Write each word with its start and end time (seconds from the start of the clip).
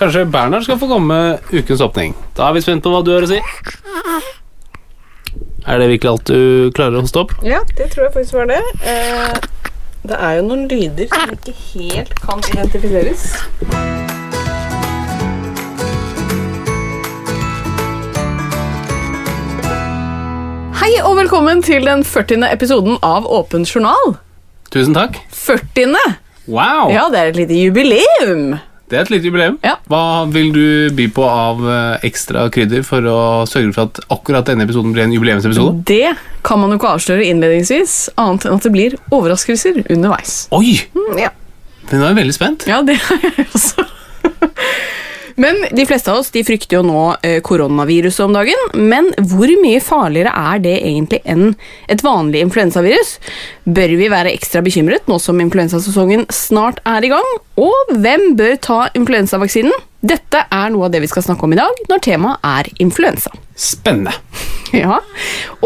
Kanskje 0.00 0.24
Bernhard 0.24 0.62
skal 0.64 0.78
få 0.80 0.86
komme 0.88 1.12
med 1.14 1.38
ukens 1.52 1.80
åpning. 1.84 2.14
Da 2.32 2.46
er 2.48 2.54
vi 2.56 2.60
spent 2.64 2.80
på 2.80 2.88
hva 2.88 3.02
du 3.04 3.10
har 3.12 3.26
å 3.26 3.28
si. 3.28 3.36
Er 5.68 5.76
det 5.76 5.88
virkelig 5.90 6.08
alt 6.08 6.30
du 6.30 6.70
klarer 6.72 6.96
å 6.96 7.02
hoste 7.04 7.20
opp? 7.20 7.34
Ja, 7.44 7.58
det 7.76 7.90
tror 7.92 8.06
jeg 8.06 8.14
faktisk 8.14 8.38
var 8.38 8.48
det. 8.48 8.60
Eh, 8.80 9.34
det 10.08 10.16
er 10.16 10.38
jo 10.38 10.46
noen 10.46 10.62
lyder 10.70 11.10
som 11.12 11.34
ikke 11.34 11.52
helt 11.74 12.14
kan 12.22 12.40
identifiseres. 12.48 13.26
Hei 20.80 20.94
og 21.04 21.20
velkommen 21.20 21.60
til 21.60 21.84
den 21.84 22.06
40. 22.08 22.48
episoden 22.48 22.96
av 23.04 23.28
Åpen 23.28 23.68
journal. 23.68 24.16
Tusen 24.72 24.96
takk. 24.96 25.20
40. 25.44 25.92
Wow! 26.48 26.88
Ja, 26.88 27.10
det 27.12 27.20
er 27.20 27.34
et 27.34 27.40
lite 27.44 27.60
jubileum. 27.60 28.56
Det 28.90 28.98
er 28.98 29.04
et 29.06 29.10
lite 29.12 29.28
jubileum. 29.30 29.56
Ja. 29.62 29.76
Hva 29.90 30.00
vil 30.34 30.48
du 30.54 30.62
by 30.98 31.04
på 31.14 31.22
av 31.30 31.60
eh, 31.70 32.06
ekstra 32.08 32.48
krydder 32.50 32.82
for 32.86 33.06
å 33.06 33.18
sørge 33.46 33.70
for 33.76 33.86
at 33.86 34.00
akkurat 34.10 34.48
denne 34.50 34.66
episoden 34.66 34.90
blir 34.96 35.04
en 35.06 35.14
jubileumsepisode? 35.14 35.84
Det 35.86 36.16
kan 36.46 36.58
man 36.58 36.74
jo 36.74 36.80
ikke 36.80 36.90
avsløre 36.96 37.28
innledningsvis, 37.30 37.94
annet 38.18 38.48
enn 38.48 38.58
at 38.58 38.66
det 38.66 38.72
blir 38.74 38.96
overraskelser 39.14 39.84
underveis. 39.94 40.40
Oi! 40.56 40.74
Mm, 40.96 41.12
Ja. 41.26 41.30
Den 41.90 42.02
er 42.06 42.12
veldig 42.14 42.34
spent. 42.36 42.66
Ja, 42.70 42.82
det 42.86 42.98
er 43.02 43.24
jeg 43.24 43.46
også. 43.50 43.82
Men 45.36 45.58
de 45.76 45.86
fleste 45.86 46.12
av 46.12 46.20
oss 46.22 46.30
de 46.34 46.42
frykter 46.46 46.78
jo 46.78 46.82
nå 46.86 47.02
eh, 47.26 47.38
koronaviruset 47.44 48.24
om 48.24 48.34
dagen. 48.36 48.64
Men 48.74 49.10
hvor 49.30 49.50
mye 49.62 49.82
farligere 49.84 50.32
er 50.52 50.62
det 50.64 50.76
egentlig 50.80 51.20
enn 51.24 51.54
et 51.90 52.04
vanlig 52.06 52.44
influensavirus? 52.46 53.16
Bør 53.64 53.96
vi 54.00 54.10
være 54.12 54.32
ekstra 54.34 54.62
bekymret 54.64 55.10
nå 55.10 55.20
som 55.22 55.40
influensasesongen 55.42 56.26
snart 56.34 56.80
er 56.88 57.06
i 57.06 57.12
gang? 57.12 57.30
Og 57.60 57.94
hvem 58.00 58.32
bør 58.38 58.56
ta 58.62 58.80
influensavaksinen? 58.96 59.74
Dette 60.00 60.46
er 60.48 60.70
noe 60.72 60.86
av 60.88 60.94
det 60.94 61.02
vi 61.04 61.10
skal 61.10 61.26
snakke 61.26 61.44
om 61.44 61.52
i 61.52 61.58
dag, 61.58 61.80
når 61.90 62.00
temaet 62.06 62.46
er 62.46 62.70
influensa. 62.82 63.34
Spennende. 63.56 64.16
Ja, 64.70 65.00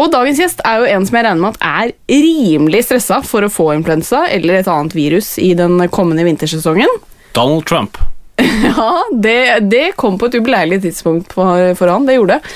og 0.00 0.06
dagens 0.14 0.38
gjest 0.41 0.62
er 0.64 0.78
jo 0.80 0.86
en 0.88 1.04
som 1.04 1.19
jeg 1.19 1.26
regner 1.26 1.42
med 1.42 1.58
at 1.58 1.66
er 1.84 1.91
rimelig 2.08 2.86
stressa 2.86 3.19
for 3.20 3.44
å 3.44 3.50
få 3.53 3.66
influensa 3.74 4.22
eller 4.32 4.62
et 4.62 4.70
annet 4.72 4.97
virus 4.97 5.34
i 5.36 5.50
den 5.58 5.76
kommende 5.92 6.24
vintersesongen. 6.24 6.88
Donald 7.36 7.69
Trump. 7.69 8.00
Ja, 8.65 9.05
det, 9.12 9.69
det 9.71 9.84
kom 10.00 10.17
på 10.19 10.28
et 10.31 10.37
ubeleilig 10.39 10.81
tidspunkt 10.83 11.34
for, 11.37 11.75
for 11.78 11.91
han, 11.93 12.06
det 12.09 12.17
gjorde 12.17 12.39
det. 12.39 12.55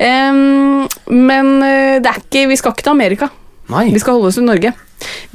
Um, 0.00 0.86
men 1.12 1.50
eh, 1.66 1.98
det 2.02 2.14
ikke, 2.22 2.46
vi 2.50 2.58
skal 2.58 2.74
ikke 2.74 2.86
til 2.86 2.94
Amerika. 2.94 3.30
Nei. 3.70 3.90
Vi 3.94 4.00
skal 4.02 4.18
holde 4.18 4.30
oss 4.32 4.40
i 4.40 4.44
Norge. 4.46 4.72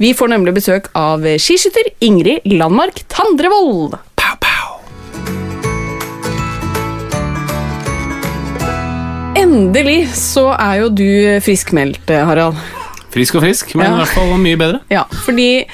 Vi 0.02 0.12
får 0.14 0.30
nemlig 0.30 0.56
besøk 0.58 0.90
av 0.98 1.24
skiskytter 1.40 1.88
Ingrid 2.04 2.44
Landmark 2.52 3.00
Tandrevold. 3.12 3.96
Pow, 4.18 4.36
pow. 4.42 4.66
Endelig 9.36 10.00
så 10.16 10.50
er 10.54 10.82
jo 10.82 10.90
du 10.92 11.08
friskmeldt, 11.44 12.12
Harald. 12.12 12.60
Frisk 13.16 13.38
og 13.38 13.42
frisk, 13.46 13.70
men 13.78 13.86
Ja. 13.86 13.94
i 13.94 14.00
hvert 14.02 14.12
fall 14.12 14.34
mye 14.42 14.58
bedre. 14.60 14.80
Ja, 14.92 15.04
fordi 15.24 15.64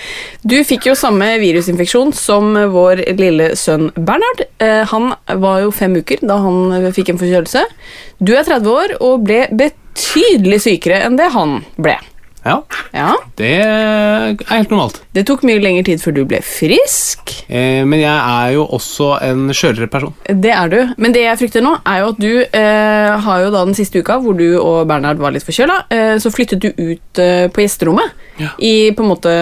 du 0.47 0.57
fikk 0.65 0.87
jo 0.87 0.95
samme 0.99 1.27
virusinfeksjon 1.43 2.13
som 2.15 2.55
vår 2.71 3.03
lille 3.19 3.51
sønn 3.59 3.89
Bernhard. 3.97 4.45
Eh, 4.63 4.85
Han 4.93 5.13
var 5.43 5.61
jo 5.65 5.73
fem 5.75 5.97
uker 5.99 6.23
da 6.23 6.37
han 6.39 6.93
fikk 6.95 7.11
en 7.11 7.19
forkjølelse. 7.19 7.65
Du 8.23 8.33
er 8.37 8.45
30 8.47 8.71
år 8.71 8.95
og 9.01 9.25
ble 9.27 9.49
betydelig 9.51 10.61
sykere 10.63 11.03
enn 11.05 11.17
det 11.19 11.33
han 11.35 11.65
ble. 11.83 11.97
Ja, 12.45 12.57
Ja, 12.93 13.13
det 13.39 13.51
er 13.63 14.35
helt 14.51 14.71
normalt. 14.73 14.99
Det 15.15 15.23
tok 15.29 15.45
mye 15.47 15.61
lengre 15.63 15.85
tid 15.87 16.01
før 16.03 16.13
du 16.17 16.25
ble 16.29 16.41
frisk. 16.45 17.31
Eh, 17.49 17.85
men 17.89 18.01
jeg 18.03 18.13
er 18.13 18.51
jo 18.57 18.67
også 18.77 19.13
en 19.25 19.47
skjørere 19.55 19.89
person. 19.93 20.13
Det 20.27 20.51
er 20.53 20.69
du. 20.73 20.79
Men 20.99 21.15
det 21.15 21.23
jeg 21.25 21.39
frykter 21.41 21.65
nå, 21.65 21.77
er 21.87 22.03
jo 22.03 22.11
at 22.13 22.21
du 22.21 22.31
eh, 22.43 23.15
har 23.27 23.45
jo 23.47 23.51
da 23.55 23.65
den 23.65 23.75
siste 23.79 24.03
uka 24.03 24.19
hvor 24.21 24.37
du 24.37 24.47
og 24.61 24.87
Bernhard 24.91 25.23
var 25.23 25.33
litt 25.33 25.47
forkjøla, 25.47 25.79
eh, 25.95 26.15
så 26.21 26.33
flyttet 26.35 26.61
du 26.67 26.69
ut 26.77 27.23
eh, 27.23 27.47
på 27.49 27.65
gjesterommet 27.65 28.13
Ja. 28.43 28.49
i 28.59 28.91
på 28.97 29.05
en 29.05 29.11
måte 29.13 29.33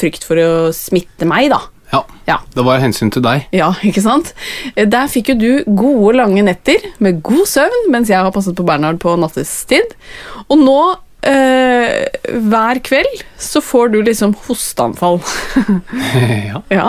frykt 0.00 0.24
for 0.26 0.36
å 0.40 0.50
smitte 0.74 1.26
meg, 1.28 1.50
da. 1.54 1.60
Ja, 1.92 2.04
Ja. 2.28 2.36
det 2.54 2.62
var 2.64 2.78
hensyn 2.82 3.10
til 3.10 3.22
deg. 3.24 3.46
Ja, 3.56 3.72
ikke 3.88 4.02
sant? 4.04 4.34
Eh, 4.76 4.84
Der 4.90 5.08
fikk 5.10 5.32
jo 5.32 5.38
du 5.40 5.64
gode, 5.66 6.16
lange 6.20 6.42
netter 6.46 6.82
med 6.98 7.22
god 7.22 7.46
søvn, 7.50 7.88
mens 7.90 8.08
jeg 8.12 8.18
har 8.20 8.30
passet 8.34 8.54
på 8.58 8.66
Bernhard 8.66 9.00
på 9.02 9.16
nattestid. 9.18 9.96
Og 10.48 10.58
nå, 10.60 10.78
eh, 11.26 12.06
hver 12.50 12.80
kveld, 12.86 13.22
så 13.40 13.60
får 13.64 13.90
du 13.92 13.98
liksom 14.06 14.34
hosteanfall. 14.46 15.18
ja. 16.50 16.60
ja. 16.72 16.86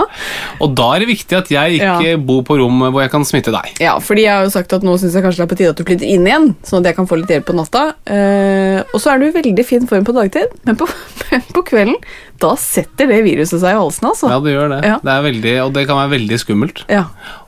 Og 0.61 0.75
da 0.77 0.87
er 0.95 1.03
det 1.03 1.09
viktig 1.11 1.37
at 1.37 1.51
jeg 1.51 1.79
ikke 1.79 1.89
Ja. 2.11 2.17
bor 2.17 2.43
på 2.47 2.57
rom 2.59 2.79
hvor 2.91 3.01
jeg 3.03 3.11
kan 3.13 3.25
smitte 3.27 3.53
deg. 3.53 3.75
ja, 3.83 3.97
fordi 3.99 4.25
jeg 4.25 4.33
har 4.35 4.45
jo 4.47 4.53
sagt 4.53 4.73
at 4.77 4.85
nå 4.85 4.95
syns 5.01 5.15
jeg 5.17 5.25
kanskje 5.25 5.41
det 5.41 5.47
er 5.47 5.51
på 5.53 5.59
tide 5.59 5.73
at 5.73 5.79
du 5.81 5.85
flytter 5.87 6.07
inn 6.09 6.27
igjen, 6.27 6.49
sånn 6.67 6.81
at 6.81 6.91
jeg 6.91 6.99
kan 6.99 7.09
få 7.09 7.19
litt 7.21 7.31
hjelp 7.33 7.47
på 7.49 7.55
natta. 7.57 7.83
Uh, 8.07 8.79
og 8.93 8.97
så 9.01 9.13
er 9.13 9.21
du 9.21 9.27
i 9.29 9.35
veldig 9.35 9.65
fin 9.67 9.87
form 9.89 10.05
på 10.07 10.15
dagtid, 10.15 10.53
men 10.67 10.79
på, 10.79 10.87
på 11.55 11.65
kvelden, 11.67 11.97
da 12.41 12.55
setter 12.59 13.09
det 13.11 13.21
viruset 13.25 13.59
seg 13.61 13.75
i 13.75 13.79
halsen, 13.79 14.09
altså. 14.11 14.31
Ja, 14.31 14.39
det 14.43 14.55
gjør 14.55 14.71
det. 14.75 14.81
Ja. 14.87 14.97
det 15.03 15.13
er 15.13 15.25
veldig, 15.27 15.55
og 15.65 15.73
det 15.77 15.85
kan 15.89 15.99
være 16.01 16.13
veldig 16.17 16.39
skummelt. 16.41 16.84
Ja. 16.91 17.05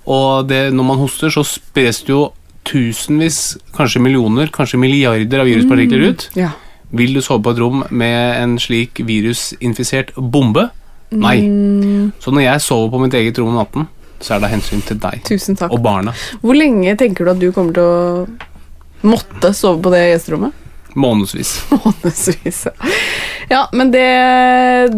Og 0.09 0.47
det, 0.49 0.65
når 0.75 0.89
man 0.91 0.99
hoster, 1.01 1.31
så 1.33 1.45
spres 1.47 2.03
det 2.05 2.13
jo 2.13 2.27
tusenvis, 2.67 3.57
kanskje 3.75 3.99
millioner, 4.03 4.51
kanskje 4.53 4.79
milliarder 4.79 5.43
av 5.43 5.49
viruspartikler 5.49 6.09
ut. 6.11 6.29
ja. 6.39 6.53
Vil 6.93 7.15
du 7.15 7.21
sove 7.25 7.41
på 7.43 7.53
et 7.55 7.61
rom 7.61 7.83
med 7.89 8.37
en 8.37 8.55
slik 8.61 9.01
virusinfisert 9.07 10.13
bombe? 10.17 10.67
Nei. 11.13 11.37
Mm. 11.41 12.11
Så 12.21 12.33
når 12.33 12.47
jeg 12.47 12.65
sover 12.65 12.91
på 12.93 13.01
mitt 13.03 13.17
eget 13.17 13.37
rom 13.41 13.53
om 13.53 13.61
natten, 13.61 13.87
så 14.23 14.35
er 14.35 14.41
det 14.41 14.49
av 14.49 14.53
hensyn 14.55 14.83
til 14.87 14.99
deg 15.03 15.23
Tusen 15.27 15.57
takk. 15.59 15.73
og 15.73 15.81
barna. 15.83 16.13
Hvor 16.41 16.55
lenge 16.57 16.95
tenker 16.99 17.25
du 17.25 17.33
at 17.33 17.41
du 17.41 17.49
kommer 17.51 17.75
til 17.75 17.83
å 17.83 19.09
måtte 19.09 19.51
sove 19.57 19.81
på 19.83 19.91
det 19.93 20.05
gjesterommet? 20.13 20.62
Månedsvis. 20.99 21.51
Månedsvis. 21.73 22.63
Ja, 23.49 23.65
men 23.75 23.91
det, 23.93 24.03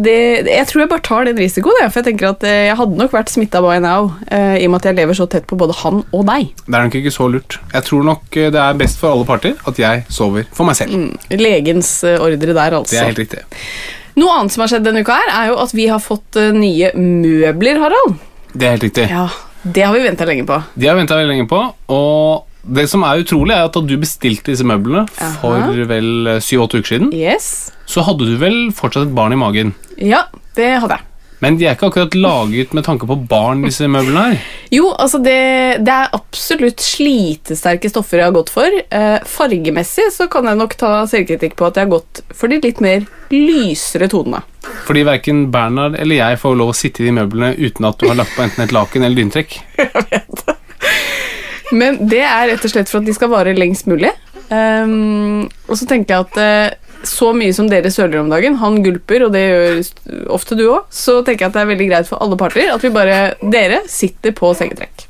det 0.04 0.16
Jeg 0.48 0.66
tror 0.70 0.82
jeg 0.84 0.90
bare 0.92 1.04
tar 1.04 1.26
den 1.28 1.38
risikoen, 1.40 1.76
jeg, 1.82 1.92
for 1.92 2.00
jeg 2.02 2.08
tenker 2.10 2.30
at 2.30 2.46
eh, 2.46 2.66
jeg 2.68 2.76
hadde 2.78 3.00
nok 3.00 3.14
vært 3.16 3.32
smitta 3.32 3.62
by 3.64 3.78
now, 3.82 4.10
eh, 4.30 4.58
i 4.60 4.66
og 4.68 4.74
med 4.74 4.80
at 4.82 4.90
jeg 4.90 4.98
lever 5.00 5.18
så 5.18 5.26
tett 5.30 5.48
på 5.48 5.58
både 5.60 5.76
han 5.82 6.02
og 6.10 6.24
deg. 6.28 6.52
Det 6.66 6.72
er 6.78 6.88
nok 6.88 6.98
ikke 7.00 7.14
så 7.14 7.28
lurt. 7.32 7.58
Jeg 7.74 7.88
tror 7.88 8.06
nok 8.06 8.38
eh, 8.40 8.50
det 8.54 8.62
er 8.62 8.80
best 8.80 9.00
for 9.02 9.12
alle 9.14 9.28
parter 9.28 9.56
at 9.68 9.80
jeg 9.82 10.04
sover 10.12 10.48
for 10.56 10.68
meg 10.68 10.78
selv. 10.78 10.96
Legens 11.32 11.92
eh, 12.06 12.20
ordre 12.22 12.52
der, 12.52 12.78
altså. 12.80 12.94
Det 12.94 13.02
er 13.02 13.10
helt 13.10 13.24
riktig. 13.24 13.44
Noe 14.16 14.38
annet 14.38 14.54
som 14.54 14.64
har 14.64 14.72
skjedd 14.72 14.86
denne 14.86 15.02
uka, 15.04 15.16
her 15.20 15.34
er 15.42 15.50
jo 15.52 15.58
at 15.60 15.74
vi 15.76 15.90
har 15.92 16.00
fått 16.00 16.38
nye 16.56 16.92
møbler, 16.96 17.82
Harald. 17.82 18.16
Det 18.56 18.64
er 18.64 18.76
helt 18.78 18.86
riktig. 18.86 19.08
Ja, 19.12 19.26
Det 19.62 19.82
har 19.84 19.92
vi 19.92 20.04
venta 20.06 20.24
lenge 20.24 20.46
på. 20.48 20.56
De 20.74 20.88
har 20.88 20.96
veldig 20.96 21.26
lenge 21.28 21.48
på, 21.50 21.58
og 21.92 22.55
det 22.66 22.86
som 22.90 23.02
er 23.06 23.22
utrolig, 23.22 23.54
er 23.56 23.66
at 23.68 23.74
da 23.76 23.82
du 23.86 23.96
bestilte 24.02 24.50
disse 24.52 24.66
møblene 24.66 25.06
for 25.40 25.56
Aha. 25.58 25.74
vel 25.90 26.36
syv-åtte 26.42 26.80
uker 26.82 26.92
siden, 26.96 27.12
Yes. 27.14 27.72
så 27.86 28.02
hadde 28.06 28.26
du 28.26 28.36
vel 28.40 28.70
fortsatt 28.74 29.08
et 29.08 29.14
barn 29.14 29.32
i 29.36 29.38
magen. 29.40 29.74
Ja, 29.98 30.24
det 30.58 30.72
hadde 30.82 30.98
jeg. 30.98 31.06
Men 31.44 31.58
de 31.60 31.66
er 31.68 31.74
ikke 31.76 31.90
akkurat 31.90 32.14
laget 32.16 32.72
med 32.72 32.86
tanke 32.86 33.04
på 33.04 33.16
barn, 33.28 33.60
disse 33.66 33.84
møblene 33.92 34.22
her. 34.30 34.38
Jo, 34.76 34.88
altså 34.98 35.20
det, 35.22 35.84
det 35.84 35.92
er 35.92 36.14
absolutt 36.16 36.80
slitesterke 36.82 37.90
stoffer 37.92 38.18
jeg 38.22 38.26
har 38.30 38.34
gått 38.34 38.50
for. 38.50 38.66
Eh, 38.66 39.18
fargemessig 39.28 40.08
så 40.16 40.26
kan 40.32 40.48
jeg 40.48 40.58
nok 40.58 40.74
ta 40.80 40.94
selvkritikk 41.06 41.54
på 41.60 41.68
at 41.68 41.76
jeg 41.78 41.86
har 41.86 41.92
gått 41.92 42.22
for 42.34 42.48
de 42.50 42.58
litt 42.64 42.80
mer 42.82 43.04
lysere 43.30 44.08
tonene. 44.10 44.40
Fordi 44.88 45.04
verken 45.06 45.44
Bernhard 45.54 45.94
eller 46.00 46.18
jeg 46.18 46.40
får 46.42 46.56
lov 46.58 46.72
å 46.72 46.76
sitte 46.76 47.04
i 47.04 47.10
de 47.10 47.14
møblene 47.20 47.52
uten 47.60 47.86
at 47.86 48.00
du 48.00 48.08
har 48.08 48.18
lagt 48.18 48.34
på 48.34 48.42
enten 48.42 48.64
et 48.64 48.74
laken 48.74 49.04
eller 49.06 49.20
dyntrekk. 49.22 49.60
Men 51.72 51.98
det 52.10 52.22
er 52.22 52.50
rett 52.52 52.64
og 52.66 52.72
slett 52.72 52.90
for 52.90 53.02
at 53.02 53.08
de 53.08 53.14
skal 53.16 53.32
vare 53.32 53.56
lengst 53.56 53.88
mulig. 53.90 54.12
Um, 54.46 55.46
og 55.66 55.78
så 55.78 55.88
tenker 55.90 56.14
jeg 56.14 56.26
at 56.28 56.36
uh, 56.38 56.86
så 57.06 57.32
mye 57.36 57.54
som 57.54 57.68
dere 57.70 57.90
søler 57.92 58.20
om 58.20 58.30
dagen, 58.30 58.56
han 58.60 58.78
gulper, 58.84 59.26
og 59.26 59.34
det 59.34 59.42
gjør 59.42 60.30
ofte 60.34 60.58
du 60.58 60.64
òg, 60.68 60.86
så 60.94 61.18
tenker 61.26 61.46
jeg 61.46 61.50
at 61.50 61.58
det 61.58 61.64
er 61.64 61.70
veldig 61.72 61.88
greit 61.90 62.08
for 62.08 62.22
alle 62.22 62.38
parter 62.40 62.72
at 62.72 62.82
vi 62.82 62.92
bare 62.94 63.18
Dere 63.42 63.82
sitter 63.90 64.34
på 64.36 64.52
sengetrekk. 64.56 65.06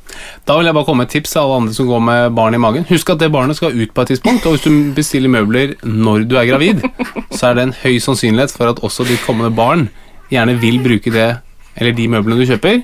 Da 0.49 0.56
vil 0.56 0.69
jeg 0.69 0.76
bare 0.76 0.87
komme 0.88 1.05
med 1.05 1.11
et 1.11 1.17
tips 1.19 1.35
til 1.35 1.43
alle 1.43 1.61
andre 1.61 1.76
som 1.76 1.88
går 1.88 2.03
med 2.08 2.37
barn 2.37 2.56
i 2.56 2.61
magen. 2.61 2.87
Husk 2.88 3.11
at 3.12 3.20
det 3.20 3.32
barnet 3.32 3.58
skal 3.58 3.76
ut 3.76 3.93
på 3.94 4.05
et 4.05 4.12
tidspunkt, 4.14 4.47
og 4.47 4.56
hvis 4.56 4.67
du 4.67 4.93
bestiller 4.97 5.32
møbler 5.32 5.76
når 5.85 6.26
du 6.29 6.37
er 6.41 6.49
gravid, 6.49 6.85
så 7.31 7.50
er 7.50 7.58
det 7.58 7.67
en 7.67 7.76
høy 7.82 7.99
sannsynlighet 8.03 8.55
for 8.55 8.73
at 8.73 8.82
også 8.87 9.06
ditt 9.08 9.25
kommende 9.26 9.53
barn 9.56 9.88
gjerne 10.32 10.56
vil 10.62 10.81
bruke 10.82 11.12
det, 11.14 11.29
eller 11.76 11.96
de 11.96 12.08
møblene 12.12 12.40
du 12.40 12.49
kjøper. 12.49 12.82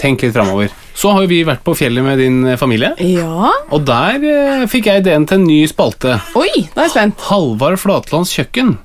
Tenk 0.00 0.24
litt 0.24 0.34
framover. 0.34 0.72
Så 0.98 1.12
har 1.14 1.24
jo 1.24 1.30
vi 1.30 1.42
vært 1.46 1.62
på 1.64 1.74
fjellet 1.78 2.04
med 2.04 2.20
din 2.20 2.42
eh, 2.48 2.58
familie, 2.60 2.92
Ja 3.00 3.50
og 3.72 3.84
der 3.88 4.24
eh, 4.28 4.64
fikk 4.70 4.88
jeg 4.90 5.04
ideen 5.04 5.26
til 5.28 5.40
en 5.40 5.48
ny 5.48 5.60
spalte. 5.70 6.18
Oi, 6.38 6.64
nå 6.72 6.80
er 6.80 6.88
jeg 6.88 6.94
spent. 6.96 7.28
Halvard 7.30 7.78
Flatlands 7.80 8.32
kjøkken. 8.36 8.76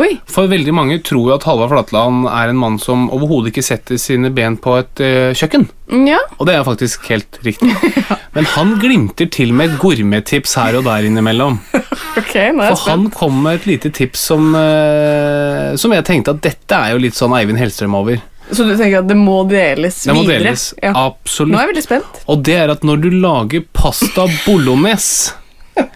Oi. 0.00 0.14
For 0.30 0.48
veldig 0.48 0.72
mange 0.72 0.96
tror 1.04 1.26
jo 1.28 1.34
at 1.34 1.44
Halvard 1.44 1.72
Flatland 1.74 2.24
er 2.30 2.48
en 2.48 2.58
mann 2.58 2.78
som 2.80 3.10
overhodet 3.12 3.50
ikke 3.52 3.64
setter 3.66 3.98
sine 4.00 4.30
ben 4.32 4.56
på 4.60 4.78
et 4.80 5.02
eh, 5.04 5.34
kjøkken. 5.36 5.66
Ja. 6.08 6.22
Og 6.38 6.48
det 6.48 6.56
er 6.56 6.64
faktisk 6.64 7.04
helt 7.12 7.36
riktig. 7.44 7.74
Men 8.34 8.48
han 8.54 8.78
glimter 8.80 9.28
til 9.28 9.52
med 9.52 9.74
et 9.74 9.80
gourmettips 9.82 10.56
her 10.56 10.78
og 10.80 10.88
der 10.88 11.08
innimellom. 11.08 11.60
Ok, 12.12 12.34
nå 12.52 12.60
er 12.60 12.68
jeg 12.68 12.76
For 12.76 12.90
han 12.90 13.06
kom 13.12 13.38
med 13.44 13.56
et 13.56 13.66
lite 13.70 13.88
tips 13.96 14.20
som, 14.28 14.50
eh, 14.56 15.72
som 15.80 15.92
jeg 15.96 16.04
tenkte 16.04 16.34
at 16.34 16.42
dette 16.44 16.76
er 16.76 16.92
jo 16.92 17.00
litt 17.00 17.16
sånn 17.16 17.32
Eivind 17.38 17.60
Hellstrøm 17.60 17.96
over. 17.96 18.20
Så 18.52 18.66
du 18.68 18.74
tenker 18.76 18.98
at 19.00 19.08
det 19.08 19.16
må 19.16 19.38
deles 19.48 20.02
Det 20.04 20.14
må 20.14 20.22
videre? 20.26 20.42
deles. 20.52 20.66
Ja. 20.82 20.92
Nå 20.92 21.56
er 21.56 21.62
jeg 21.64 21.70
veldig 21.72 21.84
spent. 21.86 22.18
Og 22.28 22.42
det 22.44 22.56
er 22.60 22.72
at 22.74 22.82
når 22.84 23.00
du 23.02 23.08
lager 23.16 23.64
pasta 23.72 24.26
bolognese 24.46 25.32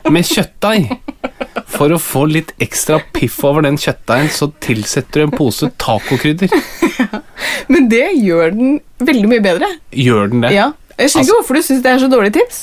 med 0.08 0.25
kjøttdeig 0.25 0.87
For 1.76 1.93
å 1.93 1.99
få 2.00 2.23
litt 2.31 2.55
ekstra 2.64 2.97
piff 3.12 3.43
over 3.44 3.67
den 3.67 3.76
kjøttdeigen, 3.76 4.31
så 4.32 4.49
tilsetter 4.64 5.20
du 5.20 5.26
en 5.26 5.35
pose 5.37 5.69
tacokrydder. 5.82 6.49
Men 7.73 7.88
det 7.93 8.06
gjør 8.23 8.55
den 8.56 8.79
veldig 9.05 9.29
mye 9.35 9.43
bedre. 9.44 9.69
Gjør 9.93 10.31
den 10.32 10.47
det? 10.47 10.55
Ja. 10.56 10.70
Jeg 10.97 11.11
skjønner 11.11 11.20
Altså- 11.20 11.20
ikke 11.26 11.37
hvorfor 11.43 11.59
du 11.59 11.62
syns 11.67 11.82
det 11.85 11.93
er 11.93 11.99
så 12.00 12.09
dårlig 12.09 12.32
tips. 12.38 12.62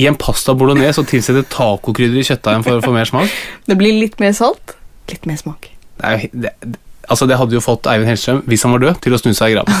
I 0.00 0.06
en 0.10 0.16
pasta 0.18 0.54
bolognese 0.58 0.98
og 1.02 1.06
tilsette 1.10 1.44
tacokrydder 1.52 2.18
i 2.18 2.26
kjøttdeigen 2.26 2.66
for 2.66 2.80
å 2.80 2.82
få 2.84 2.92
mer 2.96 3.06
smak? 3.06 3.30
Det 3.70 3.76
blir 3.78 3.94
litt 4.00 4.18
mer 4.22 4.32
salt, 4.34 4.74
litt 5.12 5.26
mer 5.30 5.38
smak. 5.38 5.70
Det, 6.00 6.04
er, 6.10 6.18
jo 6.24 6.28
det- 6.48 6.78
altså 7.10 7.28
det 7.28 7.38
hadde 7.40 7.56
jo 7.56 7.64
fått 7.64 7.88
Eivind 7.90 8.08
Hellstrøm, 8.10 8.44
hvis 8.48 8.64
han 8.66 8.74
var 8.76 8.86
død, 8.86 9.02
til 9.04 9.16
å 9.16 9.20
snu 9.20 9.32
seg 9.36 9.52
i 9.52 9.58
graven. 9.58 9.74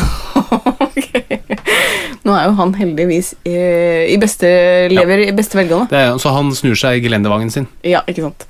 Nå 2.20 2.34
er 2.36 2.50
jo 2.50 2.56
han 2.58 2.72
heldigvis 2.76 3.32
i, 3.48 3.56
i 4.12 4.16
beste, 4.20 4.48
lever 4.92 5.24
i 5.24 5.30
beste 5.34 5.56
velgående. 5.56 5.88
Det 5.90 6.00
er, 6.04 6.10
så 6.20 6.34
han 6.34 6.52
snur 6.54 6.76
seg 6.78 6.98
i 6.98 7.04
gelendervangen 7.06 7.50
sin. 7.52 7.66
Ja, 7.86 8.02
ikke 8.10 8.26
sant. 8.26 8.44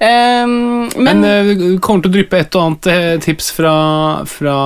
Um, 0.00 0.88
men 0.96 1.20
det 1.22 1.34
uh, 1.60 1.76
kommer 1.84 2.06
til 2.06 2.10
å 2.10 2.14
dryppe 2.16 2.40
et 2.40 2.56
og 2.56 2.64
annet 2.64 2.88
eh, 2.88 3.12
tips 3.20 3.50
fra, 3.58 3.74
fra 4.30 4.56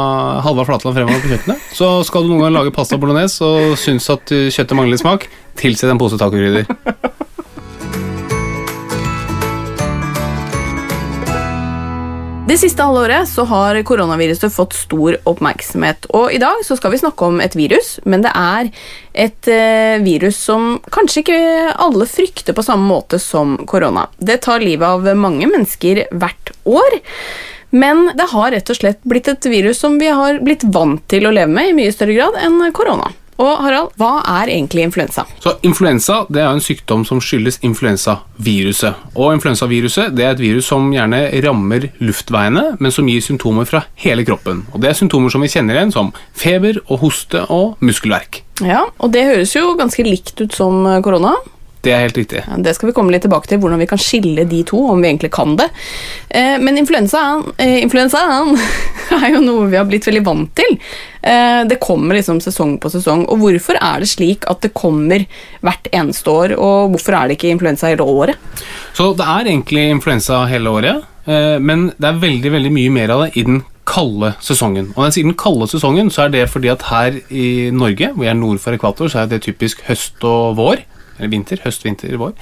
Halvard 0.47 0.71
Flatland 0.71 0.97
fremover 1.01 1.25
på 1.25 1.33
kjøkkenet. 1.35 1.67
Så 1.75 1.91
skal 2.07 2.25
du 2.25 2.31
noen 2.31 2.47
gang 2.47 2.55
lage 2.61 2.75
pasta 2.77 3.01
bolognese 3.01 3.43
og 3.45 3.75
syns 3.81 4.07
at 4.15 4.33
eh, 4.35 4.47
kjøttet 4.55 4.79
mangler 4.79 5.03
smak, 5.03 5.27
tilsett 5.59 5.91
en 5.91 6.01
pose 6.01 6.21
tacokrydder. 6.21 6.71
Det 12.45 12.59
siste 12.61 12.85
halvåret 12.85 13.25
så 13.29 13.47
har 13.49 13.79
koronaviruset 13.89 14.53
fått 14.53 14.75
stor 14.77 15.15
oppmerksomhet. 15.25 16.05
Og 16.13 16.29
i 16.29 16.41
dag 16.43 16.61
så 16.67 16.77
skal 16.77 16.93
vi 16.93 16.99
snakke 17.01 17.25
om 17.25 17.39
et 17.41 17.57
virus, 17.57 17.95
men 18.05 18.21
det 18.21 18.35
er 18.37 18.69
et 19.25 19.49
eh, 19.49 19.97
virus 20.05 20.43
som 20.51 20.75
kanskje 20.93 21.23
ikke 21.23 21.39
alle 21.87 22.05
frykter 22.05 22.53
på 22.53 22.67
samme 22.67 22.85
måte 22.85 23.17
som 23.23 23.57
korona. 23.65 24.11
Det 24.21 24.43
tar 24.45 24.61
livet 24.61 24.85
av 24.85 25.09
mange 25.17 25.49
mennesker 25.49 26.05
hvert 26.13 26.53
år. 26.69 27.01
Men 27.73 28.11
det 28.13 28.29
har 28.37 28.53
rett 28.53 28.71
og 28.71 28.77
slett 28.77 29.01
blitt 29.09 29.33
et 29.33 29.49
virus 29.49 29.81
som 29.81 29.97
vi 29.99 30.13
har 30.13 30.43
blitt 30.45 30.69
vant 30.69 31.01
til 31.09 31.25
å 31.25 31.33
leve 31.33 31.49
med 31.49 31.73
i 31.73 31.77
mye 31.81 31.97
større 31.97 32.19
grad 32.21 32.37
enn 32.45 32.61
korona. 32.77 33.09
Og 33.43 33.65
Harald, 33.65 33.91
hva 33.99 34.21
er 34.41 34.53
egentlig 34.53 34.85
influensa? 34.87 35.25
Så 35.43 35.57
influensa 35.67 36.21
det 36.31 36.43
er 36.43 36.53
en 36.53 36.63
sykdom 36.63 37.03
som 37.09 37.21
skyldes 37.23 37.59
influensaviruset. 37.67 39.01
Og 39.19 39.35
influensaviruset 39.35 40.15
det 40.15 40.27
er 40.27 40.37
et 40.37 40.43
virus 40.43 40.69
som 40.71 40.87
gjerne 40.95 41.27
rammer 41.45 41.89
luftveiene, 42.05 42.67
men 42.79 42.95
som 42.95 43.09
gir 43.11 43.25
symptomer 43.25 43.67
fra 43.71 43.85
hele 44.05 44.27
kroppen. 44.27 44.65
Og 44.73 44.81
Det 44.85 44.91
er 44.91 44.99
symptomer 45.01 45.33
som 45.33 45.43
vi 45.43 45.51
kjenner 45.51 45.79
igjen 45.79 45.95
som 45.95 46.13
feber 46.37 46.79
og 46.85 47.03
hoste 47.03 47.43
og 47.51 47.81
muskelverk. 47.83 48.43
Ja, 48.63 48.85
og 49.03 49.11
det 49.15 49.25
høres 49.27 49.57
jo 49.57 49.75
ganske 49.79 50.07
likt 50.07 50.39
ut 50.41 50.55
som 50.55 50.85
korona. 51.03 51.35
Det 51.85 51.93
er 51.93 52.05
helt 52.07 52.19
riktig. 52.19 52.43
Ja, 52.47 52.57
Det 52.65 52.75
skal 52.77 52.89
vi 52.91 52.95
komme 52.97 53.13
litt 53.13 53.25
tilbake 53.27 53.51
til, 53.51 53.61
hvordan 53.63 53.83
vi 53.83 53.89
kan 53.91 54.01
skille 54.01 54.47
de 54.49 54.63
to, 54.67 54.81
om 54.91 55.03
vi 55.03 55.11
egentlig 55.11 55.33
kan 55.35 55.57
det. 55.61 55.69
Eh, 56.31 56.57
men 56.59 56.81
influensaen, 56.81 57.53
eh, 57.59 57.83
influensaen 57.83 58.55
er 59.21 59.35
jo 59.35 59.43
noe 59.45 59.69
vi 59.69 59.79
har 59.79 59.89
blitt 59.89 60.09
veldig 60.09 60.25
vant 60.25 60.55
til. 60.57 60.79
Eh, 61.25 61.65
det 61.69 61.81
kommer 61.81 62.17
liksom 62.19 62.41
sesong 62.45 62.79
på 62.81 62.93
sesong. 62.93 63.27
Og 63.29 63.43
hvorfor 63.43 63.79
er 63.81 64.01
det 64.01 64.11
slik 64.13 64.49
at 64.51 64.65
det 64.65 64.73
kommer 64.77 65.27
hvert 65.65 65.89
eneste 65.93 66.33
år, 66.33 66.57
og 66.57 66.95
hvorfor 66.95 67.19
er 67.19 67.29
det 67.29 67.39
ikke 67.39 67.53
influensa 67.53 67.93
hele 67.93 68.09
året? 68.09 68.65
Så 68.97 69.13
det 69.19 69.29
er 69.29 69.53
egentlig 69.53 69.87
influensa 69.93 70.45
hele 70.51 70.73
året, 70.73 71.05
eh, 71.29 71.61
men 71.61 71.91
det 71.99 72.11
er 72.11 72.25
veldig 72.25 72.57
veldig 72.59 72.75
mye 72.75 72.97
mer 72.97 73.15
av 73.15 73.27
det 73.27 73.33
i 73.41 73.47
den 73.47 73.63
kalde 73.85 74.33
sesongen. 74.41 74.91
Og 74.95 75.03
når 75.03 75.11
jeg 75.11 75.17
sier 75.19 75.29
den 75.29 75.39
kalde 75.41 75.69
sesongen, 75.69 76.11
så 76.13 76.25
er 76.25 76.33
det 76.33 76.49
fordi 76.49 76.71
at 76.73 76.87
her 76.89 77.19
i 77.29 77.71
Norge, 77.73 78.11
hvor 78.15 78.25
jeg 78.25 78.33
er 78.33 78.41
nord 78.41 78.61
for 78.63 78.77
ekvator, 78.77 79.13
så 79.13 79.23
er 79.23 79.33
det 79.33 79.43
typisk 79.45 79.85
høst 79.89 80.25
og 80.25 80.57
vår. 80.57 80.85
Eller 81.19 81.31
vinter. 81.33 81.61
Høst, 81.65 81.85
vinter, 81.87 82.17
vår. 82.21 82.35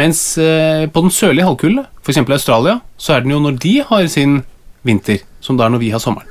Mens 0.00 0.22
eh, 0.38 0.86
på 0.90 1.04
den 1.04 1.12
sørlige 1.14 1.46
halvkule, 1.48 1.86
f.eks. 2.02 2.22
Australia, 2.24 2.78
så 2.96 3.16
er 3.16 3.24
den 3.24 3.34
jo 3.34 3.42
når 3.42 3.58
de 3.62 3.74
har 3.88 4.06
sin 4.12 4.42
vinter, 4.84 5.24
som 5.40 5.58
det 5.58 5.66
er 5.66 5.74
når 5.74 5.82
vi 5.84 5.92
har 5.94 6.02
sommeren. 6.02 6.30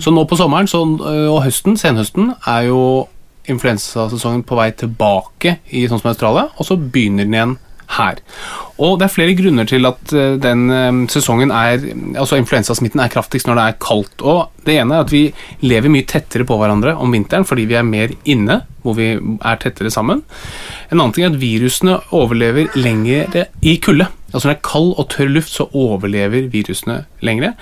Så 0.00 0.12
nå 0.12 0.24
på 0.28 0.36
sommeren 0.36 0.66
så, 0.68 0.82
øh, 0.84 1.28
og 1.32 1.42
høsten, 1.46 1.76
senhøsten, 1.80 2.34
er 2.46 2.66
jo 2.68 3.06
influensasesongen 3.48 4.42
på 4.46 4.58
vei 4.58 4.70
tilbake 4.76 5.58
i 5.70 5.86
sånn 5.88 6.02
som 6.02 6.10
Australia, 6.10 6.48
og 6.56 6.66
så 6.66 6.76
begynner 6.76 7.24
den 7.24 7.36
igjen 7.36 7.54
her. 7.96 8.20
Og 8.76 8.98
det 8.98 9.06
er 9.06 9.12
flere 9.12 9.36
grunner 9.38 9.68
til 9.68 9.88
at 9.88 10.12
øh, 10.12 10.36
den 10.42 10.70
øh, 10.70 11.08
sesongen 11.12 11.50
er 11.54 11.80
Altså 12.16 12.36
influensasmitten 12.36 13.00
er 13.00 13.12
kraftigst 13.12 13.46
når 13.48 13.58
det 13.58 13.64
er 13.64 13.78
kaldt. 13.86 14.22
Og 14.22 14.50
det 14.66 14.76
ene 14.76 14.96
er 14.96 15.06
at 15.06 15.12
vi 15.12 15.30
lever 15.60 15.92
mye 15.92 16.06
tettere 16.08 16.46
på 16.48 16.58
hverandre 16.60 16.96
om 16.96 17.12
vinteren 17.12 17.46
fordi 17.48 17.68
vi 17.70 17.78
er 17.78 17.86
mer 17.86 18.12
inne, 18.24 18.60
hvor 18.82 18.96
vi 18.98 19.14
er 19.16 19.62
tettere 19.62 19.90
sammen. 19.90 20.22
En 20.90 21.00
annen 21.00 21.14
ting 21.14 21.26
er 21.26 21.34
at 21.34 21.40
virusene 21.40 21.98
overlever 22.14 22.72
lengre 22.76 23.46
i 23.62 23.78
kulde. 23.82 24.08
Altså 24.36 24.50
Når 24.50 24.52
det 24.52 24.58
er 24.58 24.68
kald 24.68 24.90
og 25.00 25.06
tørr 25.14 25.30
luft, 25.32 25.52
så 25.54 25.64
overlever 25.72 26.50
virusene 26.52 26.98
lengre. 27.24 27.54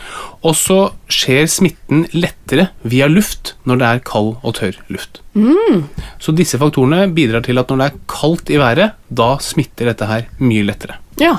Og 0.42 0.56
så 0.58 0.78
skjer 1.06 1.46
smitten 1.50 2.04
lettere 2.16 2.68
via 2.82 3.06
luft 3.06 3.54
når 3.64 3.78
det 3.78 3.90
er 3.90 4.02
kald 4.10 4.32
og 4.42 4.56
tørr 4.58 4.80
luft. 4.90 5.20
Så 6.18 6.34
disse 6.34 6.58
faktorene 6.58 7.06
bidrar 7.14 7.44
til 7.46 7.62
at 7.62 7.70
når 7.70 7.80
det 7.80 7.86
er 7.86 8.00
kaldt 8.10 8.50
i 8.50 8.58
været, 8.58 8.98
da 9.08 9.28
smitter 9.40 9.92
dette 9.92 10.10
her 10.10 10.26
mye 10.42 10.66
lettere. 10.66 10.98
Ja. 11.22 11.36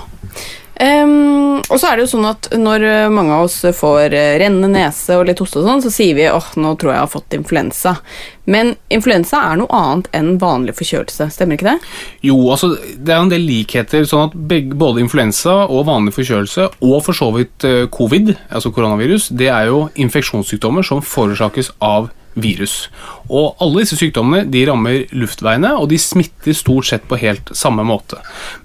Ehm, 0.75 1.61
og 1.69 1.77
så 1.79 1.87
er 1.87 1.95
det 1.95 2.05
jo 2.05 2.11
sånn 2.17 2.27
at 2.27 2.49
når 2.59 2.83
eh, 2.83 3.11
mange 3.13 3.35
av 3.35 3.45
oss 3.47 3.61
får 3.77 4.11
eh, 4.11 4.33
rennende 4.41 4.67
nese 4.73 5.15
og 5.15 5.29
litt 5.29 5.39
hoste 5.39 5.61
og 5.61 5.69
sånn, 5.69 5.83
så 5.85 5.91
sier 5.93 6.17
vi 6.17 6.25
åh, 6.27 6.49
nå 6.59 6.73
tror 6.75 6.91
jeg 6.91 6.97
jeg 6.97 7.05
har 7.05 7.13
fått 7.13 7.37
influensa. 7.37 7.93
Men 8.51 8.73
influensa 8.93 9.39
er 9.51 9.61
noe 9.61 9.71
annet 9.73 10.09
enn 10.17 10.35
vanlig 10.41 10.75
forkjølelse, 10.77 11.29
stemmer 11.33 11.57
ikke 11.57 11.69
det? 11.71 11.77
Jo, 12.27 12.35
altså 12.51 12.73
det 12.75 13.13
er 13.13 13.21
en 13.21 13.31
del 13.31 13.47
likheter, 13.47 14.03
sånn 14.09 14.27
at 14.27 14.35
begge, 14.51 14.75
både 14.77 15.01
influensa 15.05 15.61
og 15.65 15.87
vanlig 15.87 16.13
forkjølelse, 16.17 16.67
og 16.83 16.99
for 17.07 17.17
så 17.17 17.31
vidt 17.37 17.67
eh, 17.67 17.85
covid, 17.95 18.35
altså 18.49 18.73
koronavirus, 18.75 19.31
det 19.31 19.49
er 19.53 19.71
jo 19.71 19.85
infeksjonssykdommer 19.95 20.85
som 20.85 21.03
forårsakes 21.05 21.71
av 21.79 22.11
virus. 22.35 22.89
Og 23.29 23.55
alle 23.63 23.83
disse 23.83 23.97
sykdommene 23.99 24.45
de 24.51 24.63
rammer 24.69 25.05
luftveiene, 25.15 25.71
og 25.79 25.89
de 25.91 25.99
smitter 26.01 26.55
stort 26.55 26.89
sett 26.89 27.07
på 27.09 27.19
helt 27.21 27.51
samme 27.57 27.85
måte. 27.87 28.19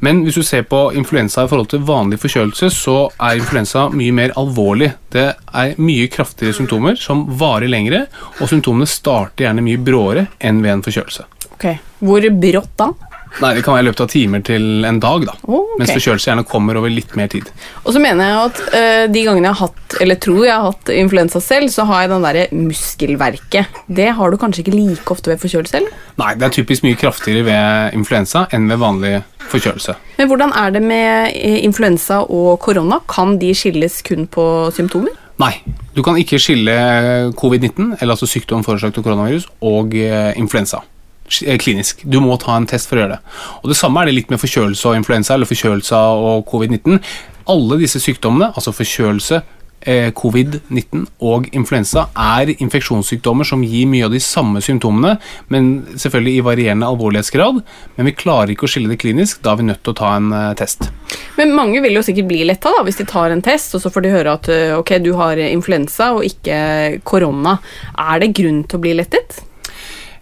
Men 0.05 0.25
hvis 0.27 0.41
du 0.41 0.45
ser 0.47 0.67
på 0.69 0.89
influensa 0.99 1.47
i 1.47 1.51
forhold 1.51 1.71
til 1.73 1.85
vanlig 1.89 2.21
forkjølelse, 2.23 2.71
så 2.75 2.97
er 3.17 3.41
influensa 3.41 3.89
mye 3.95 4.15
mer 4.17 4.35
alvorlig. 4.41 4.93
Det 5.15 5.29
er 5.31 5.77
mye 5.81 6.09
kraftigere 6.13 6.57
symptomer 6.57 6.99
som 7.01 7.27
varer 7.41 7.71
lengre, 7.71 8.07
og 8.41 8.51
symptomene 8.51 8.91
starter 8.91 9.47
gjerne 9.47 9.65
mye 9.65 9.81
bråere 9.81 10.27
enn 10.39 10.63
ved 10.65 10.77
en 10.77 10.85
forkjølelse. 10.87 11.29
Ok, 11.55 11.71
Hvor 12.01 12.25
brått 12.41 12.77
da? 12.81 12.93
Nei, 13.41 13.55
Det 13.55 13.63
kan 13.65 13.77
være 13.77 13.85
i 13.85 13.89
løpet 13.89 14.03
av 14.05 14.11
timer 14.13 14.43
til 14.45 14.85
en 14.85 15.01
dag, 15.01 15.27
da. 15.29 15.35
oh, 15.47 15.63
okay. 15.63 15.79
Mens 15.81 15.93
forkjølelse 15.95 16.31
gjerne 16.31 16.47
kommer 16.49 16.79
over 16.81 16.93
litt 16.93 17.15
mer 17.19 17.31
tid. 17.33 17.49
Og 17.85 17.95
så 17.95 18.03
mener 18.03 18.27
jeg 18.27 18.51
at 18.51 18.61
uh, 18.75 19.05
de 19.13 19.25
gangene 19.27 19.49
jeg 19.49 19.59
har 19.61 19.71
hatt, 19.71 19.97
eller 20.03 20.21
tror 20.27 20.43
jeg 20.45 20.55
har 20.55 20.67
hatt 20.67 20.93
influensa 20.95 21.43
selv, 21.45 21.73
så 21.73 21.87
har 21.89 22.05
jeg 22.05 22.13
den 22.13 22.27
derre 22.27 22.47
muskelverket. 22.57 23.81
Det 23.87 24.11
har 24.19 24.31
du 24.31 24.39
kanskje 24.41 24.65
ikke 24.65 24.77
like 24.77 25.15
ofte 25.15 25.33
ved 25.33 25.43
forkjølelse, 25.43 25.81
eller? 25.81 26.05
Nei, 26.21 26.35
det 26.41 26.49
er 26.49 26.57
typisk 26.59 26.87
mye 26.87 26.99
kraftigere 27.01 27.47
ved 27.49 27.99
influensa 27.99 28.47
enn 28.55 28.69
ved 28.71 28.83
vanlig 28.83 29.15
forkjølelse. 29.51 29.97
Men 30.19 30.31
hvordan 30.31 30.55
er 30.57 30.77
det 30.77 30.85
med 30.85 31.33
eh, 31.35 31.59
influensa 31.65 32.23
og 32.27 32.59
korona? 32.63 33.01
Kan 33.11 33.39
de 33.41 33.55
skilles 33.57 34.01
kun 34.07 34.29
på 34.31 34.45
symptomer? 34.77 35.17
Nei, 35.41 35.55
du 35.97 36.03
kan 36.05 36.19
ikke 36.21 36.39
skille 36.43 36.75
covid-19, 37.39 37.95
eller 38.01 38.13
altså 38.13 38.29
sykdom 38.29 38.65
forårsaket 38.67 39.01
av 39.01 39.07
koronavirus, 39.07 39.49
og 39.65 39.97
eh, 39.97 40.35
influensa 40.39 40.83
eh, 40.83 41.00
klinisk. 41.63 42.05
Du 42.05 42.21
må 42.23 42.37
ta 42.41 42.57
en 42.57 42.69
test 42.71 42.91
for 42.91 42.99
å 42.99 43.05
gjøre 43.05 43.17
det. 43.17 43.39
Og 43.63 43.71
Det 43.73 43.79
samme 43.79 44.03
er 44.03 44.11
det 44.11 44.19
litt 44.19 44.33
med 44.33 44.43
forkjølelse 44.43 44.91
og 44.91 44.99
influensa, 44.99 45.35
eller 45.35 45.51
forkjølelse 45.51 46.03
og 46.27 46.45
covid-19. 46.51 47.01
Alle 47.51 47.81
disse 47.81 48.03
sykdommene, 48.03 48.53
altså 48.55 48.75
forkjølelse, 48.75 49.43
eh, 49.83 50.11
covid-19 50.13 51.07
og 51.25 51.49
influensa, 51.57 52.07
er 52.17 52.53
infeksjonssykdommer 52.57 53.47
som 53.49 53.65
gir 53.65 53.89
mye 53.91 54.07
av 54.07 54.15
de 54.15 54.21
samme 54.23 54.61
symptomene, 54.65 55.17
men 55.49 55.71
selvfølgelig 55.95 56.37
i 56.37 56.45
varierende 56.45 56.89
alvorlighetsgrad. 56.89 57.63
Men 57.97 58.11
vi 58.11 58.17
klarer 58.17 58.55
ikke 58.55 58.69
å 58.69 58.73
skille 58.73 58.93
det 58.93 59.01
klinisk, 59.01 59.43
da 59.43 59.55
er 59.55 59.61
vi 59.61 59.69
nødt 59.71 59.83
til 59.85 59.95
å 59.95 60.01
ta 60.03 60.15
en 60.19 60.33
eh, 60.37 60.55
test. 60.61 60.91
Men 61.39 61.55
mange 61.57 61.81
vil 61.83 61.97
jo 61.97 62.05
sikkert 62.05 62.29
bli 62.31 62.43
letta 62.45 62.73
da, 62.77 62.85
hvis 62.87 63.01
de 63.01 63.09
tar 63.09 63.33
en 63.33 63.45
test, 63.45 63.75
og 63.75 63.85
så 63.85 63.93
får 63.93 64.05
de 64.05 64.15
høre 64.15 64.37
at 64.37 64.51
eh, 64.53 64.77
ok, 64.77 64.99
du 65.05 65.15
har 65.19 65.41
influensa 65.51 66.13
og 66.17 66.27
ikke 66.29 67.01
korona. 67.05 67.59
Er 67.97 68.21
det 68.23 68.35
grunn 68.37 68.65
til 68.69 68.81
å 68.81 68.85
bli 68.85 68.99
lettet? 68.99 69.41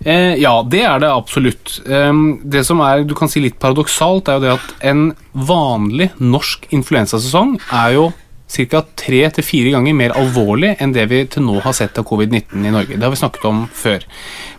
Eh, 0.05 0.37
ja, 0.39 0.55
det 0.63 0.85
er 0.87 1.03
det 1.03 1.11
absolutt. 1.11 1.81
Eh, 1.87 2.13
det 2.45 2.65
som 2.67 2.81
er 2.87 3.05
du 3.09 3.17
kan 3.19 3.31
si 3.31 3.43
litt 3.43 3.59
paradoksalt, 3.63 4.29
er 4.29 4.39
jo 4.39 4.47
det 4.47 4.55
at 4.55 4.87
en 4.93 5.05
vanlig 5.33 6.13
norsk 6.23 6.69
influensasesong 6.75 7.59
er 7.67 7.97
jo 7.97 8.09
ca. 8.49 8.83
tre 8.97 9.21
til 9.35 9.45
fire 9.45 9.75
ganger 9.77 9.97
mer 9.97 10.15
alvorlig 10.17 10.77
enn 10.81 10.95
det 10.95 11.05
vi 11.11 11.25
til 11.29 11.45
nå 11.45 11.59
har 11.65 11.77
sett 11.77 11.99
av 12.01 12.07
covid-19 12.09 12.65
i 12.65 12.73
Norge. 12.73 12.97
Det 12.97 13.05
har 13.05 13.13
vi 13.13 13.21
snakket 13.21 13.45
om 13.45 13.67
før. 13.75 14.07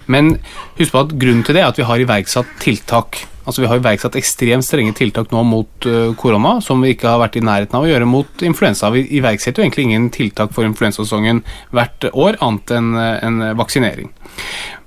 Men 0.05 0.38
husk 0.77 0.93
på 0.93 1.03
at 1.05 1.17
grunnen 1.22 1.43
til 1.46 1.58
det 1.58 1.63
er 1.63 1.72
at 1.72 1.79
vi 1.79 1.88
har 1.88 2.01
iverksatt 2.03 2.58
tiltak. 2.62 3.24
Altså 3.50 3.63
Vi 3.63 3.69
har 3.69 3.79
iverksatt 3.79 4.13
ekstremt 4.19 4.65
strenge 4.65 4.93
tiltak 4.93 5.31
nå 5.34 5.41
mot 5.48 5.86
eh, 5.89 6.12
korona, 6.19 6.60
som 6.62 6.84
vi 6.86 6.93
ikke 6.93 7.10
har 7.10 7.22
vært 7.24 7.39
i 7.39 7.41
nærheten 7.41 7.79
av 7.79 7.86
å 7.86 7.89
gjøre 7.89 8.05
mot 8.05 8.43
influensa. 8.46 8.91
Vi 8.93 9.08
iverksetter 9.17 9.63
jo 9.63 9.65
egentlig 9.65 9.88
ingen 9.88 10.10
tiltak 10.13 10.53
for 10.53 10.67
influensasesongen 10.69 11.41
hvert 11.74 12.12
år, 12.12 12.38
annet 12.46 12.75
enn 12.77 12.91
eh, 12.93 13.15
en 13.25 13.41
vaksinering. 13.58 14.12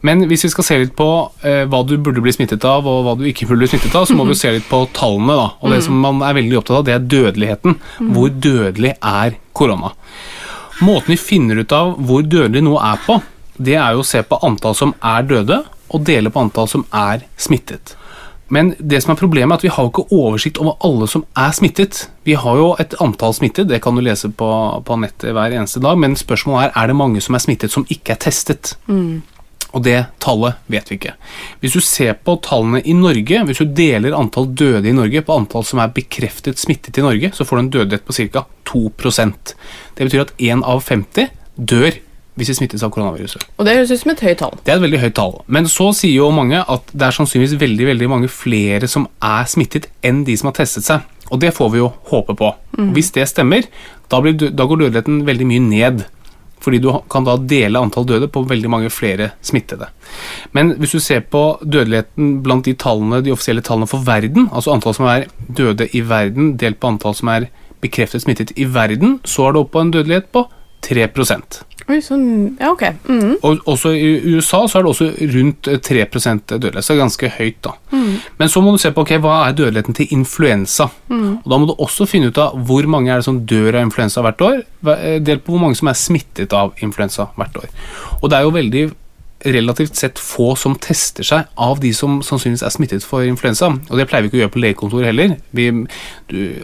Men 0.02 0.24
hvis 0.26 0.46
vi 0.46 0.50
skal 0.50 0.66
se 0.66 0.78
litt 0.82 0.94
på 0.98 1.08
eh, 1.46 1.62
hva 1.70 1.82
du 1.86 1.94
burde 2.02 2.22
bli 2.24 2.34
smittet 2.34 2.64
av, 2.66 2.86
og 2.90 3.04
hva 3.06 3.14
du 3.18 3.26
ikke 3.28 3.46
burde 3.46 3.62
bli 3.62 3.70
smittet 3.70 3.94
av, 3.94 4.06
så 4.08 4.16
må 4.18 4.26
vi 4.26 4.34
jo 4.34 4.40
se 4.40 4.50
litt 4.56 4.66
på 4.70 4.82
tallene. 4.96 5.36
da. 5.38 5.48
Og 5.62 5.74
det 5.74 5.82
som 5.86 5.98
man 6.02 6.22
er 6.26 6.38
veldig 6.40 6.58
opptatt 6.58 6.80
av, 6.80 6.86
det 6.88 6.96
er 6.96 7.06
dødeligheten. 7.14 7.78
Hvor 8.10 8.32
dødelig 8.34 8.96
er 8.98 9.38
korona? 9.54 9.92
Måten 10.82 11.14
vi 11.14 11.20
finner 11.20 11.62
ut 11.62 11.72
av 11.76 11.94
hvor 12.02 12.26
dødelig 12.26 12.64
noe 12.66 12.82
er 12.82 13.02
på, 13.06 13.20
det 13.62 13.76
er 13.78 13.94
jo 13.94 14.02
å 14.02 14.08
se 14.08 14.22
på 14.26 14.40
antall 14.42 14.74
som 14.74 14.94
er 14.98 15.26
døde, 15.28 15.62
og 15.92 16.06
dele 16.08 16.32
på 16.32 16.40
antall 16.40 16.70
som 16.72 16.86
er 16.96 17.26
smittet. 17.36 17.94
Men 18.52 18.74
det 18.78 18.98
som 19.00 19.14
er 19.14 19.20
problemet 19.20 19.54
er 19.54 19.60
at 19.60 19.64
vi 19.64 19.70
har 19.72 19.86
jo 19.86 19.90
ikke 19.92 20.12
oversikt 20.12 20.58
over 20.60 20.74
alle 20.84 21.06
som 21.08 21.22
er 21.38 21.54
smittet. 21.56 22.02
Vi 22.28 22.34
har 22.36 22.58
jo 22.58 22.72
et 22.82 22.96
antall 23.00 23.32
smittet, 23.36 23.68
det 23.70 23.78
kan 23.84 23.96
du 23.96 24.02
lese 24.04 24.28
på, 24.28 24.48
på 24.84 24.96
nettet 25.00 25.32
hver 25.32 25.54
eneste 25.56 25.80
dag, 25.80 25.96
men 26.00 26.18
spørsmålet 26.18 26.68
er 26.68 26.82
er 26.82 26.90
det 26.90 26.96
mange 26.98 27.22
som 27.24 27.38
er 27.38 27.44
smittet 27.44 27.72
som 27.72 27.86
ikke 27.88 28.16
er 28.16 28.20
testet. 28.26 28.74
Og 29.72 29.84
det 29.86 29.98
tallet 30.20 30.60
vet 30.72 30.90
vi 30.90 30.98
ikke. 30.98 31.14
Hvis 31.62 31.76
du 31.76 31.80
ser 31.84 32.14
på 32.20 32.36
tallene 32.44 32.82
i 32.84 32.94
Norge, 32.96 33.42
hvis 33.48 33.62
du 33.62 33.74
deler 33.76 34.16
antall 34.16 34.50
døde 34.52 34.88
i 34.88 34.96
Norge 34.96 35.24
på 35.24 35.36
antall 35.36 35.64
som 35.66 35.80
er 35.82 35.92
bekreftet 35.96 36.60
smittet 36.60 37.00
i 37.00 37.04
Norge, 37.04 37.32
så 37.36 37.46
får 37.48 37.58
du 37.58 37.62
en 37.62 37.74
dødelighet 37.78 38.06
på 38.08 38.16
ca. 38.18 38.46
2% 38.68 39.54
Det 39.96 40.06
betyr 40.06 40.24
at 40.26 40.34
1 40.38 40.64
av 40.64 40.80
50 40.84 41.32
dør 41.56 41.98
hvis 42.38 42.48
de 42.48 42.54
smittes 42.56 42.84
av 42.84 42.92
koronaviruset. 42.94 43.42
Og 43.60 43.66
det 43.66 43.74
høres 43.76 43.90
ut 43.92 44.00
som 44.00 44.12
et 44.14 44.22
høyt 44.24 44.38
tall. 44.40 44.54
Det 44.64 44.72
er 44.72 44.78
et 44.78 44.84
veldig 44.86 45.00
høyt 45.02 45.16
tall. 45.18 45.34
Men 45.52 45.68
så 45.68 45.90
sier 45.96 46.22
jo 46.22 46.30
mange 46.32 46.62
at 46.62 46.92
det 46.94 47.08
er 47.08 47.16
sannsynligvis 47.16 47.58
veldig 47.60 47.88
veldig 47.90 48.08
mange 48.08 48.30
flere 48.32 48.88
som 48.88 49.04
er 49.20 49.50
smittet 49.52 49.90
enn 50.06 50.22
de 50.24 50.36
som 50.40 50.48
har 50.48 50.56
testet 50.62 50.86
seg. 50.88 51.04
Og 51.32 51.40
det 51.40 51.52
får 51.56 51.74
vi 51.74 51.82
jo 51.82 51.90
håpe 52.08 52.36
på. 52.36 52.48
Hvis 52.96 53.12
det 53.12 53.28
stemmer, 53.28 53.68
da, 54.12 54.20
blir, 54.20 54.36
da 54.36 54.66
går 54.68 54.80
dødeligheten 54.84 55.22
veldig 55.28 55.48
mye 55.48 55.64
ned. 55.64 56.02
Fordi 56.62 56.78
du 56.82 56.90
kan 57.10 57.26
da 57.26 57.36
dele 57.36 57.80
antall 57.82 58.06
døde 58.06 58.28
på 58.30 58.44
veldig 58.48 58.70
mange 58.70 58.90
flere 58.94 59.32
smittede. 59.42 59.88
Men 60.54 60.76
hvis 60.78 60.94
du 60.94 61.00
ser 61.02 61.24
på 61.26 61.58
dødeligheten 61.62 62.36
blant 62.44 62.68
de 62.68 62.76
tallene, 62.78 63.22
de 63.24 63.34
offisielle 63.34 63.64
tallene 63.66 63.90
for 63.90 64.06
verden, 64.06 64.48
altså 64.52 64.74
antall 64.74 64.96
som 64.98 65.10
er 65.10 65.26
døde 65.48 65.88
i 65.90 66.04
verden 66.06 66.54
delt 66.60 66.78
på 66.80 66.94
antall 66.94 67.18
som 67.18 67.32
er 67.34 67.50
bekreftet 67.82 68.22
smittet 68.22 68.54
i 68.54 68.68
verden, 68.70 69.18
så 69.26 69.48
er 69.48 69.54
det 69.56 69.64
oppe 69.64 69.74
på 69.76 69.82
en 69.82 69.94
dødelighet 69.96 70.30
på 70.34 70.46
3 70.86 71.08
Oi, 71.90 71.98
sånn, 72.04 72.24
ja 72.60 72.70
ok. 72.70 72.84
Mm. 73.08 73.32
og 73.42 73.64
også 73.72 73.90
i 73.96 74.36
USA 74.36 74.62
så 74.70 74.78
er 74.78 74.84
det 74.84 74.92
også 74.92 75.08
rundt 75.34 75.68
eh, 75.70 75.80
3 75.82 76.04
dødelighet, 76.12 76.84
så 76.84 76.92
det 76.92 76.96
er 76.96 77.02
ganske 77.02 77.30
høyt. 77.38 77.58
da. 77.66 77.72
Men 78.38 78.48
så 78.52 78.62
må 78.62 78.72
du 78.72 78.78
se 78.78 78.92
på 78.94 79.02
ok, 79.02 79.16
hva 79.24 79.38
er 79.48 79.56
dødeligheten 79.58 79.96
til 79.98 80.14
influensa. 80.14 80.88
Og 81.10 81.50
Da 81.50 81.58
må 81.58 81.66
du 81.66 81.74
også 81.74 82.06
finne 82.06 82.30
ut 82.30 82.38
av 82.38 82.54
hvor 82.66 82.86
mange 82.86 83.10
er 83.10 83.20
det 83.20 83.26
som 83.26 83.42
dør 83.46 83.74
av 83.74 83.86
influensa 83.88 84.22
hvert 84.22 84.40
år, 84.46 84.62
eh, 84.94 85.18
delt 85.20 85.44
på 85.44 85.56
hvor 85.56 85.64
mange 85.66 85.76
som 85.76 85.88
er 85.90 85.98
smittet 85.98 86.52
av 86.52 86.72
influensa 86.80 87.28
hvert 87.36 87.56
år. 87.64 87.68
Og 88.22 88.30
det 88.30 88.38
er 88.38 88.42
jo 88.46 88.54
veldig 88.54 88.84
relativt 89.44 89.96
sett 89.96 90.18
få 90.18 90.52
som 90.58 90.74
tester 90.78 91.26
seg 91.26 91.48
av 91.60 91.80
de 91.82 91.92
som 91.96 92.20
sannsynligvis 92.24 92.64
er 92.66 92.74
smittet 92.74 93.06
for 93.06 93.26
influensa. 93.26 93.72
Og 93.90 93.98
det 93.98 94.06
pleier 94.10 94.24
vi 94.24 94.30
ikke 94.30 94.38
å 94.38 94.42
gjøre 94.44 94.54
på 94.54 94.62
legekontoret 94.62 95.10
heller. 95.10 95.34
Vi 95.56 95.68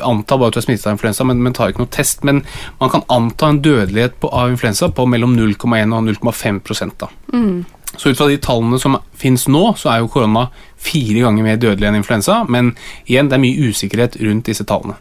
antar 0.05 0.39
bare 0.39 0.53
at 0.53 0.59
du 0.59 0.61
er 0.63 0.67
smittet 0.69 0.87
av 0.87 0.95
influensa, 0.97 1.27
men, 1.29 1.43
men 1.45 1.57
tar 1.57 1.73
ikke 1.73 1.83
noe 1.83 1.95
test. 1.95 2.23
Men 2.29 2.45
man 2.83 2.93
kan 2.95 3.07
anta 3.13 3.51
en 3.51 3.63
dødelighet 3.65 4.21
på, 4.23 4.31
av 4.31 4.53
influensa 4.55 4.91
på 4.95 5.09
mellom 5.11 5.35
0,1 5.39 5.97
og 5.97 6.07
0,5 6.13 6.95
da. 7.01 7.11
Mm. 7.35 7.67
Så 7.97 8.13
ut 8.13 8.19
fra 8.19 8.29
de 8.31 8.39
tallene 8.43 8.79
som 8.79 8.99
finnes 9.19 9.49
nå, 9.51 9.73
så 9.81 9.91
er 9.91 10.03
jo 10.03 10.11
korona 10.13 10.49
fire 10.79 11.25
ganger 11.25 11.47
mer 11.47 11.59
dødelig 11.61 11.89
enn 11.89 11.99
influensa, 11.99 12.43
men 12.49 12.73
igjen, 13.09 13.29
det 13.31 13.39
er 13.39 13.43
mye 13.43 13.69
usikkerhet 13.69 14.19
rundt 14.23 14.49
disse 14.49 14.67
tallene. 14.69 14.97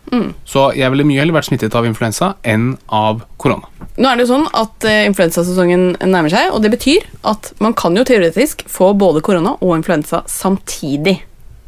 Så 0.48 0.72
jeg 0.78 0.92
ville 0.94 1.06
mye 1.08 1.22
heller 1.22 1.38
vært 1.38 1.50
smittet 1.52 1.78
av 1.78 1.86
influensa 1.88 2.34
enn 2.48 2.72
av 2.94 3.22
korona. 3.38 3.70
Nå 3.98 4.10
er 4.10 4.18
det 4.18 4.26
jo 4.26 4.34
sånn 4.34 4.48
at 4.58 4.86
eh, 4.90 5.06
influensasesongen 5.10 5.88
nærmer 6.06 6.34
seg, 6.34 6.52
og 6.54 6.62
det 6.66 6.74
betyr 6.74 7.06
at 7.30 7.54
man 7.64 7.78
kan 7.78 7.98
jo 7.98 8.06
teoretisk 8.08 8.66
få 8.70 8.92
både 8.98 9.24
korona 9.26 9.56
og 9.62 9.78
influensa 9.78 10.24
samtidig. 10.30 11.20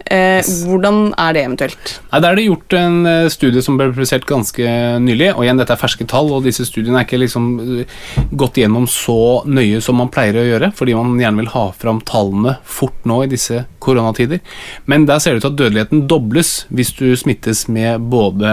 Eh, 0.09 0.41
Hvordan 0.65 1.11
er 1.21 1.35
det 1.37 1.43
eventuelt? 1.45 1.91
Nei, 2.09 2.19
Der 2.23 2.31
er 2.31 2.35
det 2.39 2.45
gjort 2.47 2.73
en 2.79 2.95
eh, 3.05 3.27
studie 3.29 3.61
som 3.61 3.75
ble 3.77 3.91
publisert 3.91 4.25
ganske 4.25 4.65
nylig. 5.05 5.35
og 5.35 5.43
igjen, 5.45 5.59
Dette 5.61 5.75
er 5.75 5.81
ferske 5.81 6.07
tall, 6.09 6.31
og 6.33 6.47
disse 6.47 6.65
studiene 6.65 6.97
er 6.97 7.05
ikke 7.05 7.21
liksom 7.21 7.49
eh, 7.83 7.93
gått 8.33 8.57
gjennom 8.57 8.87
så 8.89 9.43
nøye 9.45 9.81
som 9.85 9.99
man 10.01 10.09
pleier 10.09 10.41
å 10.41 10.47
gjøre, 10.47 10.71
fordi 10.73 10.97
man 10.97 11.13
gjerne 11.21 11.43
vil 11.43 11.53
ha 11.53 11.67
fram 11.77 12.01
tallene 12.01 12.57
fort 12.65 13.05
nå 13.05 13.21
i 13.23 13.29
disse 13.29 13.65
koronatider. 13.79 14.41
Men 14.89 15.05
der 15.05 15.21
ser 15.21 15.37
det 15.37 15.43
ut 15.43 15.45
til 15.45 15.53
at 15.53 15.61
dødeligheten 15.61 16.07
dobles 16.09 16.65
hvis 16.73 16.95
du 16.97 17.13
smittes 17.15 17.67
med 17.69 18.01
både 18.09 18.49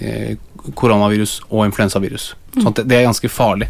eh, 0.00 0.36
koronavirus 0.78 1.40
og 1.50 1.66
influensavirus. 1.66 2.34
Så 2.62 2.70
det 2.78 2.94
er 3.00 3.08
ganske 3.08 3.28
farlig. 3.28 3.66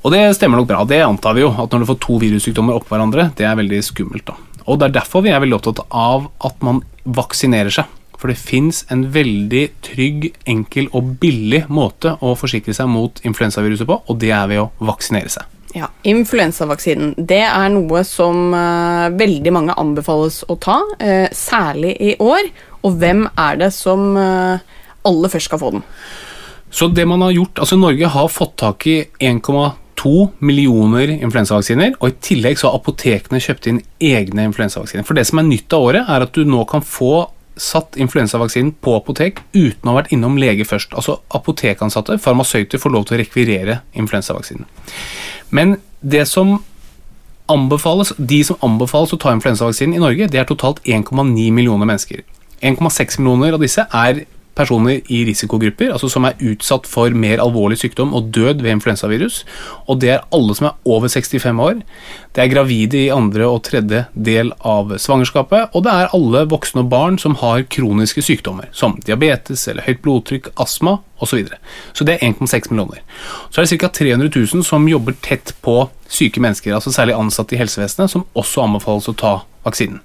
Og 0.00 0.14
det 0.14 0.22
stemmer 0.38 0.56
nok 0.56 0.70
bra. 0.70 0.84
Det 0.88 1.02
antar 1.04 1.36
vi 1.36 1.44
jo, 1.44 1.50
at 1.52 1.68
når 1.68 1.82
du 1.84 1.90
får 1.92 1.98
to 2.00 2.16
virussykdommer 2.22 2.78
oppå 2.78 2.94
hverandre, 2.94 3.28
det 3.36 3.44
er 3.44 3.58
veldig 3.58 3.82
skummelt. 3.84 4.24
da. 4.32 4.38
Og 4.66 4.80
det 4.80 4.88
er 4.88 4.98
derfor 5.00 5.24
vi 5.24 5.32
er 5.32 5.40
veldig 5.42 5.58
opptatt 5.60 5.84
av 5.88 6.28
at 6.46 6.66
man 6.66 6.82
vaksinerer 7.04 7.72
seg. 7.74 7.96
For 8.20 8.28
det 8.28 8.36
fins 8.36 8.82
en 8.92 9.06
veldig 9.14 9.62
trygg, 9.86 10.26
enkel 10.48 10.90
og 10.96 11.14
billig 11.22 11.62
måte 11.72 12.18
å 12.20 12.34
forsikre 12.36 12.74
seg 12.76 12.90
mot 12.92 13.22
influensaviruset 13.24 13.88
på, 13.88 13.96
og 14.04 14.20
det 14.20 14.34
er 14.36 14.50
ved 14.50 14.60
å 14.66 14.68
vaksinere 14.90 15.32
seg. 15.32 15.48
Ja, 15.72 15.86
Influensavaksinen 16.02 17.14
det 17.16 17.44
er 17.46 17.68
noe 17.70 18.02
som 18.04 18.50
uh, 18.52 19.06
veldig 19.14 19.52
mange 19.54 19.76
anbefales 19.78 20.42
å 20.50 20.58
ta, 20.60 20.80
uh, 20.82 21.28
særlig 21.32 21.94
i 22.02 22.16
år. 22.20 22.50
Og 22.82 22.98
hvem 23.00 23.24
er 23.38 23.60
det 23.60 23.70
som 23.76 24.10
uh, 24.18 24.58
aller 25.06 25.32
først 25.32 25.48
skal 25.48 25.62
få 25.62 25.72
den? 25.76 25.86
Så 26.70 26.90
det 26.94 27.06
man 27.08 27.22
har 27.24 27.32
gjort, 27.34 27.62
altså 27.62 27.78
Norge 27.78 28.10
har 28.10 28.28
fått 28.30 28.56
tak 28.62 28.86
i 28.90 28.98
1,2 29.18 29.62
millioner 30.44 31.10
influensavaksiner, 31.16 31.96
og 31.98 32.08
i 32.08 32.16
tillegg 32.24 32.60
så 32.60 32.68
har 32.68 32.78
apotekene 32.80 33.40
kjøpt 33.42 33.68
inn 33.70 33.82
egne 34.00 34.46
influensavaksiner. 34.48 35.06
For 35.06 35.18
det 35.18 35.26
som 35.28 35.42
er 35.42 35.48
nytt 35.48 35.76
av 35.76 35.86
året, 35.90 36.08
er 36.08 36.24
at 36.26 36.34
du 36.36 36.48
nå 36.48 36.64
kan 36.70 36.84
få 36.86 37.28
satt 37.60 37.98
influensavaksinen 38.00 38.72
på 38.80 38.94
apotek 38.96 39.42
uten 39.52 39.84
å 39.84 39.92
ha 39.92 39.98
vært 40.00 40.14
innom 40.14 40.38
lege 40.40 40.64
først. 40.64 40.94
Altså 40.96 41.18
apotekansatte, 41.36 42.16
farmasøyter, 42.22 42.80
får 42.80 42.94
lov 42.94 43.06
til 43.06 43.18
å 43.18 43.20
rekvirere 43.20 43.80
influensavaksinen. 44.00 44.66
Men 45.52 45.76
det 46.00 46.24
som 46.30 46.58
anbefales, 47.50 48.14
de 48.16 48.40
som 48.46 48.60
anbefales 48.64 49.12
å 49.12 49.20
ta 49.20 49.34
influensavaksinen 49.34 49.98
i 49.98 50.02
Norge, 50.02 50.28
det 50.30 50.40
er 50.40 50.48
totalt 50.48 50.80
1,9 50.86 51.50
millioner 51.52 51.88
mennesker. 51.88 52.22
1,6 52.62 53.20
millioner 53.20 53.56
av 53.56 53.64
disse 53.64 53.84
er 53.84 54.24
personer 54.56 55.00
i 55.12 55.22
risikogrupper, 55.28 55.92
altså 55.94 56.10
som 56.10 56.26
er 56.28 56.38
utsatt 56.52 56.88
for 56.90 57.14
mer 57.16 57.42
alvorlig 57.42 57.78
sykdom 57.80 58.14
og 58.16 58.30
død 58.34 58.62
ved 58.64 58.76
influensavirus. 58.76 59.42
Og 59.88 60.00
det 60.02 60.14
er 60.14 60.24
alle 60.34 60.56
som 60.56 60.70
er 60.70 60.76
over 60.84 61.08
65 61.08 61.62
år. 61.64 61.82
Det 62.34 62.44
er 62.44 62.52
gravide 62.52 62.98
i 63.00 63.12
andre 63.14 63.46
og 63.50 63.62
tredje 63.66 64.04
del 64.14 64.52
av 64.66 64.92
svangerskapet, 65.02 65.74
og 65.74 65.84
det 65.86 65.94
er 65.94 66.16
alle 66.16 66.44
voksne 66.50 66.84
og 66.84 66.90
barn 66.92 67.18
som 67.18 67.34
har 67.40 67.66
kroniske 67.72 68.22
sykdommer, 68.22 68.68
som 68.72 68.98
diabetes 69.06 69.66
eller 69.70 69.86
høyt 69.86 70.02
blodtrykk, 70.04 70.52
astma 70.60 71.00
osv. 71.20 71.30
Så, 71.30 71.36
videre. 71.36 71.58
så 71.92 72.04
det 72.06 72.16
er 72.16 72.30
1,6 72.30 72.70
millioner. 72.70 73.02
Så 73.50 73.60
er 73.60 73.66
det 73.66 73.80
ca. 73.80 73.90
300 74.00 74.30
000 74.34 74.64
som 74.66 74.88
jobber 74.88 75.14
tett 75.22 75.54
på 75.62 75.82
syke 76.10 76.42
mennesker, 76.42 76.74
altså 76.74 76.92
særlig 76.94 77.18
ansatte 77.18 77.54
i 77.54 77.60
helsevesenet, 77.60 78.10
som 78.10 78.26
også 78.34 78.64
anbefales 78.64 79.10
å 79.10 79.14
ta 79.14 79.34
vaksinen. 79.66 80.00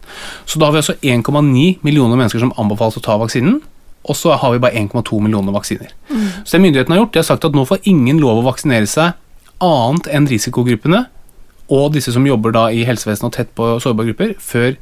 Så 0.46 0.60
da 0.60 0.68
har 0.68 0.76
vi 0.76 0.84
altså 0.84 0.98
1,9 1.02 1.86
millioner 1.86 2.20
mennesker 2.20 2.44
som 2.44 2.54
anbefales 2.60 3.00
å 3.00 3.06
ta 3.06 3.18
vaksinen 3.22 3.62
og 4.06 4.18
så 4.18 4.36
har 4.38 4.54
vi 4.54 4.62
bare 4.62 4.78
1,2 4.78 5.20
millioner 5.24 5.56
vaksiner. 5.56 5.94
Mm. 6.10 6.28
Så 6.44 6.58
det 6.58 6.62
myndighetene 6.62 6.96
har 6.96 7.04
gjort, 7.04 7.14
de 7.14 7.22
har 7.24 7.30
sagt 7.30 7.48
at 7.48 7.58
nå 7.58 7.66
får 7.66 7.88
ingen 7.90 8.22
lov 8.22 8.42
å 8.42 8.48
vaksinere 8.50 8.90
seg 8.90 9.16
annet 9.64 10.10
enn 10.14 10.28
risikogruppene 10.30 11.06
og 11.74 11.96
disse 11.96 12.14
som 12.14 12.28
jobber 12.28 12.54
da 12.54 12.68
i 12.70 12.86
helsevesenet 12.86 13.32
og 13.32 13.34
tett 13.34 13.56
på 13.58 13.72
sårbare 13.82 14.12
grupper, 14.12 14.36
før 14.38 14.76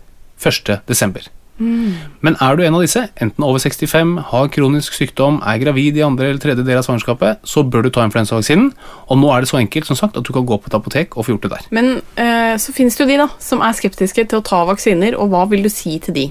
1.12. 0.43 1.29
Mm. 1.61 1.93
Men 2.25 2.35
er 2.41 2.57
du 2.57 2.63
en 2.65 2.75
av 2.75 2.81
disse, 2.83 3.05
enten 3.21 3.45
over 3.45 3.61
65, 3.61 4.15
har 4.31 4.49
kronisk 4.51 4.95
sykdom, 4.97 5.37
er 5.45 5.61
gravid 5.61 5.99
i 5.99 6.03
andre 6.03 6.31
eller 6.31 6.41
tredje 6.43 6.65
del 6.65 6.81
av 6.81 6.87
svangerskapet, 6.87 7.43
så 7.47 7.63
bør 7.63 7.85
du 7.85 7.91
ta 7.93 8.03
influensavaksinen. 8.07 8.71
Og 9.07 9.21
nå 9.21 9.31
er 9.31 9.43
det 9.43 9.51
så 9.51 9.61
enkelt 9.61 9.87
som 9.87 9.99
sagt 9.99 10.17
at 10.19 10.27
du 10.27 10.33
kan 10.35 10.47
gå 10.49 10.57
på 10.59 10.71
et 10.71 10.77
apotek 10.77 11.15
og 11.15 11.27
få 11.27 11.35
gjort 11.35 11.47
det 11.47 11.53
der. 11.53 11.69
Men 11.77 11.93
øh, 12.01 12.55
så 12.59 12.75
finnes 12.75 12.97
det 12.97 13.05
jo 13.05 13.11
de 13.13 13.21
da, 13.23 13.29
som 13.39 13.63
er 13.63 13.77
skeptiske 13.77 14.27
til 14.27 14.41
å 14.41 14.45
ta 14.45 14.63
vaksiner, 14.67 15.15
og 15.15 15.31
hva 15.31 15.45
vil 15.53 15.63
du 15.63 15.71
si 15.71 15.99
til 16.03 16.17
de? 16.17 16.27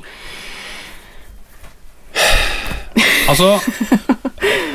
Altså, 3.31 3.59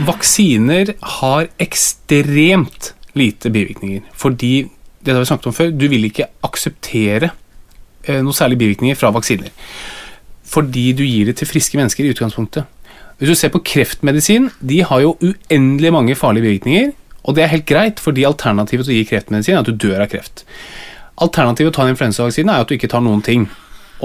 vaksiner 0.08 0.94
har 1.20 1.50
ekstremt 1.62 2.94
lite 3.18 3.52
bivirkninger. 3.54 4.06
Fordi, 4.16 4.68
det 5.04 5.14
har 5.14 5.24
vi 5.24 5.30
snakket 5.30 5.50
om 5.52 5.58
før, 5.58 5.74
du 5.74 5.88
vil 5.92 6.08
ikke 6.08 6.30
akseptere 6.46 7.32
eh, 8.08 8.22
noe 8.24 8.36
særlig 8.36 8.60
bivirkninger 8.62 8.98
fra 9.00 9.12
vaksiner. 9.16 9.52
Fordi 10.48 10.92
du 10.96 11.04
gir 11.04 11.28
det 11.28 11.38
til 11.42 11.50
friske 11.50 11.80
mennesker 11.80 12.06
i 12.06 12.14
utgangspunktet. 12.14 12.70
Hvis 13.18 13.34
du 13.34 13.36
ser 13.36 13.52
på 13.54 13.64
kreftmedisin, 13.66 14.52
de 14.62 14.84
har 14.86 15.02
jo 15.02 15.18
uendelig 15.18 15.94
mange 15.94 16.16
farlige 16.16 16.46
bivirkninger. 16.46 16.92
Og 17.28 17.36
det 17.36 17.44
er 17.44 17.52
helt 17.52 17.66
greit, 17.68 18.00
fordi 18.00 18.24
alternativet 18.28 18.86
til 18.88 18.94
å 18.94 18.98
gi 19.00 19.08
kreftmedisin 19.10 19.58
er 19.58 19.64
at 19.64 19.70
du 19.70 19.76
dør 19.76 20.06
av 20.06 20.12
kreft. 20.12 20.46
Alternativet 21.18 21.74
til 21.74 21.74
å 21.74 21.76
ta 21.76 21.88
en 21.88 21.96
influensavaksine 21.96 22.54
er 22.54 22.64
at 22.64 22.70
du 22.70 22.78
ikke 22.78 22.90
tar 22.92 23.02
noen 23.04 23.24
ting. 23.26 23.48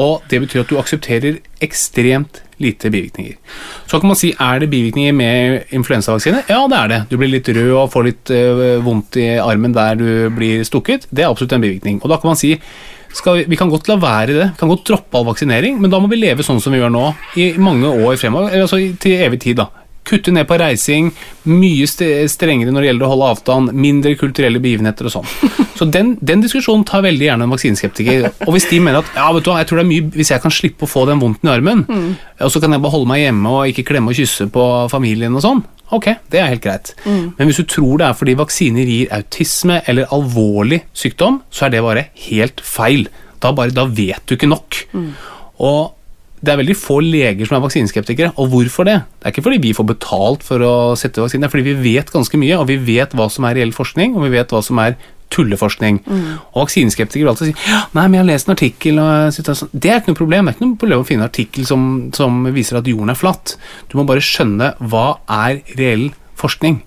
Og 0.01 0.23
det 0.31 0.41
betyr 0.45 0.63
at 0.63 0.71
du 0.71 0.79
aksepterer 0.81 1.41
ekstremt 1.63 2.41
lite 2.63 2.91
bivirkninger. 2.91 3.35
Så 3.91 4.01
kan 4.01 4.13
man 4.13 4.19
si 4.19 4.33
er 4.39 4.63
det 4.63 4.71
bivirkninger 4.73 5.13
med 5.17 5.75
influensavaksine? 5.75 6.45
Ja, 6.49 6.63
det 6.71 6.79
er 6.79 6.93
det. 6.93 7.01
Du 7.11 7.19
blir 7.21 7.33
litt 7.33 7.51
rød 7.51 7.73
og 7.75 7.91
får 7.93 8.09
litt 8.09 8.33
uh, 8.33 8.79
vondt 8.85 9.19
i 9.21 9.29
armen 9.43 9.75
der 9.77 9.99
du 9.99 10.09
blir 10.37 10.65
stukket. 10.69 11.09
Det 11.11 11.25
er 11.25 11.31
absolutt 11.33 11.57
en 11.57 11.65
bivirkning. 11.65 12.01
Og 12.03 12.13
da 12.13 12.21
kan 12.23 12.33
man 12.33 12.41
si 12.41 12.55
vi, 12.57 13.45
vi, 13.45 13.59
kan 13.61 13.69
godt 13.69 13.91
la 13.91 13.99
være 14.01 14.33
det, 14.33 14.49
vi 14.55 14.61
kan 14.63 14.71
godt 14.71 14.87
droppe 14.89 15.19
all 15.19 15.27
vaksinering, 15.27 15.77
men 15.83 15.93
da 15.93 15.99
må 16.01 16.09
vi 16.09 16.17
leve 16.17 16.47
sånn 16.47 16.63
som 16.65 16.73
vi 16.73 16.81
gjør 16.81 16.95
nå 16.95 17.11
i 17.37 17.51
mange 17.61 17.91
år 17.91 18.17
fremover, 18.17 18.55
altså 18.57 18.81
til 19.03 19.21
evig 19.27 19.43
tid. 19.43 19.61
da. 19.61 19.82
Kutte 20.09 20.33
ned 20.35 20.49
på 20.51 20.57
reising, 20.59 21.13
mye 21.47 21.87
strengere 21.87 22.73
når 22.75 22.83
det 22.83 22.89
gjelder 22.89 23.07
å 23.07 23.11
holde 23.13 23.29
avstand, 23.35 23.75
mindre 23.85 24.17
kulturelle 24.19 24.63
begivenheter 24.63 25.07
og 25.07 25.15
sånn. 25.15 25.29
Så 25.79 25.87
den, 25.91 26.17
den, 26.21 26.43
diskusjonen 26.43 26.85
tar 26.87 27.05
veldig 27.07 27.29
gjerne 27.29 27.47
en 27.47 27.55
vaksineskeptiker. 27.55 28.27
Og 28.47 28.57
hvis 28.57 28.67
de 28.71 28.81
mener 28.83 29.01
at 29.01 29.15
ja, 29.19 29.29
vet 29.35 29.47
du 29.47 29.53
hva, 29.53 29.61
jeg 29.63 29.71
tror 29.71 29.81
det 29.81 29.85
er 29.87 29.91
mye 29.93 30.09
hvis 30.17 30.33
jeg 30.35 30.43
kan 30.43 30.55
slippe 30.55 30.87
å 30.87 30.91
få 30.91 31.05
den 31.09 31.23
vondten 31.23 31.49
i 31.49 31.55
armen, 31.55 31.85
mm. 31.87 32.11
og 32.43 32.53
så 32.53 32.63
kan 32.63 32.75
jeg 32.75 32.83
bare 32.83 32.95
holde 32.97 33.11
meg 33.13 33.23
hjemme 33.23 33.55
og 33.55 33.73
ikke 33.73 33.87
klemme 33.93 34.13
og 34.13 34.19
kysse 34.19 34.49
på 34.53 34.67
familien 34.93 35.39
og 35.39 35.47
sånn, 35.47 35.65
ok, 35.93 36.09
det 36.33 36.43
er 36.43 36.53
helt 36.53 36.65
greit. 36.65 36.93
Mm. 37.07 37.25
Men 37.39 37.49
hvis 37.49 37.63
du 37.63 37.67
tror 37.71 38.03
det 38.03 38.09
er 38.09 38.19
fordi 38.19 38.37
vaksiner 38.43 38.93
gir 38.95 39.17
autisme 39.17 39.81
eller 39.87 40.13
alvorlig 40.15 40.83
sykdom, 40.97 41.43
så 41.53 41.67
er 41.67 41.75
det 41.75 41.87
bare 41.87 42.07
helt 42.29 42.63
feil. 42.65 43.07
Da, 43.43 43.51
bare, 43.55 43.75
da 43.75 43.87
vet 43.91 44.23
du 44.27 44.37
ikke 44.37 44.51
nok. 44.51 44.83
Mm. 44.95 45.11
Og 45.63 45.81
det 46.43 46.51
er 46.51 46.59
veldig 46.59 46.75
få 46.75 46.99
leger 47.05 47.47
som 47.47 47.57
er 47.57 47.63
vaksineskeptikere. 47.63 48.33
Og 48.43 48.51
hvorfor 48.51 48.87
det? 48.89 48.99
Det 49.21 49.29
er 49.29 49.35
ikke 49.35 49.45
fordi 49.47 49.63
vi 49.63 49.75
får 49.79 49.89
betalt 49.93 50.47
for 50.47 50.65
å 50.67 50.75
sette 50.99 51.23
vaksine, 51.23 51.45
det 51.45 51.49
er 51.49 51.55
fordi 51.55 51.71
vi 51.71 51.95
vet 51.95 52.11
ganske 52.11 52.41
mye, 52.41 52.59
og 52.59 52.67
vi 52.71 52.79
vet 52.83 53.15
hva 53.17 53.29
som 53.31 53.47
er 53.47 53.59
reell 53.61 53.75
forskning, 53.77 54.17
og 54.17 54.27
vi 54.27 54.33
vet 54.35 54.55
hva 54.55 54.63
som 54.65 54.81
er 54.83 54.99
tulleforskning. 55.33 56.03
Mm. 56.05 56.25
Og 56.53 56.65
vaksineskeptikere 56.65 57.25
vil 57.25 57.33
alltid 57.33 57.53
si 57.53 57.77
nei, 57.97 58.05
men 58.05 58.19
jeg 58.19 58.23
har 58.23 58.29
lest 58.29 58.49
en 58.49 58.57
artikkel 58.57 59.01
og. 59.01 59.69
Det 59.73 59.91
er 59.91 60.01
ikke 60.01 60.13
noe 60.13 60.21
problem. 60.21 60.49
Det 60.49 60.53
er 60.53 60.59
ikke 60.59 60.67
noe 60.67 60.81
problem 60.83 61.05
å 61.05 61.09
finne 61.09 61.25
en 61.25 61.31
artikkel 61.31 61.69
som, 61.69 61.85
som 62.17 62.43
viser 62.53 62.81
at 62.81 62.91
jorden 62.91 63.13
er 63.13 63.19
flatt. 63.19 63.55
Du 63.89 63.97
må 63.99 64.07
bare 64.09 64.25
skjønne 64.25 64.75
hva 64.83 65.07
er 65.31 65.63
reell 65.79 66.11
forskning. 66.41 66.83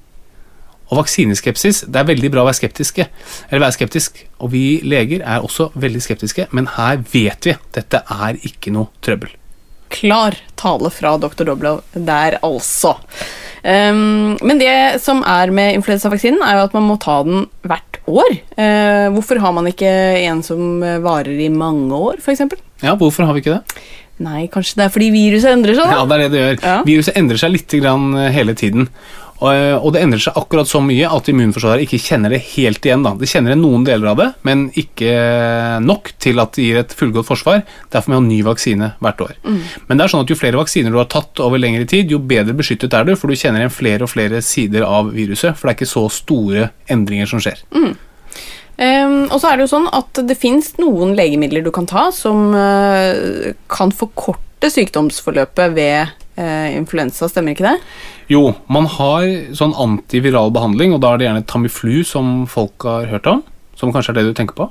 Og 0.91 0.99
vaksineskepsis 0.99 1.87
Det 1.89 1.97
er 1.97 2.05
veldig 2.05 2.29
bra 2.33 2.43
å 2.43 2.45
være 2.45 2.59
skeptiske, 2.59 3.07
eller 3.49 3.63
være 3.63 3.77
skeptisk. 3.79 4.19
Og 4.43 4.51
vi 4.53 4.65
leger 4.85 5.23
er 5.25 5.41
også 5.41 5.71
veldig 5.73 6.03
skeptiske, 6.03 6.49
men 6.51 6.69
her 6.75 7.01
vet 7.13 7.49
vi 7.49 7.57
dette 7.79 8.03
er 8.03 8.37
ikke 8.45 8.75
noe 8.75 8.93
trøbbel. 9.01 9.33
Klar 9.93 10.37
tale 10.59 10.91
fra 10.93 11.15
dr. 11.21 11.45
Doblow 11.47 11.81
der, 11.93 12.39
altså. 12.45 12.95
Um, 13.65 14.35
men 14.45 14.59
det 14.61 15.01
som 15.01 15.23
er 15.25 15.49
med 15.55 15.79
influensavaksinen, 15.79 16.41
er 16.45 16.59
jo 16.59 16.67
at 16.67 16.75
man 16.77 16.85
må 16.85 16.99
ta 17.01 17.17
den 17.25 17.47
hvert 17.65 17.99
år. 18.05 18.37
Uh, 18.59 19.07
hvorfor 19.15 19.41
har 19.41 19.55
man 19.57 19.69
ikke 19.71 19.89
en 20.25 20.43
som 20.45 20.83
varer 21.05 21.33
i 21.47 21.49
mange 21.49 21.95
år, 21.97 22.21
f.eks.? 22.21 22.45
Ja, 22.83 22.93
hvorfor 22.99 23.25
har 23.25 23.37
vi 23.37 23.45
ikke 23.45 23.57
det? 23.57 23.83
Nei, 24.25 24.45
kanskje 24.47 24.77
det 24.79 24.85
er 24.85 24.93
fordi 24.93 25.09
viruset 25.11 25.51
endrer 25.51 25.75
seg? 25.75 25.89
Da? 25.89 25.95
Ja, 25.97 26.03
det 26.07 26.15
er 26.15 26.21
det 26.23 26.31
det 26.31 26.43
gjør. 26.43 26.59
Ja. 26.63 26.75
Viruset 26.87 27.17
endrer 27.19 27.41
seg 27.41 27.51
litt 27.51 27.73
hele 28.35 28.55
tiden. 28.55 28.87
Eh, 29.43 29.75
og 29.75 29.91
det 29.91 29.99
endrer 29.99 30.21
seg 30.23 30.37
akkurat 30.39 30.69
så 30.69 30.79
mye 30.83 31.09
at 31.11 31.27
immunforsvaret 31.31 31.83
ikke 31.83 31.99
kjenner 31.99 32.31
det 32.31 32.41
helt 32.53 32.85
igjen. 32.87 33.03
Da. 33.03 33.11
De 33.19 33.29
kjenner 33.29 33.57
noen 33.59 33.83
deler 33.87 34.13
av 34.13 34.21
det, 34.21 34.29
men 34.47 34.67
ikke 34.79 35.11
nok 35.83 36.13
til 36.23 36.39
at 36.43 36.55
det 36.55 36.69
gir 36.69 36.79
et 36.79 36.95
fullgodt 36.95 37.27
forsvar. 37.27 37.65
Derfor 37.91 38.13
må 38.13 38.15
vi 38.15 38.21
ha 38.21 38.27
ny 38.29 38.39
vaksine 38.47 38.91
hvert 39.03 39.25
år. 39.27 39.35
Mm. 39.43 39.61
Men 39.89 39.99
det 39.99 40.05
er 40.05 40.15
sånn 40.15 40.25
at 40.25 40.31
jo 40.31 40.39
flere 40.39 40.61
vaksiner 40.61 40.95
du 40.95 41.01
har 41.01 41.11
tatt 41.11 41.43
over 41.43 41.61
lengre 41.61 41.87
tid, 41.89 42.11
jo 42.11 42.21
bedre 42.23 42.55
beskyttet 42.55 42.95
er 42.95 43.07
du, 43.07 43.15
for 43.19 43.31
du 43.31 43.39
kjenner 43.39 43.63
igjen 43.65 43.75
flere 43.75 44.07
og 44.07 44.13
flere 44.13 44.41
sider 44.45 44.87
av 44.87 45.11
viruset. 45.15 45.55
For 45.55 45.67
det 45.67 45.75
er 45.75 45.79
ikke 45.81 45.93
så 45.93 46.07
store 46.13 46.69
endringer 46.91 47.29
som 47.29 47.43
skjer. 47.43 47.65
Mm. 47.75 47.93
Um, 48.75 49.21
og 49.31 49.37
så 49.39 49.47
er 49.49 49.55
det 49.55 49.63
jo 49.63 49.71
sånn 49.71 49.85
at 49.95 50.19
det 50.27 50.35
fins 50.35 50.73
noen 50.81 51.13
legemidler 51.15 51.63
du 51.63 51.71
kan 51.75 51.87
ta 51.87 52.09
som 52.11 52.49
uh, 52.51 53.53
kan 53.71 53.93
forkorte 53.95 54.67
sykdomsforløpet 54.73 55.75
ved 55.77 56.11
uh, 56.11 56.67
influensa, 56.75 57.29
stemmer 57.31 57.55
ikke 57.55 57.69
det? 57.69 57.77
Jo, 58.31 58.55
man 58.71 58.87
har 58.89 59.27
sånn 59.57 59.75
antiviral 59.77 60.53
behandling, 60.53 60.95
og 60.95 61.03
da 61.03 61.13
er 61.13 61.21
det 61.21 61.27
gjerne 61.29 61.49
Tamiflu 61.49 61.99
som 62.07 62.39
folk 62.49 62.87
har 62.87 63.11
hørt 63.11 63.29
om. 63.29 63.43
Som 63.75 63.91
kanskje 63.91 64.13
er 64.13 64.15
det 64.21 64.29
du 64.29 64.35
tenker 64.37 64.55
på. 64.55 64.69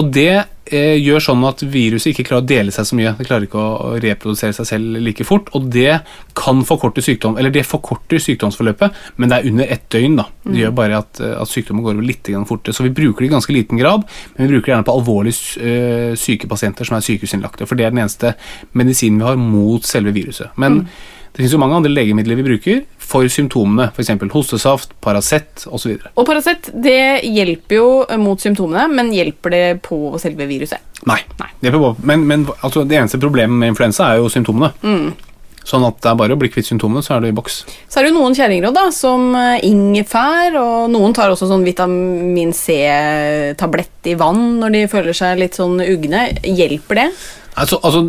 Og 0.00 0.06
det 0.16 0.30
eh, 0.72 0.94
gjør 0.96 1.20
sånn 1.20 1.42
at 1.44 1.60
viruset 1.68 2.14
ikke 2.14 2.24
klarer 2.30 2.46
å 2.46 2.48
dele 2.48 2.72
seg 2.72 2.86
så 2.88 2.96
mye. 2.96 3.10
Det 3.18 3.26
klarer 3.28 3.44
ikke 3.44 3.60
å 3.60 3.90
reprodusere 4.00 4.56
seg 4.56 4.68
selv 4.70 5.02
like 5.04 5.26
fort, 5.28 5.50
og 5.52 5.66
det 5.74 5.98
kan 6.38 6.62
forkorte 6.66 7.04
sykdom, 7.04 7.36
eller 7.36 7.52
det 7.52 7.66
forkorter 7.68 8.22
sykdomsforløpet, 8.24 8.96
men 9.20 9.28
det 9.28 9.36
er 9.36 9.50
under 9.50 9.74
ett 9.76 9.84
døgn. 9.92 10.16
da. 10.22 10.24
Det 10.46 10.54
mm. 10.54 10.58
gjør 10.62 10.74
bare 10.80 11.02
at, 11.04 11.20
eh, 11.20 11.36
at 11.36 11.52
sykdommen 11.52 11.84
går 11.84 12.00
litt 12.00 12.32
fortere. 12.48 12.72
Så 12.72 12.88
vi 12.88 12.94
bruker 12.96 13.20
det 13.20 13.28
i 13.28 13.34
ganske 13.36 13.54
liten 13.54 13.84
grad, 13.84 14.08
men 14.32 14.46
vi 14.46 14.54
bruker 14.54 14.70
det 14.70 14.74
gjerne 14.78 14.88
på 14.88 14.96
alvorlig 14.96 15.36
øh, 15.36 16.16
syke 16.16 16.48
pasienter 16.48 16.88
som 16.88 16.96
er 16.96 17.04
sykehusinnlagte, 17.04 17.68
for 17.68 17.76
det 17.76 17.84
er 17.84 17.92
den 17.92 18.02
eneste 18.06 18.32
medisinen 18.72 19.20
vi 19.20 19.28
har 19.28 19.36
mot 19.44 19.84
selve 19.84 20.16
viruset. 20.16 20.56
Men 20.56 20.82
mm. 20.86 20.90
Det 21.32 21.42
finnes 21.42 21.54
jo 21.54 21.60
mange 21.62 21.78
andre 21.78 21.92
legemidler 21.92 22.38
vi 22.38 22.46
bruker 22.46 22.80
for 23.08 23.28
symptomene, 23.32 23.88
f.eks. 23.94 24.10
hostesaft, 24.32 24.92
Paracet 25.04 25.64
osv. 25.68 25.94
Og, 25.94 26.10
og 26.14 26.26
Paracet 26.28 26.70
det 26.74 27.24
hjelper 27.28 27.78
jo 27.78 27.88
mot 28.20 28.40
symptomene, 28.42 28.88
men 28.92 29.14
hjelper 29.14 29.54
det 29.54 29.64
på 29.86 30.18
selve 30.20 30.48
viruset? 30.50 30.84
Nei. 31.08 31.20
Nei. 31.38 31.48
Det, 31.62 31.72
på, 31.72 31.94
men, 32.06 32.26
men 32.28 32.44
altså, 32.58 32.84
det 32.88 32.98
eneste 32.98 33.20
problemet 33.22 33.56
med 33.56 33.72
influensa 33.72 34.12
er 34.12 34.22
jo 34.22 34.28
symptomene. 34.32 34.74
Mm. 34.82 35.28
Sånn 35.68 35.84
at 35.84 35.98
det 36.00 36.08
er 36.08 36.16
bare 36.16 36.32
å 36.32 36.40
bli 36.40 36.48
kvitt 36.48 36.68
symptomene, 36.68 37.02
så 37.04 37.16
er 37.16 37.24
du 37.24 37.28
i 37.28 37.36
boks. 37.36 37.58
Så 37.92 38.00
er 38.00 38.06
det 38.06 38.12
jo 38.12 38.18
noen 38.18 38.36
kjerringråd, 38.36 38.76
da, 38.76 38.86
som 38.94 39.26
eh, 39.36 39.66
ingefær, 39.68 40.56
og 40.56 40.86
noen 40.94 41.16
tar 41.16 41.32
også 41.32 41.50
sånn 41.50 41.66
vitamin 41.66 42.54
C-tablett 42.56 44.08
i 44.08 44.16
vann 44.18 44.56
når 44.62 44.74
de 44.74 44.86
føler 44.88 45.16
seg 45.16 45.42
litt 45.42 45.58
sånn 45.58 45.76
ugne. 45.84 46.30
Hjelper 46.40 47.02
det? 47.02 47.10
Altså, 47.58 47.80
altså 47.82 48.06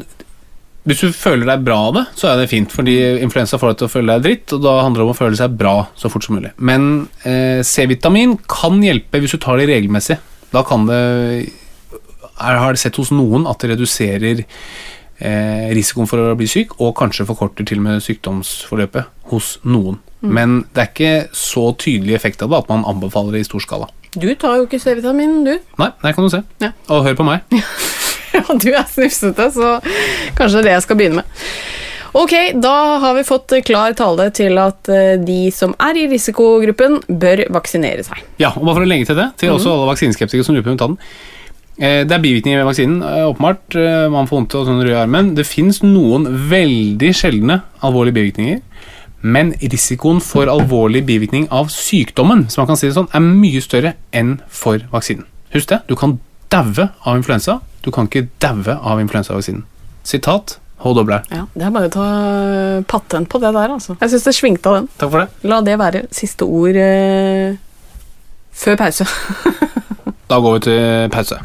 hvis 0.88 1.02
du 1.04 1.16
føler 1.16 1.50
deg 1.50 1.64
bra 1.68 1.78
av 1.90 1.96
det, 1.98 2.04
så 2.18 2.30
er 2.32 2.40
det 2.40 2.50
fint, 2.52 2.72
fordi 2.72 2.96
influensa 3.20 3.60
får 3.60 3.74
deg 3.74 3.80
til 3.82 3.90
å 3.90 3.92
føle 3.92 4.16
deg 4.16 4.26
dritt, 4.26 4.54
og 4.56 4.64
da 4.64 4.76
handler 4.80 5.02
det 5.02 5.08
om 5.08 5.14
å 5.14 5.18
føle 5.18 5.40
seg 5.40 5.58
bra 5.60 5.74
så 6.00 6.12
fort 6.12 6.26
som 6.26 6.38
mulig. 6.38 6.54
Men 6.56 6.88
eh, 7.28 7.60
C-vitamin 7.68 8.38
kan 8.50 8.80
hjelpe 8.84 9.20
hvis 9.22 9.36
du 9.36 9.42
tar 9.44 9.60
det 9.60 9.68
regelmessig. 9.70 10.20
Da 10.54 10.64
kan 10.66 10.88
det 10.90 11.02
Jeg 12.40 12.62
har 12.64 12.80
sett 12.80 12.98
hos 12.98 13.12
noen 13.12 13.44
at 13.52 13.60
det 13.60 13.74
reduserer 13.74 14.46
eh, 14.46 15.68
risikoen 15.76 16.08
for 16.08 16.32
å 16.32 16.38
bli 16.40 16.48
syk, 16.48 16.78
og 16.80 16.96
kanskje 16.98 17.28
forkorter 17.28 17.68
til 17.68 17.84
og 17.84 17.90
med 17.90 18.06
sykdomsforløpet 18.06 19.30
hos 19.34 19.58
noen. 19.68 20.00
Mm. 20.24 20.34
Men 20.36 20.58
det 20.74 20.84
er 20.86 20.92
ikke 20.94 21.16
så 21.36 21.70
tydelig 21.80 22.16
effekt 22.16 22.42
av 22.44 22.54
det 22.54 22.64
at 22.64 22.72
man 22.72 22.88
anbefaler 22.88 23.36
det 23.36 23.44
i 23.44 23.50
stor 23.52 23.64
skala. 23.64 23.92
Du 24.16 24.32
tar 24.40 24.58
jo 24.58 24.66
ikke 24.66 24.80
C-vitamin, 24.82 25.42
du. 25.46 25.58
Nei, 25.78 25.92
der 26.02 26.16
kan 26.16 26.26
du 26.26 26.34
se. 26.34 26.42
Ja. 26.64 26.74
Og 26.90 27.04
hør 27.06 27.20
på 27.20 27.28
meg. 27.28 27.46
Ja, 28.38 28.44
du 28.62 28.70
er 28.74 28.86
snufsete, 28.90 29.50
så 29.56 29.76
kanskje 30.38 30.60
det 30.60 30.64
er 30.64 30.68
det 30.70 30.76
jeg 30.78 30.86
skal 30.88 31.00
begynne 31.00 31.22
med. 31.22 31.26
Ok, 32.18 32.34
da 32.58 32.74
har 33.04 33.14
vi 33.14 33.24
fått 33.28 33.54
klar 33.68 33.94
tale 33.98 34.30
til 34.34 34.58
at 34.58 34.90
eh, 34.90 35.18
de 35.22 35.52
som 35.54 35.76
er 35.78 35.98
i 36.02 36.08
risikogruppen, 36.10 37.00
bør 37.22 37.44
vaksinere 37.54 38.06
seg. 38.08 38.24
Ja, 38.42 38.50
og 38.56 38.64
bare 38.66 38.80
for 38.80 38.86
å 38.88 38.90
legge 38.90 39.06
til 39.12 39.20
det, 39.20 39.28
til 39.38 39.54
også 39.54 39.76
alle 39.76 39.92
vaksineskeptikere 39.92 40.48
som 40.48 40.58
lurer 40.58 40.66
på 40.72 40.78
den. 40.82 40.98
Eh, 41.80 42.02
Det 42.10 42.16
er 42.18 42.24
bivirkninger 42.24 42.64
ved 42.64 42.70
vaksinen, 42.72 43.04
eh, 43.06 43.28
åpenbart. 43.30 43.78
Man 44.10 44.26
får 44.30 44.40
vondt 44.40 44.58
og 44.58 44.66
sånn 44.72 44.82
rød 44.82 44.96
i 44.96 44.98
armen. 45.04 45.36
Det 45.38 45.46
fins 45.46 45.84
noen 45.86 46.26
veldig 46.50 47.14
sjeldne 47.14 47.62
alvorlige 47.86 48.18
bivirkninger. 48.18 48.62
Men 49.22 49.52
risikoen 49.60 50.22
for 50.24 50.48
alvorlig 50.48 51.04
bivirkning 51.06 51.48
av 51.52 51.68
sykdommen 51.74 52.48
som 52.50 52.64
man 52.64 52.72
kan 52.72 52.78
si 52.80 52.88
det 52.88 52.96
sånn, 52.96 53.10
er 53.14 53.20
mye 53.20 53.62
større 53.62 53.94
enn 54.16 54.38
for 54.48 54.80
vaksinen. 54.94 55.26
Husk 55.54 55.68
det. 55.74 55.82
Du 55.92 55.96
kan 56.00 56.18
daue 56.50 56.90
av 57.06 57.18
influensa. 57.20 57.60
Du 57.84 57.92
kan 57.96 58.10
ikke 58.10 58.28
daue 58.44 58.76
av 58.76 59.00
influensavaksinen. 59.02 59.64
Sitat 60.04 60.58
H. 60.80 60.94
Dobler. 60.96 61.24
Ja, 61.32 61.46
Det 61.54 61.66
er 61.68 61.72
bare 61.76 61.90
å 61.90 61.92
ta 61.92 62.08
patent 62.88 63.30
på 63.30 63.40
det 63.44 63.52
der, 63.56 63.74
altså. 63.76 63.98
Jeg 64.00 64.14
syns 64.14 64.28
det 64.30 64.36
svingte 64.38 64.72
av 64.72 64.78
den. 64.80 64.90
Takk 65.00 65.12
for 65.12 65.26
det. 65.26 65.50
La 65.52 65.60
det 65.66 65.76
være 65.80 66.06
siste 66.16 66.48
ord 66.48 66.80
eh, 66.80 67.56
før 68.52 68.80
pause. 68.80 69.08
Da 70.30 70.38
går 70.38 70.60
vi 70.60 70.60
til 70.68 71.08
pause. 71.10 71.40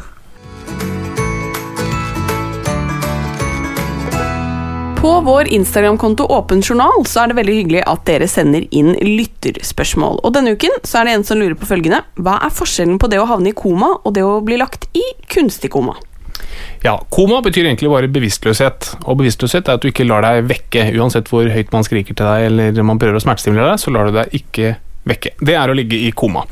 På 5.01 5.21
vår 5.25 5.47
Instagram-konto 5.53 6.25
Åpen 6.29 6.61
journal 6.61 7.03
så 7.09 7.23
er 7.23 7.31
det 7.31 7.37
veldig 7.39 7.55
hyggelig 7.59 7.81
at 7.89 8.05
dere 8.05 8.27
sender 8.29 8.63
inn 8.73 8.93
lytterspørsmål. 9.01 10.21
Og 10.21 10.33
denne 10.37 10.53
uken 10.53 10.77
så 10.85 11.01
er 11.01 11.09
det 11.09 11.15
en 11.17 11.25
som 11.27 11.41
lurer 11.41 11.57
på 11.57 11.67
følgende. 11.69 12.03
Hva 12.21 12.39
er 12.45 12.53
forskjellen 12.53 12.97
på 13.01 13.09
det 13.09 13.19
å 13.21 13.27
havne 13.29 13.51
i 13.51 13.57
koma 13.57 13.91
og 14.03 14.15
det 14.17 14.23
å 14.25 14.39
bli 14.45 14.57
lagt 14.61 14.85
i 14.97 15.03
kunstig 15.29 15.73
koma? 15.73 15.97
Ja, 16.85 16.95
Koma 17.13 17.41
betyr 17.45 17.65
egentlig 17.65 17.89
bare 17.91 18.09
bevisstløshet. 18.11 18.91
Og 19.05 19.19
bevisstløshet 19.21 19.67
er 19.67 19.79
at 19.79 19.83
du 19.83 19.89
ikke 19.89 20.07
lar 20.07 20.25
deg 20.25 20.47
vekke. 20.49 20.89
Uansett 20.99 21.31
hvor 21.31 21.47
høyt 21.49 21.73
man 21.73 21.85
skriker 21.87 22.17
til 22.17 22.27
deg 22.27 22.49
eller 22.49 22.83
man 22.85 23.01
prøver 23.01 23.17
å 23.17 23.23
smertestimulere 23.23 23.73
deg, 23.73 23.81
så 23.81 23.93
lar 23.95 24.09
du 24.09 24.19
deg 24.19 24.35
ikke 24.37 24.75
vekke. 25.05 25.35
Det 25.45 25.53
er 25.55 25.69
å 25.69 25.75
ligge 25.77 25.97
i 26.01 26.09
koma. 26.17 26.43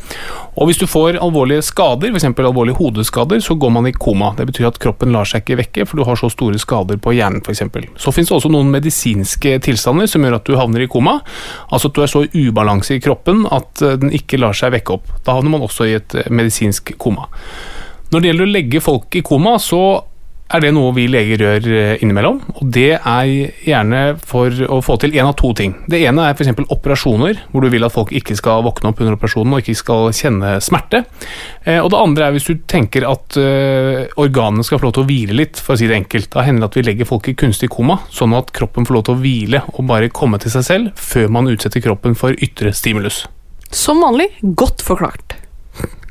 Og 0.54 0.70
hvis 0.70 0.80
du 0.82 0.86
får 0.90 1.18
alvorlige 1.22 1.64
skader, 1.66 2.14
f.eks. 2.14 2.28
alvorlige 2.30 2.78
hodeskader, 2.78 3.42
så 3.42 3.58
går 3.60 3.74
man 3.74 3.90
i 3.90 3.94
koma. 3.96 4.32
Det 4.38 4.46
betyr 4.50 4.70
at 4.70 4.80
kroppen 4.82 5.14
lar 5.14 5.28
seg 5.30 5.44
ikke 5.44 5.60
vekke, 5.64 5.88
for 5.90 6.00
du 6.00 6.06
har 6.08 6.20
så 6.20 6.30
store 6.32 6.62
skader 6.62 7.00
på 7.02 7.16
hjernen 7.18 7.42
f.eks. 7.42 7.64
Så 7.98 8.14
finnes 8.14 8.30
det 8.30 8.38
også 8.38 8.54
noen 8.54 8.72
medisinske 8.74 9.58
tilstander 9.66 10.10
som 10.10 10.26
gjør 10.26 10.38
at 10.38 10.50
du 10.50 10.58
havner 10.60 10.86
i 10.86 10.90
koma. 10.92 11.20
Altså 11.70 11.90
at 11.90 11.98
du 11.98 12.04
er 12.06 12.14
så 12.14 12.26
i 12.28 12.48
ubalanse 12.50 12.98
i 12.98 13.04
kroppen 13.04 13.48
at 13.50 13.82
eh, 13.82 13.98
den 14.02 14.14
ikke 14.14 14.42
lar 14.42 14.58
seg 14.58 14.76
vekke 14.78 15.00
opp. 15.00 15.10
Da 15.26 15.38
havner 15.38 15.56
man 15.56 15.66
også 15.66 15.90
i 15.90 15.98
et 15.98 16.20
eh, 16.22 16.30
medisinsk 16.34 16.94
koma. 17.02 17.30
Når 18.14 18.22
det 18.22 18.30
gjelder 18.30 18.46
å 18.46 18.54
legge 18.54 18.82
folk 18.84 19.16
i 19.18 19.24
koma, 19.26 19.56
så 19.58 19.84
er 20.54 20.62
det 20.62 20.70
noe 20.76 20.92
vi 20.94 21.08
leger 21.10 21.42
gjør 21.42 21.68
eh, 21.74 22.02
innimellom. 22.04 22.40
Og 22.60 22.68
det 22.76 22.92
er 23.00 23.30
gjerne 23.66 24.02
for 24.22 24.54
å 24.68 24.78
få 24.86 25.00
til 25.02 25.16
én 25.18 25.26
av 25.26 25.34
to 25.40 25.50
ting. 25.58 25.74
Det 25.90 26.04
ene 26.06 26.28
er 26.30 26.36
f.eks. 26.38 26.52
operasjoner, 26.76 27.40
hvor 27.50 27.66
du 27.66 27.72
vil 27.74 27.88
at 27.88 27.96
folk 27.96 28.14
ikke 28.14 28.36
skal 28.38 28.62
våkne 28.66 28.92
opp 28.92 29.02
under 29.02 29.18
operasjonen 29.18 29.56
og 29.56 29.64
ikke 29.64 29.80
skal 29.80 30.12
kjenne 30.14 30.56
smerte. 30.62 31.04
Eh, 31.66 31.80
Og 31.82 31.90
det 31.90 32.02
andre 32.04 32.28
er 32.28 32.38
hvis 32.38 32.46
du 32.52 32.62
tenker 32.70 33.08
at 33.10 33.40
eh, 33.42 34.06
organene 34.22 34.66
skal 34.68 34.78
få 34.82 34.92
lov 34.92 34.98
til 35.00 35.08
å 35.08 35.10
hvile 35.10 35.40
litt, 35.42 35.58
for 35.58 35.74
å 35.74 35.82
si 35.82 35.90
det 35.90 35.98
enkelt. 36.04 36.30
Da 36.36 36.46
hender 36.46 36.68
det 36.68 36.70
at 36.70 36.80
vi 36.82 36.88
legger 36.92 37.10
folk 37.10 37.32
i 37.32 37.38
kunstig 37.40 37.72
koma, 37.74 38.04
sånn 38.14 38.38
at 38.38 38.54
kroppen 38.54 38.86
får 38.86 39.00
lov 39.00 39.08
til 39.10 39.18
å 39.18 39.22
hvile 39.24 39.64
og 39.74 39.88
bare 39.90 40.14
komme 40.14 40.38
til 40.44 40.54
seg 40.54 40.68
selv 40.70 40.94
før 41.02 41.34
man 41.34 41.50
utsetter 41.50 41.82
kroppen 41.82 42.14
for 42.20 42.38
ytre 42.38 42.76
stimulus. 42.78 43.24
Som 43.74 44.06
vanlig 44.06 44.30
godt 44.54 44.86
forklart. 44.86 45.40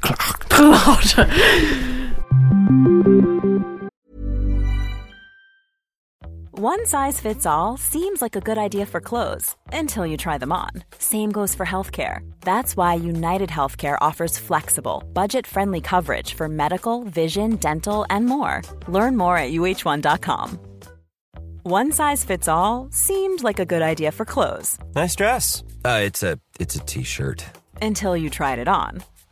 Klart. 0.03 1.17
One 6.59 6.87
size 6.87 7.19
fits 7.21 7.47
all 7.47 7.77
seems 7.77 8.21
like 8.23 8.37
a 8.37 8.41
good 8.41 8.59
idea 8.59 8.87
for 8.87 9.01
clothes 9.01 9.57
until 9.73 10.07
you 10.07 10.17
try 10.17 10.39
them 10.39 10.53
on. 10.53 10.71
Same 10.99 11.33
goes 11.33 11.55
for 11.55 11.67
healthcare. 11.67 12.19
That's 12.43 12.77
why 12.77 12.95
United 12.95 13.49
Healthcare 13.49 13.97
offers 14.01 14.39
flexible, 14.39 15.03
budget 15.13 15.47
friendly 15.47 15.81
coverage 15.81 16.35
for 16.35 16.49
medical, 16.49 17.05
vision, 17.05 17.57
dental, 17.57 18.05
and 18.11 18.27
more. 18.27 18.63
Learn 18.87 19.17
more 19.17 19.37
at 19.39 19.51
uh1.com. 19.53 20.59
One 21.65 21.93
size 21.93 22.25
fits 22.25 22.49
all 22.49 22.89
seemed 22.91 23.43
like 23.43 23.59
a 23.59 23.65
good 23.65 23.83
idea 23.83 24.11
for 24.13 24.25
clothes 24.25 24.79
Nice 24.95 25.15
dress. 25.17 25.63
Uh, 25.85 26.01
it's 26.03 26.23
a 26.23 26.39
it's 26.61 26.75
a 26.77 26.81
t-shirt. 26.81 27.45
until 27.81 28.17
you 28.17 28.31
tried 28.31 28.59
it 28.59 28.69
on. 28.69 29.03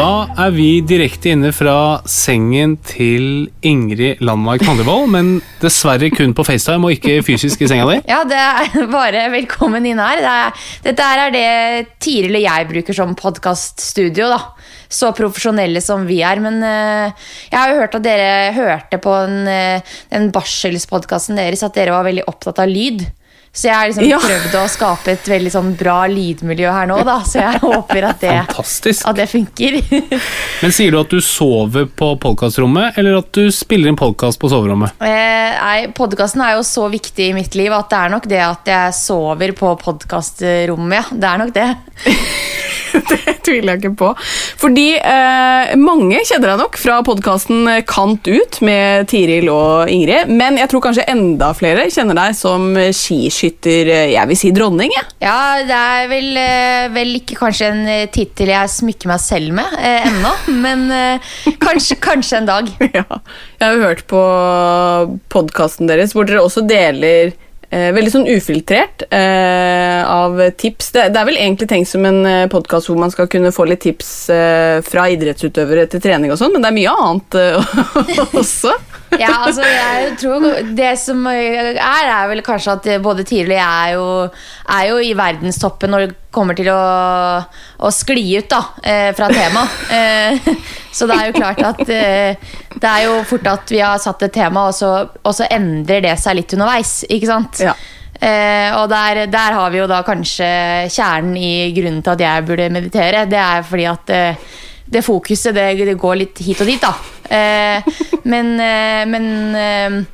Da 0.00 0.30
er 0.46 0.52
vi 0.54 0.68
direkte 0.80 1.34
inne 1.34 1.50
fra 1.52 2.00
sengen 2.08 2.78
til 2.88 3.50
Ingrid 3.66 4.22
Landmark 4.24 4.62
Handevold, 4.64 5.10
men 5.12 5.28
dessverre 5.60 6.08
kun 6.14 6.32
på 6.32 6.46
FaceTime 6.46 6.88
og 6.88 6.94
ikke 6.94 7.18
fysisk 7.26 7.60
i 7.60 7.68
senga 7.68 7.84
di. 7.90 7.98
Ja, 8.08 8.22
det 8.24 8.38
er 8.38 8.86
bare 8.94 9.26
velkommen 9.34 9.84
inn 9.90 10.00
her. 10.00 10.22
Det 10.24 10.30
er, 10.32 10.64
dette 10.86 11.10
er 11.18 11.34
det 11.34 11.44
Tiril 12.00 12.38
og 12.38 12.46
jeg 12.46 12.70
bruker 12.72 12.96
som 12.96 13.12
podkaststudio. 13.18 14.30
da. 14.32 14.40
Så 14.88 15.12
profesjonelle 15.18 15.84
som 15.84 16.08
vi 16.08 16.22
er. 16.24 16.40
Men 16.40 16.62
uh, 16.64 17.28
jeg 17.50 17.58
har 17.58 17.74
jo 17.74 17.80
hørt 17.82 18.00
at 18.00 18.08
dere 18.08 18.32
hørte 18.56 19.04
på 19.04 19.18
den, 19.28 19.52
uh, 19.52 19.96
den 20.16 20.32
barselspodkasten 20.32 21.36
deres 21.36 21.66
at 21.66 21.76
dere 21.76 21.92
var 21.98 22.08
veldig 22.08 22.24
opptatt 22.32 22.64
av 22.64 22.72
lyd. 22.72 23.04
Så 23.52 23.66
jeg 23.66 23.74
har 23.74 23.88
liksom 23.90 24.04
Ja. 24.06 24.18
prøvd 24.22 24.52
å 24.60 24.68
skape 24.70 25.10
et 25.16 25.24
veldig 25.26 25.50
sånn 25.50 25.70
bra 25.76 26.04
lydmiljø 26.06 26.70
her 26.70 26.86
nå, 26.86 27.00
da. 27.04 27.16
Så 27.26 27.40
jeg 27.42 27.58
håper 27.64 28.06
at 28.06 28.20
det, 28.22 28.36
at 28.46 29.16
det 29.18 29.26
funker. 29.32 29.80
Men 30.62 30.72
sier 30.76 30.94
du 30.94 31.00
at 31.00 31.10
du 31.10 31.18
sover 31.24 31.88
på 31.98 32.12
podkastrommet, 32.22 32.94
eller 33.00 33.18
at 33.18 33.32
du 33.34 33.50
spiller 33.50 33.90
inn 33.90 33.98
podkast 33.98 34.38
på 34.38 34.52
soverommet? 34.52 34.94
Eh, 35.02 35.58
nei, 35.58 35.88
Podkasten 35.96 36.44
er 36.46 36.54
jo 36.60 36.62
så 36.62 36.86
viktig 36.92 37.30
i 37.30 37.34
mitt 37.34 37.58
liv 37.58 37.74
at 37.74 37.90
det 37.90 37.98
er 38.04 38.14
nok 38.14 38.30
det 38.30 38.42
at 38.44 38.70
jeg 38.70 38.94
sover 39.00 39.52
på 39.58 39.74
podkastrommet. 39.82 41.10
Ja. 41.10 41.18
Det 41.20 41.32
er 41.34 41.42
nok 41.42 41.54
det. 41.58 41.68
Det 43.10 43.36
tviler 43.46 43.74
jeg 43.74 43.80
ikke 43.82 43.96
på. 43.98 44.10
Fordi 44.60 44.86
eh, 44.98 45.72
mange 45.80 46.20
kjenner 46.26 46.52
deg 46.52 46.60
nok 46.62 46.78
fra 46.80 47.00
podkasten 47.06 47.68
Kant 47.88 48.28
ut 48.30 48.60
med 48.66 49.08
Tiril 49.10 49.48
og 49.52 49.90
Ingrid, 49.90 50.30
men 50.30 50.58
jeg 50.60 50.70
tror 50.70 50.84
kanskje 50.84 51.06
enda 51.10 51.50
flere 51.56 51.88
kjenner 51.92 52.18
deg 52.18 52.36
som 52.38 52.70
skiskytter, 52.76 53.90
eh, 53.90 54.12
jeg 54.14 54.30
vil 54.30 54.38
si 54.38 54.52
dronning. 54.56 54.92
jeg. 54.96 55.08
Ja, 55.24 55.40
det 55.66 55.80
er 55.80 56.10
vel, 56.10 56.30
eh, 56.40 56.88
vel 56.94 57.14
ikke 57.20 57.38
kanskje 57.40 57.70
en 57.72 57.82
eh, 57.88 58.06
tittel 58.12 58.52
jeg 58.52 58.72
smykker 58.76 59.10
meg 59.10 59.22
selv 59.22 59.54
med 59.56 59.76
eh, 59.78 60.08
ennå, 60.10 60.32
men 60.64 60.86
eh, 60.94 61.30
kanskje, 61.62 61.98
kanskje 62.02 62.42
en 62.42 62.50
dag. 62.50 62.72
Ja. 62.90 63.20
Jeg 63.60 63.76
har 63.76 63.82
hørt 63.84 64.00
på 64.10 64.20
podkasten 65.30 65.88
deres 65.88 66.12
hvor 66.16 66.26
dere 66.26 66.42
også 66.42 66.64
deler 66.66 67.30
veldig 67.70 68.10
sånn 68.10 68.26
ufiltrert 68.26 69.04
eh, 69.14 70.02
av 70.02 70.40
tips. 70.58 70.90
Det, 70.96 71.04
det 71.14 71.20
er 71.20 71.28
vel 71.28 71.38
egentlig 71.38 71.68
tenkt 71.70 71.90
som 71.92 72.06
en 72.08 72.24
eh, 72.26 72.48
podkast 72.50 72.90
hvor 72.90 72.98
man 72.98 73.12
skal 73.14 73.30
kunne 73.30 73.52
få 73.54 73.68
litt 73.70 73.84
tips 73.86 74.10
eh, 74.34 74.78
fra 74.86 75.06
idrettsutøvere 75.14 75.86
til 75.90 76.02
trening 76.02 76.34
og 76.34 76.40
sånn, 76.40 76.56
men 76.56 76.64
det 76.64 76.72
er 76.72 76.78
mye 76.80 76.96
annet 77.04 77.38
eh, 77.38 78.34
også. 78.42 78.74
Ja, 79.18 79.32
altså, 79.42 79.64
jeg 79.66 80.12
tror 80.20 80.44
Det 80.76 80.90
som 81.00 81.24
er, 81.26 81.74
er 81.80 82.28
vel 82.30 82.42
kanskje 82.46 82.76
at 82.76 82.88
både 83.02 83.24
Tiril 83.26 83.50
og 83.50 83.56
jeg 83.56 83.66
er 83.66 83.94
jo, 83.96 84.06
er 84.76 84.88
jo 84.90 84.98
i 85.02 85.12
verdenstoppen 85.18 85.90
når 85.90 86.04
det 86.04 86.16
kommer 86.30 86.54
til 86.54 86.70
å, 86.70 86.80
å 87.82 87.90
skli 87.90 88.22
ut 88.38 88.50
da, 88.52 88.60
eh, 88.86 89.10
fra 89.18 89.30
temaet. 89.32 89.78
Eh, 89.90 90.50
så 90.94 91.08
det 91.10 91.16
er 91.16 91.30
jo 91.30 91.38
klart 91.40 91.62
at 91.66 91.80
eh, 91.90 92.50
det 92.76 92.90
er 92.90 93.06
jo 93.08 93.16
fort 93.26 93.48
at 93.50 93.72
vi 93.74 93.80
har 93.82 93.98
satt 94.02 94.22
et 94.28 94.34
tema, 94.34 94.68
og 94.70 94.76
så, 94.76 94.92
og 95.10 95.34
så 95.34 95.48
endrer 95.50 96.04
det 96.06 96.14
seg 96.22 96.38
litt 96.38 96.54
underveis. 96.54 97.00
Ikke 97.10 97.30
sant? 97.32 97.64
Ja. 97.66 97.74
Eh, 98.20 98.68
og 98.76 98.90
der, 98.92 99.24
der 99.32 99.54
har 99.56 99.70
vi 99.72 99.80
jo 99.80 99.88
da 99.88 100.02
kanskje 100.04 100.46
kjernen 100.92 101.38
i 101.40 101.70
grunnen 101.76 102.02
til 102.04 102.14
at 102.14 102.24
jeg 102.26 102.46
burde 102.48 102.72
meditere. 102.72 103.24
Det 103.30 103.40
er 103.40 103.64
fordi 103.66 103.86
at 103.88 104.12
eh, 104.14 104.50
det 104.90 105.06
fokuset 105.06 105.56
det, 105.56 105.70
det 105.88 105.96
går 105.98 106.18
litt 106.20 106.42
hit 106.44 106.60
og 106.60 106.68
dit, 106.68 106.82
da. 106.82 106.92
Eh, 107.30 107.82
men 108.22 108.60
eh, 108.60 109.06
men 109.06 109.54
eh, 109.54 110.04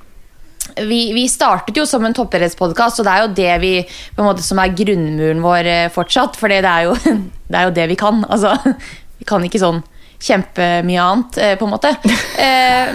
vi, 0.85 1.01
vi 1.17 1.25
startet 1.29 1.77
jo 1.79 1.87
som 1.89 2.05
en 2.05 2.15
toppidrettspodkast, 2.15 3.01
og 3.01 3.07
det 3.07 3.13
er 3.13 3.23
jo 3.25 3.35
det 3.39 3.53
vi 3.63 3.75
måte 4.21 4.45
som 4.45 4.61
er 4.61 4.75
grunnmuren 4.77 5.41
vår 5.45 5.71
fortsatt. 5.95 6.37
For 6.37 6.53
det 6.53 6.61
er, 6.61 6.89
jo, 6.91 7.75
det 7.75 7.87
vi 7.89 7.97
kan. 7.97 8.25
Altså, 8.29 8.57
vi 9.17 9.29
kan 9.29 9.45
ikke 9.47 9.63
sånn 9.63 9.81
kjempemye 10.21 11.01
annet, 11.01 11.39
på 11.61 11.67
en 11.67 11.73
måte. 11.73 11.91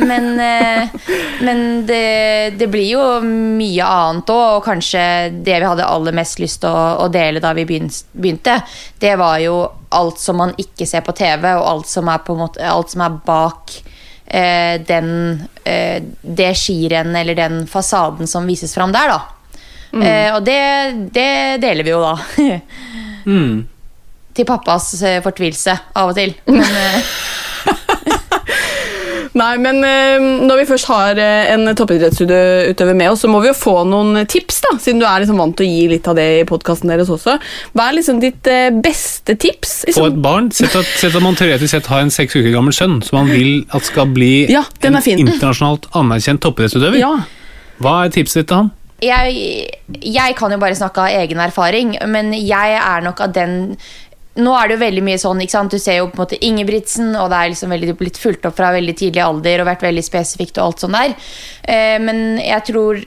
Men 0.01 0.41
men 1.41 1.85
det, 1.85 2.53
det 2.57 2.67
blir 2.67 2.91
jo 2.93 3.03
mye 3.25 3.85
annet 3.85 4.29
òg, 4.29 4.57
og 4.57 4.65
kanskje 4.65 5.03
det 5.41 5.57
vi 5.57 5.67
hadde 5.67 5.87
aller 5.87 6.15
mest 6.15 6.41
lyst 6.41 6.61
til 6.63 6.69
å, 6.69 7.05
å 7.05 7.07
dele 7.13 7.41
da 7.41 7.53
vi 7.57 7.65
begynte, 7.65 8.59
det 9.01 9.15
var 9.21 9.39
jo 9.41 9.63
alt 9.91 10.21
som 10.21 10.39
man 10.41 10.53
ikke 10.61 10.87
ser 10.87 11.03
på 11.05 11.15
TV, 11.17 11.49
og 11.57 11.65
alt 11.65 11.89
som 11.89 12.09
er, 12.11 12.21
måte, 12.37 12.61
alt 12.65 12.93
som 12.93 13.03
er 13.05 13.17
bak 13.25 13.73
den, 14.31 15.09
eh, 15.67 15.99
det 16.21 16.53
skirennet 16.55 17.21
eller 17.21 17.35
den 17.35 17.61
fasaden 17.67 18.29
som 18.31 18.47
vises 18.47 18.75
fram 18.77 18.93
der, 18.95 19.11
da. 19.11 19.21
Eh, 19.91 20.29
og 20.35 20.43
det, 20.47 20.59
det 21.11 21.57
deler 21.61 21.83
vi 21.83 21.91
jo 21.91 22.01
da. 22.03 22.15
Til 24.31 24.47
pappas 24.47 24.93
eh, 25.03 25.19
fortvilelse 25.23 25.75
av 25.99 26.13
og 26.13 26.15
til. 26.15 26.31
Men, 26.47 26.63
eh, 26.63 27.11
Nei, 29.37 29.51
men 29.63 29.77
eh, 29.87 30.19
når 30.43 30.59
vi 30.59 30.65
først 30.73 30.89
har 30.91 31.19
eh, 31.21 31.51
en 31.53 31.69
toppidrettsutøver 31.77 32.97
med 32.99 33.13
oss, 33.13 33.21
så 33.23 33.29
må 33.31 33.39
vi 33.43 33.47
jo 33.47 33.55
få 33.55 33.75
noen 33.87 34.25
tips, 34.27 34.57
da, 34.65 34.73
siden 34.83 34.99
du 34.99 35.05
er 35.07 35.23
liksom 35.23 35.39
vant 35.39 35.55
til 35.59 35.67
å 35.69 35.71
gi 35.71 35.85
litt 35.93 36.09
av 36.11 36.17
det 36.19 36.25
i 36.41 36.43
podkasten 36.49 36.91
deres 36.91 37.11
også. 37.13 37.37
Hva 37.71 37.85
er 37.87 37.95
liksom 37.99 38.19
ditt 38.23 38.49
eh, 38.51 38.67
beste 38.83 39.37
tips? 39.39 39.77
Få 39.85 39.91
Liksom? 39.91 40.09
et 40.11 40.19
barn. 40.25 40.51
Sett 40.55 40.75
at, 40.75 40.91
sett 40.99 41.15
at 41.15 41.23
man 41.23 41.39
teoretisk 41.39 41.71
sett 41.77 41.87
har 41.93 42.03
en 42.03 42.11
seks 42.11 42.35
uker 42.35 42.51
gammel 42.51 42.75
sønn 42.75 42.99
som 43.07 43.21
man 43.21 43.31
vil 43.31 43.63
at 43.71 43.87
skal 43.87 44.11
bli 44.11 44.33
Ja, 44.51 44.65
en 44.83 44.99
internasjonalt 44.99 45.87
anerkjent 45.95 46.43
toppidrettsutøver. 46.43 46.99
Ja. 46.99 47.15
Hva 47.81 48.01
er 48.05 48.13
tipset 48.13 48.43
ditt 48.43 48.51
til 48.51 48.63
han? 48.65 48.71
jeg, 49.01 49.65
jeg 49.89 50.35
kan 50.37 50.53
jo 50.53 50.59
bare 50.61 50.77
snakke 50.77 51.01
av 51.01 51.15
egen 51.23 51.39
erfaring, 51.41 51.95
men 52.11 52.29
jeg 52.37 52.75
er 52.77 53.01
nok 53.01 53.23
av 53.25 53.31
den 53.33 53.55
nå 54.39 54.51
er 54.55 54.69
det 54.69 54.77
jo 54.77 54.83
veldig 54.85 55.03
mye 55.03 55.19
sånn, 55.19 55.41
ikke 55.43 55.57
sant? 55.57 55.73
Du 55.73 55.81
ser 55.81 55.97
jo 55.99 56.09
på 56.11 56.15
en 56.15 56.23
måte 56.23 56.39
Ingebrigtsen, 56.47 57.09
og 57.19 57.31
det 57.31 57.39
er 57.39 57.49
liksom 57.51 57.73
veldig, 57.75 57.95
blitt 57.99 58.19
fulgt 58.21 58.45
opp 58.47 58.55
fra 58.55 58.71
veldig 58.71 58.95
tidlig 58.99 59.23
alder 59.25 59.63
og 59.63 59.67
vært 59.67 59.83
veldig 59.83 60.03
spesifikt 60.07 60.59
og 60.59 60.69
alt 60.69 60.85
sånt 60.85 60.95
der. 60.95 61.15
Eh, 61.67 61.97
men 61.99 62.39
jeg 62.39 62.69
tror 62.69 63.01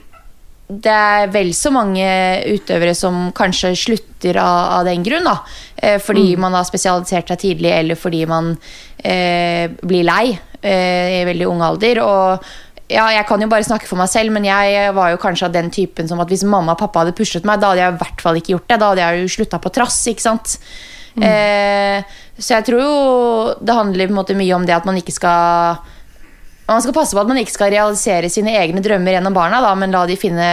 det 0.65 0.89
er 0.91 1.29
vel 1.29 1.51
så 1.53 1.69
mange 1.73 2.05
utøvere 2.49 2.95
som 2.97 3.29
kanskje 3.37 3.75
slutter 3.77 4.39
av, 4.41 4.79
av 4.79 4.87
den 4.87 5.03
grunn. 5.05 5.27
da. 5.27 5.37
Eh, 5.77 5.97
fordi 6.01 6.33
man 6.41 6.55
har 6.57 6.65
spesialisert 6.65 7.29
seg 7.29 7.41
tidlig, 7.41 7.71
eller 7.73 7.99
fordi 7.99 8.23
man 8.29 8.55
eh, 8.97 9.69
blir 9.81 10.07
lei 10.07 10.33
eh, 10.33 11.21
i 11.21 11.25
veldig 11.29 11.49
ung 11.51 11.61
alder. 11.65 12.01
Og 12.01 12.49
ja, 12.89 13.05
jeg 13.13 13.27
kan 13.29 13.41
jo 13.41 13.49
bare 13.51 13.65
snakke 13.65 13.89
for 13.89 14.01
meg 14.01 14.09
selv, 14.09 14.33
men 14.33 14.45
jeg 14.45 14.89
var 14.97 15.13
jo 15.13 15.21
kanskje 15.21 15.49
av 15.49 15.53
den 15.53 15.69
typen 15.73 16.09
som 16.09 16.21
at 16.21 16.33
hvis 16.33 16.45
mamma 16.49 16.73
og 16.73 16.81
pappa 16.81 17.03
hadde 17.03 17.17
pushet 17.17 17.45
meg, 17.45 17.61
da 17.61 17.73
hadde 17.73 17.85
jeg 17.85 17.93
i 17.93 18.01
hvert 18.01 18.25
fall 18.25 18.41
ikke 18.41 18.55
gjort 18.55 18.69
det. 18.69 18.81
Da 18.81 18.91
hadde 18.91 19.05
jeg 19.05 19.21
jo 19.21 19.33
slutta 19.37 19.61
på 19.61 19.73
trass. 19.77 20.01
ikke 20.09 20.25
sant? 20.25 20.57
Eh, 21.23 22.15
så 22.35 22.57
jeg 22.57 22.65
tror 22.67 22.81
jo 22.83 22.95
det 23.63 23.75
handler 23.77 24.09
på 24.09 24.11
en 24.11 24.19
måte 24.19 24.35
mye 24.35 24.55
om 24.57 24.65
det 24.67 24.75
at 24.75 24.87
man 24.87 24.97
ikke 24.99 25.13
skal 25.15 25.77
Man 26.65 26.81
skal 26.81 26.95
passe 26.97 27.15
på 27.15 27.21
at 27.21 27.29
man 27.29 27.37
ikke 27.37 27.53
skal 27.53 27.69
realisere 27.71 28.29
sine 28.33 28.55
egne 28.57 28.81
drømmer 28.81 29.13
gjennom 29.13 29.35
barna, 29.35 29.59
da, 29.61 29.75
men 29.77 29.93
la 29.93 30.01
de 30.09 30.15
finne 30.17 30.47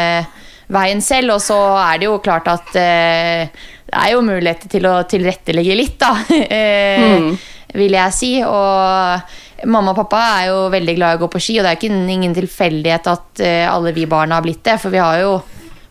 veien 0.72 1.00
selv. 1.00 1.38
Og 1.38 1.40
så 1.40 1.56
er 1.80 2.02
det 2.02 2.10
jo 2.10 2.18
klart 2.20 2.50
at 2.52 2.74
eh, 2.76 3.48
det 3.88 3.96
er 3.96 4.12
jo 4.12 4.24
muligheter 4.26 4.68
til 4.72 4.88
å 4.90 4.98
tilrettelegge 5.08 5.78
litt, 5.78 5.96
da. 6.00 6.12
eh, 6.58 7.48
Vil 7.72 7.96
jeg 7.96 8.12
si. 8.12 8.32
Og 8.44 9.64
mamma 9.72 9.94
og 9.94 10.02
pappa 10.02 10.20
er 10.40 10.50
jo 10.50 10.58
veldig 10.72 10.96
glad 10.98 11.14
i 11.14 11.18
å 11.18 11.22
gå 11.22 11.30
på 11.32 11.40
ski, 11.42 11.58
og 11.58 11.64
det 11.64 11.70
er 11.70 11.78
jo 11.78 11.80
ikke 11.80 12.12
ingen 12.16 12.36
tilfeldighet 12.36 13.08
at 13.12 13.42
eh, 13.44 13.64
alle 13.68 13.94
vi 13.96 14.04
barna 14.10 14.38
har 14.38 14.44
blitt 14.44 14.64
det, 14.66 14.76
for 14.82 14.92
vi 14.92 15.00
har 15.00 15.22
jo 15.22 15.38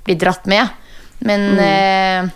blitt 0.05 0.21
dratt 0.21 0.45
med. 0.51 0.77
Men 1.25 1.49
eh, 1.61 2.29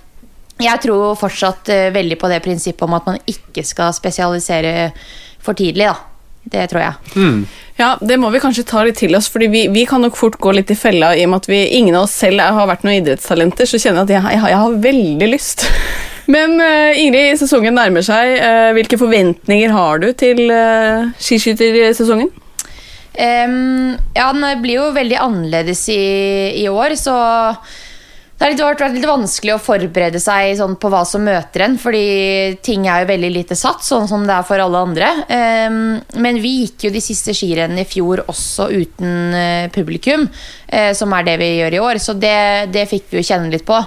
jeg 0.62 0.82
tror 0.86 1.16
fortsatt 1.20 1.70
eh, 1.74 1.90
veldig 1.96 2.18
på 2.22 2.30
det 2.32 2.42
prinsippet 2.46 2.86
om 2.88 2.94
at 2.98 3.08
man 3.10 3.18
ikke 3.28 3.64
skal 3.68 3.94
spesialisere 3.96 4.92
for 5.44 5.54
tidlig, 5.58 5.90
da. 5.92 5.96
Det 6.46 6.68
tror 6.70 6.82
jeg. 6.84 7.16
Ja, 7.80 7.88
det 8.06 8.20
må 8.22 8.30
vi 8.30 8.38
kanskje 8.40 8.64
ta 8.70 8.84
litt 8.86 9.00
til 9.02 9.16
oss, 9.18 9.26
fordi 9.34 9.48
vi, 9.50 9.64
vi 9.74 9.82
kan 9.90 10.04
nok 10.06 10.14
fort 10.20 10.36
gå 10.38 10.52
litt 10.54 10.70
i 10.70 10.76
fella 10.78 11.10
i 11.18 11.24
og 11.26 11.32
med 11.32 11.42
at 11.42 11.48
vi, 11.50 11.58
ingen 11.80 11.96
av 11.98 12.06
oss 12.06 12.14
selv 12.22 12.44
har 12.44 12.68
vært 12.70 12.84
noen 12.86 13.00
idrettstalenter, 13.00 13.66
så 13.66 13.80
kjenner 13.82 14.04
jeg 14.04 14.06
at 14.06 14.14
jeg, 14.14 14.36
jeg, 14.36 14.42
har- 14.44 14.52
jeg 14.54 14.60
har 14.62 14.76
veldig 14.86 15.30
lyst. 15.32 15.66
Men 16.36 16.54
uh, 16.62 16.94
Ingrid, 17.02 17.40
sesongen 17.42 17.74
nærmer 17.78 18.06
seg. 18.06 18.36
Uh, 18.38 18.70
hvilke 18.78 18.98
forventninger 19.02 19.74
har 19.74 20.00
du 20.06 20.08
til 20.18 20.44
uh, 20.54 21.10
skiskytersesongen? 21.22 22.30
Um, 23.16 23.96
ja, 24.14 24.30
den 24.34 24.46
blir 24.62 24.80
jo 24.84 24.88
veldig 24.96 25.18
annerledes 25.26 25.82
i, 25.94 26.00
i 26.62 26.66
år, 26.70 26.94
så 27.00 27.14
det 28.36 28.60
har 28.60 28.76
vært 28.76 28.96
litt 28.98 29.08
vanskelig 29.08 29.54
å 29.56 29.62
forberede 29.64 30.20
seg 30.20 30.58
sånn 30.60 30.76
på 30.80 30.90
hva 30.92 31.06
som 31.08 31.24
møter 31.24 31.64
en, 31.66 31.78
fordi 31.80 32.58
ting 32.66 32.84
er 32.88 33.04
jo 33.04 33.12
veldig 33.14 33.32
lite 33.32 33.56
satt, 33.56 33.84
sånn 33.86 34.10
som 34.12 34.26
det 34.28 34.36
er 34.36 34.48
for 34.48 34.60
alle 34.60 34.82
andre. 34.90 35.12
Em, 35.32 35.78
men 36.20 36.42
vi 36.44 36.58
gikk 36.66 36.88
jo 36.88 36.94
de 36.94 37.04
siste 37.04 37.34
skirennene 37.36 37.86
i 37.86 37.90
fjor 37.90 38.26
også 38.28 38.68
uten 38.76 39.38
eh, 39.40 39.70
publikum, 39.74 40.28
eh, 40.68 40.92
som 40.98 41.16
er 41.16 41.30
det 41.30 41.38
vi 41.42 41.54
gjør 41.62 41.78
i 41.78 41.84
år, 41.88 42.02
så 42.04 42.18
det, 42.20 42.74
det 42.76 42.90
fikk 42.92 43.08
vi 43.14 43.24
jo 43.24 43.30
kjenne 43.32 43.54
litt 43.54 43.66
på. 43.68 43.80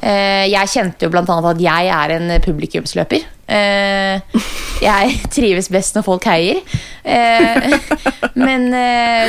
Eh, 0.00 0.46
jeg 0.48 0.70
kjente 0.72 1.04
jo 1.04 1.12
annet 1.12 1.48
at 1.50 1.60
jeg 1.60 1.92
er 1.92 2.14
en 2.16 2.32
publikumsløper. 2.40 3.24
Eh, 3.50 4.40
jeg 4.80 5.16
trives 5.36 5.68
best 5.72 5.96
når 5.96 6.06
folk 6.06 6.28
heier. 6.30 6.62
Eh, 7.04 7.68
men 8.46 8.68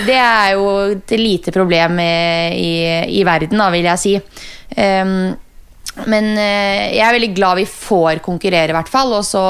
det 0.08 0.18
er 0.18 0.54
jo 0.56 0.68
et 0.96 1.16
lite 1.20 1.54
problem 1.56 2.00
i, 2.00 2.76
i 3.20 3.24
verden, 3.28 3.60
da, 3.60 3.72
vil 3.74 3.90
jeg 3.92 4.02
si. 4.02 4.16
Men 6.02 6.28
jeg 6.40 7.04
er 7.04 7.18
veldig 7.18 7.34
glad 7.36 7.60
vi 7.60 7.68
får 7.68 8.22
konkurrere, 8.24 8.72
i 8.72 8.78
hvert 8.78 8.92
fall. 8.92 9.12
Og 9.18 9.26
så 9.28 9.44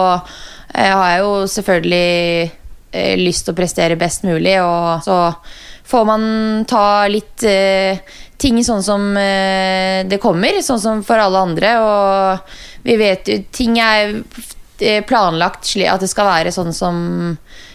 har 0.74 1.04
jeg 1.12 1.22
jo 1.22 1.36
selvfølgelig 1.52 3.22
lyst 3.22 3.46
til 3.46 3.54
å 3.54 3.60
prestere 3.60 4.00
best 4.00 4.26
mulig, 4.26 4.56
og 4.64 5.06
så 5.06 5.20
får 5.92 6.08
man 6.08 6.26
ta 6.70 7.06
litt 7.12 7.46
ting 8.42 8.62
sånn 8.66 8.84
som 8.84 9.12
eh, 9.18 10.02
det 10.10 10.20
kommer, 10.22 10.62
sånn 10.66 10.82
som 10.82 11.04
for 11.06 11.22
alle 11.22 11.44
andre. 11.46 11.76
Og 11.82 12.56
vi 12.88 12.98
vet 13.00 13.30
jo 13.30 13.38
Ting 13.54 13.78
er 13.82 14.16
eh, 14.82 15.04
planlagt 15.06 15.70
slik 15.70 15.92
at 15.92 16.02
det 16.02 16.10
skal 16.12 16.30
være 16.32 16.54
sånn 16.56 16.74
som 16.76 16.98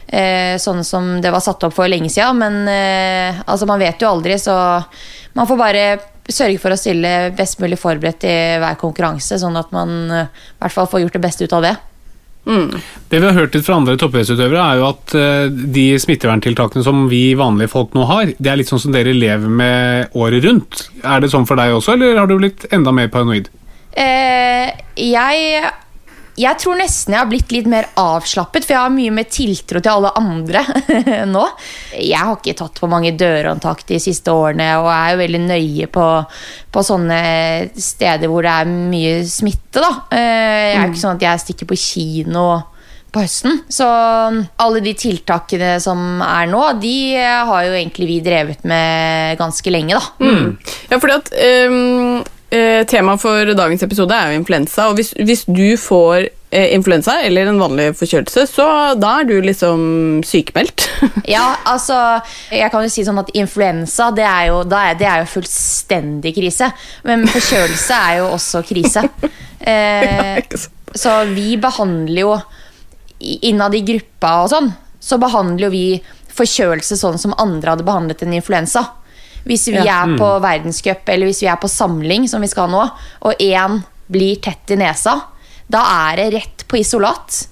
eh, 0.07 0.57
Sånn 0.63 0.83
som 0.87 1.17
det 1.23 1.33
var 1.35 1.45
satt 1.45 1.69
opp 1.69 1.77
for 1.77 1.91
lenge 1.91 2.11
siden, 2.13 2.43
men 2.43 2.69
altså 3.47 3.67
man 3.69 3.83
vet 3.83 4.03
jo 4.03 4.11
aldri, 4.11 4.39
så 4.39 4.55
man 5.37 5.49
får 5.49 5.59
bare 5.61 5.83
sørge 6.27 6.59
for 6.63 6.75
å 6.75 6.79
stille 6.79 7.33
best 7.39 7.61
mulig 7.63 7.79
forberedt 7.79 8.25
i 8.27 8.37
hver 8.63 8.79
konkurranse, 8.81 9.39
sånn 9.39 9.59
at 9.59 9.75
man 9.75 9.93
i 10.07 10.23
hvert 10.63 10.75
fall 10.75 10.89
får 10.91 11.05
gjort 11.05 11.19
det 11.19 11.23
beste 11.27 11.47
ut 11.47 11.55
av 11.59 11.67
det. 11.67 11.75
Det 12.47 13.19
vi 13.19 13.27
har 13.27 13.35
hørt 13.35 13.57
litt 13.57 13.67
fra 13.67 13.79
andre 13.81 13.97
toppidrettsutøvere, 13.99 14.63
er 14.63 14.81
jo 14.81 14.89
at 14.89 15.15
eh, 15.19 15.47
de 15.51 15.87
smitteverntiltakene 15.99 16.85
som 16.87 17.07
vi 17.11 17.23
vanlige 17.39 17.73
folk 17.73 17.97
nå 17.97 18.07
har, 18.07 18.31
det 18.39 18.53
er 18.53 18.61
litt 18.61 18.71
sånn 18.71 18.83
som 18.83 18.95
dere 18.95 19.15
lever 19.17 19.51
med 19.51 20.15
året 20.19 20.47
rundt. 20.47 20.87
Er 21.03 21.25
det 21.25 21.33
sånn 21.33 21.49
for 21.49 21.59
deg 21.59 21.75
også, 21.75 21.97
eller 21.97 22.21
har 22.21 22.31
du 22.31 22.37
blitt 22.39 22.69
enda 22.75 22.95
mer 22.95 23.11
paranoid? 23.13 23.51
Eh, 23.97 24.71
jeg 25.01 25.65
jeg 26.37 26.59
tror 26.61 26.77
nesten 26.77 27.14
jeg 27.16 27.20
har 27.22 27.31
blitt 27.31 27.53
litt 27.55 27.66
mer 27.70 27.87
avslappet, 27.96 28.66
for 28.66 28.75
jeg 28.77 28.83
har 28.83 28.92
mye 28.92 29.14
mer 29.16 29.29
tiltro 29.33 29.81
til 29.81 29.92
alle 29.92 30.11
andre 30.20 30.62
nå. 31.35 31.44
Jeg 31.96 32.20
har 32.20 32.37
ikke 32.37 32.57
tatt 32.61 32.81
på 32.83 32.90
mange 32.92 33.14
dørhåndtak 33.16 33.83
de 33.88 33.99
siste 34.03 34.33
årene, 34.35 34.68
og 34.83 34.90
er 34.92 35.14
jo 35.14 35.20
veldig 35.25 35.42
nøye 35.46 35.88
på, 35.92 36.07
på 36.77 36.85
sånne 36.85 37.20
steder 37.81 38.29
hvor 38.33 38.44
det 38.46 38.53
er 38.53 38.70
mye 38.77 39.18
smitte. 39.29 39.81
Da. 39.81 39.92
Eh, 40.12 40.72
Jeg 40.72 40.79
er 40.79 40.87
jo 40.87 40.92
ikke 40.94 41.05
sånn 41.07 41.18
at 41.20 41.29
jeg 41.31 41.44
stikker 41.46 41.70
på 41.72 41.81
kino 41.81 42.46
på 43.16 43.22
høsten. 43.22 43.61
Så 43.72 43.87
alle 43.88 44.81
de 44.85 44.92
tiltakene 44.99 45.77
som 45.81 46.20
er 46.27 46.49
nå, 46.51 46.62
de 46.83 46.94
har 47.16 47.64
jo 47.64 47.77
egentlig 47.79 48.09
vi 48.11 48.16
drevet 48.25 48.64
med 48.68 49.38
ganske 49.40 49.72
lenge, 49.72 49.96
da. 49.96 50.33
Ja, 50.90 50.99
fordi 51.01 51.14
at 51.16 51.31
ehm, 51.40 52.25
eh, 52.51 52.83
Temaet 52.89 53.23
for 53.23 53.53
dagens 53.59 53.85
episode 53.87 54.15
er 54.15 54.33
jo 54.33 54.41
influensa. 54.41 54.89
og 54.91 54.99
Hvis, 54.99 55.13
hvis 55.19 55.45
du 55.49 55.77
får 55.81 56.29
eh, 56.51 56.75
influensa 56.75 57.19
eller 57.27 57.51
en 57.51 57.61
vanlig 57.61 57.91
forkjølelse, 57.99 58.47
så 58.51 58.67
da 58.99 59.13
er 59.21 59.29
du 59.29 59.37
liksom 59.45 59.87
sykemeldt. 60.27 60.89
Ja, 61.27 61.57
altså 61.67 61.97
Jeg 62.55 62.71
kan 62.73 62.85
jo 62.85 62.91
si 62.93 63.03
sånn 63.05 63.19
at 63.19 63.33
influensa 63.35 64.13
det 64.15 64.25
er 64.27 64.51
jo, 64.53 64.61
er, 64.71 64.95
det 64.99 65.09
er 65.11 65.25
jo 65.25 65.33
fullstendig 65.37 66.35
krise. 66.37 66.71
Men 67.07 67.27
forkjølelse 67.31 68.03
er 68.11 68.21
jo 68.23 68.31
også 68.37 68.65
krise. 68.69 69.07
Eh, 69.67 70.37
så 70.95 71.13
vi 71.33 71.57
behandler 71.59 72.21
jo 72.21 72.35
innad 73.19 73.75
i 73.75 73.81
gruppa 73.83 74.35
og 74.45 74.51
sånn, 74.53 74.69
så 75.03 75.17
behandler 75.19 75.67
jo 75.67 75.71
vi 75.73 75.87
forkjølelse 76.37 76.99
sånn 77.01 77.19
som 77.19 77.35
andre 77.41 77.73
hadde 77.73 77.87
behandlet 77.89 78.23
en 78.23 78.37
influensa. 78.37 78.85
Hvis 79.47 79.69
vi 79.71 79.79
er 79.79 80.17
på 80.19 80.29
verdenscup 80.43 81.09
eller 81.13 81.31
hvis 81.31 81.43
vi 81.45 81.51
er 81.53 81.59
på 81.63 81.71
samling, 81.71 82.27
som 82.31 82.43
vi 82.43 82.49
skal 82.51 82.71
nå, 82.73 82.83
og 83.23 83.43
én 83.43 83.81
blir 84.11 84.41
tett 84.43 84.73
i 84.75 84.79
nesa, 84.81 85.17
da 85.71 85.83
er 86.11 86.17
det 86.21 86.27
rett 86.35 86.65
på 86.71 86.79
isolat. 86.81 87.45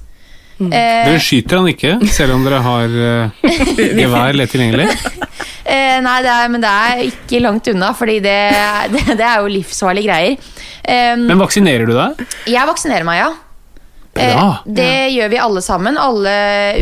Eh, 0.58 0.70
Dere 0.70 1.18
skyter 1.22 1.58
han 1.58 1.68
ikke, 1.72 1.96
selv 2.14 2.36
om 2.36 2.44
dere 2.46 2.60
har 2.62 2.92
eh, 3.08 3.48
gevær 4.02 4.36
lett 4.38 4.52
tilgjengelig? 4.54 4.86
Eh, 5.64 5.96
nei, 6.04 6.18
det 6.22 6.30
er, 6.30 6.50
men 6.52 6.62
det 6.62 6.70
er 6.70 7.00
ikke 7.08 7.40
langt 7.42 7.70
unna, 7.72 7.90
fordi 7.96 8.20
det, 8.22 8.36
det, 8.94 9.02
det 9.18 9.26
er 9.26 9.42
jo 9.42 9.50
livsfarlige 9.50 10.10
greier. 10.10 10.36
Eh, 10.84 11.14
Men 11.18 11.42
vaksinerer 11.42 11.90
du 11.90 11.94
deg? 11.96 12.22
jeg 12.52 12.70
vaksinerer 12.70 13.06
meg, 13.08 13.22
ja. 13.24 13.32
Bra. 14.14 14.24
Eh, 14.24 14.56
det 14.64 15.08
gjør 15.08 15.28
vi 15.28 15.38
alle 15.38 15.62
sammen. 15.62 15.98
Alle 15.98 16.34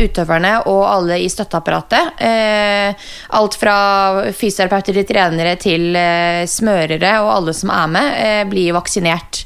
utøverne 0.03 0.53
og 0.69 0.83
alle 0.87 1.19
i 1.23 1.29
støtteapparatet. 1.31 2.19
Eh, 2.21 3.07
alt 3.39 3.57
fra 3.59 3.77
fysioterapeuter 4.31 4.99
til 4.99 5.07
trenere 5.09 5.55
til 5.61 5.95
eh, 5.97 6.43
smørere 6.49 7.15
og 7.23 7.31
alle 7.37 7.55
som 7.57 7.73
er 7.73 7.89
med, 7.95 8.11
eh, 8.19 8.43
blir 8.49 8.75
vaksinert 8.77 9.43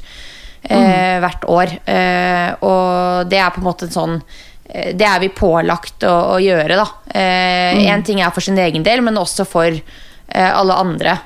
eh, 0.62 1.16
hvert 1.22 1.48
år. 1.48 1.78
Eh, 1.84 2.50
og 2.60 3.30
det 3.30 3.40
er 3.40 3.54
på 3.54 3.62
en 3.62 3.68
måte 3.70 3.88
en 3.88 3.96
sånn 3.96 4.18
eh, 4.18 4.92
Det 4.92 5.08
er 5.08 5.24
vi 5.24 5.32
pålagt 5.32 6.04
å, 6.08 6.14
å 6.36 6.38
gjøre, 6.42 6.76
da. 6.76 6.86
Én 7.18 8.04
ting 8.04 8.20
er 8.20 8.34
for 8.34 8.44
sin 8.44 8.58
egen 8.60 8.84
del, 8.86 9.02
men 9.06 9.18
også 9.20 9.48
for 9.48 9.72
eh, 9.72 10.50
alle 10.52 10.76
andre. 10.76 11.18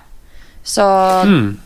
Så 0.62 0.84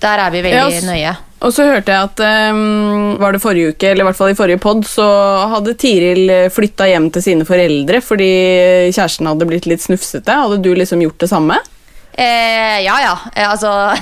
der 0.00 0.22
er 0.24 0.32
vi 0.32 0.40
veldig 0.40 0.72
yes. 0.72 0.84
nøye. 0.88 1.16
Og 1.44 1.52
så 1.52 1.66
hørte 1.68 1.92
jeg 1.92 2.08
at 2.08 2.20
um, 2.54 3.16
var 3.20 3.34
det 3.36 3.42
forrige 3.42 3.74
uke, 3.74 3.90
eller 3.90 4.06
i 4.06 4.08
hvert 4.08 4.18
fall 4.18 4.32
i 4.32 4.38
forrige 4.38 4.60
pod, 4.62 4.86
så 4.88 5.04
hadde 5.52 5.76
Tiril 5.76 6.32
flytta 6.52 6.88
hjem 6.88 7.10
til 7.12 7.24
sine 7.26 7.46
foreldre 7.48 8.00
fordi 8.04 8.30
kjæresten 8.88 9.28
hadde 9.28 9.48
blitt 9.48 9.68
litt 9.68 9.84
snufsete. 9.84 10.38
Hadde 10.42 10.62
du 10.64 10.72
liksom 10.72 11.04
gjort 11.04 11.20
det 11.20 11.30
samme? 11.30 11.60
Eh, 12.16 12.80
ja, 12.86 12.96
ja. 13.04 13.18
Eh, 13.34 13.50
altså 13.50 13.92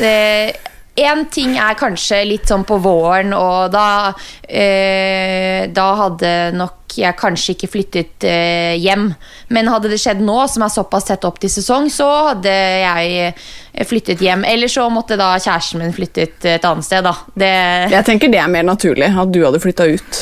Én 0.94 1.24
ting 1.32 1.54
er 1.56 1.76
kanskje 1.80 2.18
litt 2.28 2.50
sånn 2.50 2.66
på 2.68 2.76
våren, 2.84 3.32
og 3.32 3.72
da 3.72 4.12
eh, 4.44 5.64
Da 5.72 5.86
hadde 6.02 6.32
nok 6.52 6.82
jeg 7.00 7.16
kanskje 7.16 7.54
ikke 7.54 7.70
flyttet 7.72 8.24
eh, 8.28 8.74
hjem. 8.76 9.06
Men 9.52 9.70
hadde 9.72 9.88
det 9.92 9.96
skjedd 10.02 10.20
nå, 10.20 10.36
som 10.50 10.64
er 10.66 10.72
såpass 10.72 11.08
tett 11.08 11.24
opp 11.24 11.38
til 11.40 11.48
sesong, 11.52 11.88
så 11.92 12.08
hadde 12.28 12.52
jeg 12.52 13.14
eh, 13.30 13.86
flyttet 13.88 14.20
hjem. 14.20 14.44
Eller 14.48 14.68
så 14.68 14.84
måtte 14.92 15.16
da 15.16 15.30
kjæresten 15.38 15.82
min 15.82 15.94
flyttet 15.96 16.44
et 16.44 16.66
annet 16.68 16.86
sted, 16.86 17.04
da. 17.06 17.14
Det, 17.32 17.52
Jeg 17.94 18.08
tenker 18.08 18.32
det 18.32 18.42
er 18.42 18.52
mer 18.52 18.66
naturlig 18.68 19.08
at 19.08 19.32
du 19.32 19.40
hadde 19.44 19.62
flytta 19.62 19.88
ut. 19.88 20.20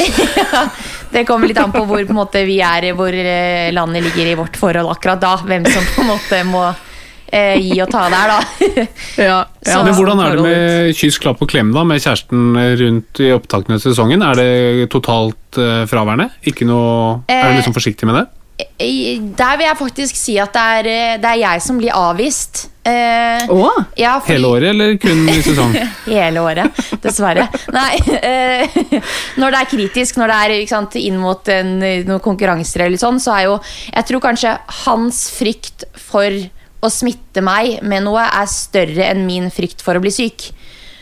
det 1.15 1.25
kommer 1.29 1.51
litt 1.51 1.59
an 1.59 1.75
på 1.75 1.83
hvor 1.89 2.05
på 2.07 2.17
måte, 2.17 2.45
vi 2.49 2.61
er, 2.65 2.93
hvor 2.99 3.15
eh, 3.15 3.73
landet 3.75 4.07
ligger 4.07 4.31
i 4.31 4.39
vårt 4.39 4.61
forhold 4.61 4.93
akkurat 4.95 5.23
da. 5.23 5.35
Hvem 5.43 5.67
som 5.71 5.91
på 5.97 6.07
en 6.07 6.13
måte 6.15 6.45
må 6.47 6.69
eh, 7.33 7.57
gi 7.63 7.81
og 7.85 7.91
ta 7.93 8.09
der, 8.13 8.33
da. 8.35 8.41
Ja, 9.31 9.39
Så- 9.63 9.85
Men 9.85 9.95
hvordan 9.95 10.21
er 10.25 10.37
det 10.37 10.43
med 10.45 10.95
kyss, 10.99 11.19
klapp 11.23 11.41
og 11.45 11.49
klem 11.53 11.73
da, 11.75 11.85
med 11.85 12.01
kjæresten 12.03 12.55
rundt 12.81 13.21
i 13.21 13.31
opptakene 13.37 13.79
til 13.81 13.93
sesongen? 13.95 14.23
Er 14.23 14.35
det 14.41 14.91
totalt 14.93 15.59
eh, 15.61 15.85
fraværende? 15.91 16.31
Ikke 16.47 16.67
noe, 16.69 17.23
er 17.29 17.45
Eh, 17.45 17.49
du 17.55 17.59
liksom 17.61 17.75
forsiktig 17.77 18.07
med 18.11 18.21
det? 18.23 18.27
Der 18.81 19.57
vil 19.57 19.65
jeg 19.67 19.77
faktisk 19.79 20.17
si 20.21 20.35
at 20.41 20.53
det 20.53 20.61
er, 20.61 20.89
eh, 20.91 21.17
det 21.21 21.29
er 21.31 21.39
jeg 21.41 21.63
som 21.65 21.79
blir 21.81 21.95
avvist. 21.97 22.67
Eh, 22.85 23.47
Å, 23.49 23.71
ja, 23.97 24.19
fordi- 24.21 24.35
Hele 24.35 24.47
året, 24.51 24.69
eller 24.75 24.97
kun 25.01 25.29
i 25.29 25.39
sesong? 25.45 25.73
Hele 26.07 26.41
året, 26.45 26.81
dessverre. 27.01 27.47
Nei, 27.73 27.97
eh, 28.21 28.69
når 29.41 29.51
det 29.57 29.61
er 29.63 29.71
kritisk, 29.73 30.17
når 30.21 30.33
det 30.33 30.39
er 30.61 30.67
sant, 30.69 30.97
inn 31.01 31.17
mot 31.21 31.49
en, 31.49 31.79
noen 31.81 32.21
konkurranser 32.25 32.85
eller 32.87 33.01
sånn, 33.01 33.21
så 33.21 33.33
er 33.39 33.45
jo 33.49 33.59
Jeg 33.95 34.07
tror 34.11 34.21
kanskje 34.29 34.55
hans 34.85 35.23
frykt 35.39 35.85
for 35.97 36.29
å 36.81 36.89
smitte 36.93 37.43
meg 37.45 37.83
med 37.87 38.07
noe 38.07 38.25
er 38.25 38.49
større 38.51 39.11
enn 39.11 39.27
min 39.27 39.51
frykt 39.53 39.85
for 39.85 39.99
å 39.99 40.03
bli 40.03 40.13
syk. 40.15 40.51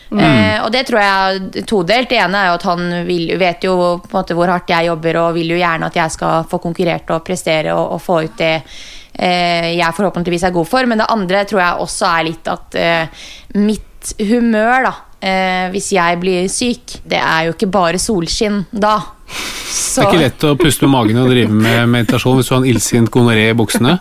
Eh, 0.09 0.57
og 0.65 0.71
det 0.73 0.87
tror 0.89 1.03
jeg 1.03 1.41
er 1.63 1.67
todelt. 1.69 2.09
Det 2.09 2.21
ene 2.23 2.41
er 2.41 2.49
jo 2.49 2.57
at 2.57 2.69
han 2.71 2.85
vil, 3.09 3.35
vet 3.41 3.67
jo 3.67 3.75
på 4.01 4.09
en 4.09 4.17
måte 4.17 4.37
hvor 4.37 4.49
hardt 4.49 4.71
jeg 4.73 4.89
jobber 4.89 5.21
og 5.21 5.35
vil 5.37 5.53
jo 5.53 5.59
gjerne 5.61 5.91
at 5.91 5.99
jeg 6.01 6.15
skal 6.15 6.47
få 6.49 6.61
konkurrert 6.63 7.13
og 7.13 7.27
prestere 7.27 7.75
og, 7.77 7.99
og 7.99 8.01
få 8.03 8.23
ut 8.25 8.39
det 8.41 8.55
eh, 8.57 9.75
jeg 9.77 9.97
forhåpentligvis 9.99 10.47
er 10.49 10.57
god 10.57 10.71
for. 10.71 10.89
Men 10.89 11.03
det 11.03 11.11
andre 11.13 11.45
tror 11.49 11.63
jeg 11.65 11.85
også 11.85 12.09
er 12.15 12.29
litt 12.31 12.51
at 12.55 12.81
eh, 12.81 13.29
mitt 13.61 14.15
humør, 14.31 14.89
da, 14.89 14.95
eh, 15.21 15.69
hvis 15.73 15.93
jeg 15.95 16.19
blir 16.23 16.49
syk, 16.53 16.99
det 17.09 17.21
er 17.21 17.49
jo 17.49 17.55
ikke 17.57 17.71
bare 17.73 18.01
solskinn 18.03 18.65
da. 18.71 18.97
Det 19.29 20.01
er 20.01 20.09
ikke 20.09 20.23
lett 20.23 20.45
å 20.49 20.55
puste 20.57 20.87
med 20.87 20.95
magen 20.95 21.21
og 21.21 21.31
drive 21.33 21.53
med 21.53 21.91
meditasjon 21.93 22.39
hvis 22.39 22.49
du 22.49 22.55
har 22.55 22.63
en 22.63 22.69
illsint 22.71 23.11
gonoré 23.13 23.51
i 23.51 23.57
buksene. 23.57 23.99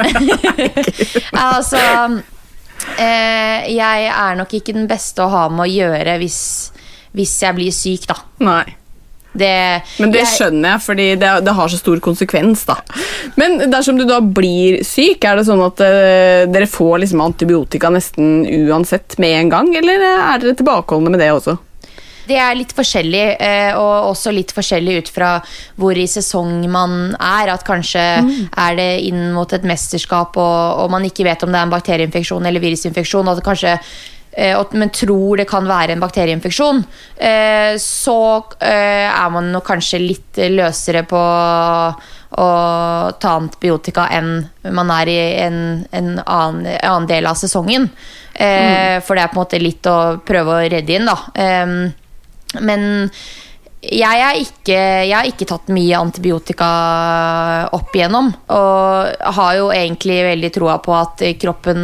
altså 1.49 1.81
eh, 2.95 3.67
Jeg 3.73 4.07
er 4.13 4.37
nok 4.39 4.53
ikke 4.55 4.75
den 4.77 4.87
beste 4.87 5.25
å 5.25 5.31
ha 5.33 5.47
med 5.51 5.65
å 5.65 5.71
gjøre 5.71 6.17
hvis, 6.21 6.39
hvis 7.17 7.35
jeg 7.43 7.57
blir 7.59 7.75
syk, 7.75 8.07
da. 8.13 8.21
nei. 8.47 8.65
Det, 9.37 9.53
Men 10.01 10.11
det 10.15 10.23
jeg- 10.23 10.33
skjønner 10.33 10.71
jeg, 10.73 10.81
fordi 10.87 11.07
det, 11.21 11.31
det 11.45 11.53
har 11.53 11.69
så 11.69 11.77
stor 11.77 11.99
konsekvens. 12.03 12.65
da. 12.65 12.75
Men 13.37 13.59
dersom 13.69 13.97
du 13.99 14.05
da 14.09 14.19
blir 14.19 14.81
syk, 14.87 15.23
er 15.23 15.37
det 15.37 15.45
sånn 15.47 15.61
at 15.65 15.79
uh, 15.85 16.49
dere 16.49 16.65
får 16.69 17.03
liksom 17.05 17.21
antibiotika 17.21 17.91
nesten 17.93 18.43
uansett 18.67 19.17
med 19.21 19.37
en 19.43 19.49
gang, 19.53 19.71
eller 19.77 20.01
er 20.09 20.41
dere 20.41 20.57
tilbakeholdne 20.57 21.13
med 21.13 21.21
det 21.21 21.31
også? 21.35 21.57
Det 22.27 22.35
er 22.35 22.57
litt 22.59 22.73
forskjellig, 22.75 23.37
eh, 23.39 23.69
og 23.79 24.09
også 24.09 24.33
litt 24.35 24.49
forskjellig 24.51 24.97
ut 24.99 25.09
fra 25.15 25.29
hvor 25.79 25.95
i 25.95 26.03
sesong 26.11 26.57
man 26.67 27.13
er. 27.15 27.53
At 27.53 27.63
kanskje 27.63 28.01
er 28.51 28.75
det 28.75 28.89
inn 29.07 29.29
mot 29.31 29.53
et 29.55 29.63
mesterskap, 29.63 30.35
og, 30.35 30.81
og 30.83 30.91
man 30.91 31.07
ikke 31.07 31.23
vet 31.23 31.45
om 31.47 31.53
det 31.55 31.61
er 31.61 31.69
en 31.69 31.71
bakterieinfeksjon 31.71 32.49
eller 32.49 32.59
virusinfeksjon, 32.59 33.31
og 33.31 33.39
at 33.39 33.45
kanskje 33.47 33.77
eh, 33.77 33.95
men 34.37 34.91
tror 34.93 35.39
det 35.41 35.47
kan 35.49 35.65
være 35.65 35.95
en 35.95 36.03
bakterieinfeksjon, 36.03 36.83
eh, 37.17 37.73
så 37.81 38.19
eh, 38.61 39.07
er 39.09 39.31
man 39.33 39.49
nok 39.53 39.65
kanskje 39.65 40.03
litt 40.03 40.41
løsere 40.53 41.01
på 41.09 41.21
å 42.37 42.47
ta 43.17 43.31
antibiotika 43.33 44.09
enn 44.13 44.31
man 44.75 44.91
er 44.93 45.09
i 45.09 45.17
en, 45.41 45.59
en 45.95 46.09
annen, 46.19 46.67
annen 46.83 47.07
del 47.09 47.25
av 47.29 47.39
sesongen. 47.39 47.87
Mm. 48.37 49.01
For 49.01 49.17
det 49.17 49.23
er 49.23 49.31
på 49.31 49.39
en 49.39 49.41
måte 49.41 49.59
litt 49.63 49.87
å 49.89 50.19
prøve 50.27 50.57
å 50.59 50.65
redde 50.69 50.93
inn, 50.93 51.07
da. 51.07 51.15
Men 52.61 52.83
jeg, 53.91 54.21
er 54.23 54.39
ikke, 54.41 54.79
har 55.09 55.27
ikke 55.29 55.47
tatt 55.47 55.69
mye 55.73 55.97
antibiotika 55.99 56.67
opp 57.75 57.95
igjennom. 57.95 58.29
Og 58.53 59.33
har 59.37 59.57
jo 59.57 59.69
egentlig 59.73 60.17
veldig 60.27 60.51
troa 60.55 60.77
på 60.83 60.95
at 60.97 61.23
kroppen 61.41 61.79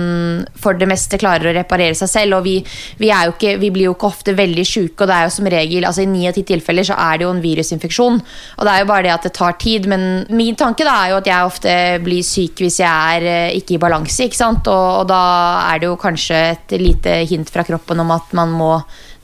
for 0.60 0.78
det 0.80 0.90
meste 0.90 1.20
klarer 1.22 1.52
å 1.52 1.56
reparere 1.58 1.96
seg 1.98 2.12
selv. 2.12 2.40
Og 2.40 2.48
vi, 2.48 2.58
vi, 3.00 3.12
jo 3.12 3.36
ikke, 3.36 3.56
vi 3.62 3.72
blir 3.74 3.90
jo 3.90 3.96
ikke 3.96 4.10
ofte 4.10 4.36
veldig 4.38 4.66
sjuke, 4.68 5.04
og 5.04 5.10
det 5.10 5.18
er 5.18 5.28
jo 5.28 5.36
som 5.38 5.50
regel 5.54 5.88
altså 5.88 6.04
i 6.04 6.10
ni 6.10 6.26
av 6.30 6.36
ti 6.38 6.46
tilfeller 6.48 6.88
så 6.88 6.98
er 7.00 7.20
det 7.20 7.28
jo 7.28 7.34
en 7.34 7.44
virusinfeksjon. 7.44 8.20
Og 8.58 8.68
det 8.68 8.74
er 8.74 8.84
jo 8.84 8.90
bare 8.92 9.08
det 9.08 9.16
at 9.16 9.28
det 9.30 9.34
tar 9.38 9.58
tid. 9.62 9.88
Men 9.92 10.08
min 10.34 10.60
tanke 10.60 10.88
da 10.88 10.98
er 11.04 11.14
jo 11.14 11.22
at 11.22 11.32
jeg 11.32 11.50
ofte 11.54 11.78
blir 12.04 12.26
syk 12.28 12.64
hvis 12.64 12.82
jeg 12.84 13.18
er 13.18 13.30
eh, 13.30 13.56
ikke 13.60 13.78
i 13.78 13.82
balanse. 13.82 14.28
ikke 14.28 14.40
sant? 14.40 14.68
Og, 14.72 15.04
og 15.04 15.10
da 15.12 15.24
er 15.72 15.82
det 15.82 15.90
jo 15.92 16.00
kanskje 16.02 16.44
et 16.54 16.78
lite 16.82 17.22
hint 17.30 17.52
fra 17.54 17.66
kroppen 17.68 18.04
om 18.04 18.14
at 18.16 18.36
man 18.38 18.54
må 18.54 18.74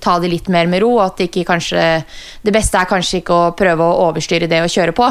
ta 0.02 0.18
det 0.20 0.32
litt 0.32 0.50
mer 0.52 0.68
med 0.72 0.84
ro. 0.84 0.96
At 1.04 1.20
det, 1.20 1.30
ikke 1.30 1.48
kanskje, 1.52 1.86
det 2.46 2.54
beste 2.56 2.80
er 2.80 2.90
kanskje 2.90 3.22
ikke 3.22 3.36
å 3.36 3.52
prøve 3.58 3.86
å 3.86 4.08
overstyre 4.10 4.50
det 4.52 4.64
å 4.64 4.72
kjøre 4.72 4.96
på. 4.98 5.10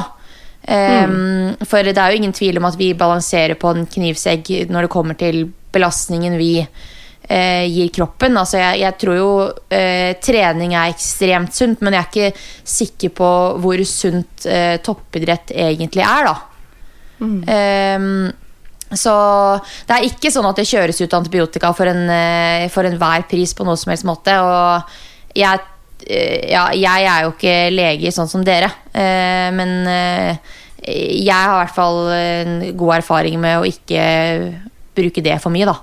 Um, 0.68 1.54
For 1.64 1.86
det 1.86 1.96
er 1.96 2.12
jo 2.12 2.18
ingen 2.18 2.34
tvil 2.34 2.58
om 2.60 2.66
at 2.68 2.76
vi 2.76 2.90
balanserer 2.98 3.56
på 3.56 3.70
en 3.72 3.86
knivsegg 3.88 4.50
når 4.68 4.84
det 4.84 4.92
kommer 4.92 5.16
til 5.16 5.46
belastningen 5.72 6.34
vi 6.36 6.50
uh, 6.60 7.64
gir 7.64 7.92
kroppen. 7.94 8.36
Altså 8.36 8.58
jeg, 8.60 8.82
jeg 8.82 8.98
tror 9.00 9.16
jo 9.16 9.30
uh, 9.46 10.10
trening 10.24 10.74
er 10.74 10.90
ekstremt 10.92 11.54
sunt, 11.56 11.80
men 11.80 11.96
jeg 11.96 12.02
er 12.02 12.10
ikke 12.10 12.72
sikker 12.74 13.14
på 13.16 13.30
hvor 13.62 13.84
sunt 13.88 14.48
uh, 14.50 14.76
toppidrett 14.84 15.54
egentlig 15.56 16.04
er, 16.04 16.28
da. 16.28 16.36
Um, 17.18 18.28
så 18.96 19.14
det 19.88 19.96
er 19.96 20.06
ikke 20.08 20.30
sånn 20.32 20.46
at 20.48 20.60
det 20.60 20.68
kjøres 20.68 21.00
ut 21.02 21.16
antibiotika 21.18 21.72
for, 21.76 21.90
en, 21.90 22.06
eh, 22.12 22.68
for 22.72 22.88
enhver 22.88 23.26
pris 23.28 23.52
på 23.56 23.66
noe 23.68 23.76
som 23.76 23.92
helst 23.92 24.06
måte. 24.08 24.32
Og 24.40 25.36
jeg, 25.36 25.64
eh, 26.06 26.48
ja, 26.52 26.68
jeg 26.72 27.10
er 27.10 27.26
jo 27.26 27.34
ikke 27.34 27.58
lege 27.74 28.14
sånn 28.14 28.30
som 28.30 28.44
dere, 28.46 28.70
eh, 28.94 29.50
men 29.52 29.74
jeg 30.88 31.34
har 31.34 31.52
i 31.52 31.60
hvert 31.66 31.74
fall 31.74 31.98
god 32.78 32.94
erfaring 33.00 33.36
med 33.42 33.58
å 33.58 33.66
ikke 33.68 34.02
bruke 34.96 35.24
det 35.24 35.36
for 35.42 35.52
mye, 35.52 35.68
da. 35.68 35.76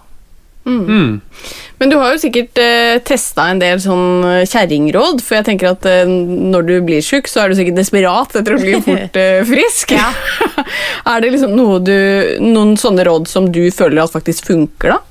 Men 1.77 1.91
du 1.91 1.97
har 1.99 2.13
jo 2.13 2.21
sikkert 2.23 2.57
eh, 2.61 2.97
testa 3.05 3.49
en 3.51 3.59
del 3.61 3.81
sånn 3.83 4.23
eh, 4.25 4.45
kjerringråd, 4.49 5.21
for 5.21 5.37
jeg 5.37 5.47
tenker 5.49 5.73
at 5.73 5.87
eh, 5.89 6.05
når 6.07 6.69
du 6.69 6.75
blir 6.87 7.03
sjuk, 7.05 7.29
så 7.29 7.43
er 7.43 7.51
du 7.51 7.57
sikkert 7.59 7.77
desperat 7.81 8.37
etter 8.39 8.55
å 8.55 8.61
bli 8.61 8.77
fort 8.87 9.19
eh, 9.19 9.41
frisk. 9.47 9.93
er 11.11 11.21
det 11.21 11.33
liksom 11.35 11.53
noe 11.57 11.81
du, 11.83 11.97
noen 12.41 12.73
sånne 12.79 13.05
råd 13.05 13.29
som 13.29 13.51
du 13.53 13.65
føler 13.75 14.05
at 14.05 14.15
faktisk 14.15 14.49
funker, 14.53 14.95
da? 14.95 15.01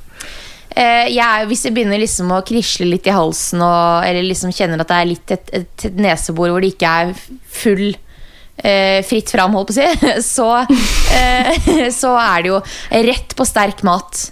Eh, 0.75 1.13
jeg, 1.15 1.47
hvis 1.47 1.69
jeg 1.69 1.75
begynner 1.77 2.01
liksom 2.03 2.33
å 2.35 2.43
krisle 2.47 2.89
litt 2.91 3.07
i 3.07 3.15
halsen, 3.15 3.63
og, 3.63 4.07
eller 4.09 4.27
liksom 4.27 4.55
kjenner 4.55 4.83
at 4.83 4.91
det 4.91 4.97
er 4.99 5.11
litt 5.13 5.35
et, 5.37 5.53
et, 5.61 5.87
et 5.87 6.01
nesebor 6.03 6.51
hvor 6.51 6.65
det 6.65 6.75
ikke 6.75 6.97
er 7.05 7.15
full 7.61 7.93
Uh, 8.55 9.01
fritt 9.03 9.33
fram, 9.35 9.51
holdt 9.59 9.73
på 9.73 9.75
å 9.75 9.79
si, 9.81 10.11
så, 10.37 10.45
uh, 10.63 11.89
så 11.91 12.13
er 12.23 12.45
det 12.45 12.53
jo 12.53 12.61
rett 13.03 13.35
på 13.35 13.47
sterk 13.51 13.83
mat. 13.83 14.29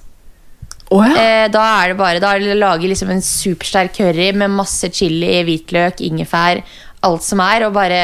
Eh, 1.16 1.48
da 1.48 1.62
er 1.82 1.92
det 1.92 1.96
bare 1.96 2.20
Da 2.20 2.34
er 2.34 2.40
det 2.42 2.52
å 2.52 2.58
lage 2.58 2.88
liksom 2.90 3.10
en 3.14 3.22
supersterk 3.24 3.94
curry 3.96 4.30
med 4.36 4.50
masse 4.50 4.90
chili, 4.92 5.38
hvitløk, 5.46 6.02
ingefær, 6.04 6.60
alt 7.08 7.22
som 7.24 7.40
er, 7.40 7.64
og 7.68 7.72
bare 7.76 8.00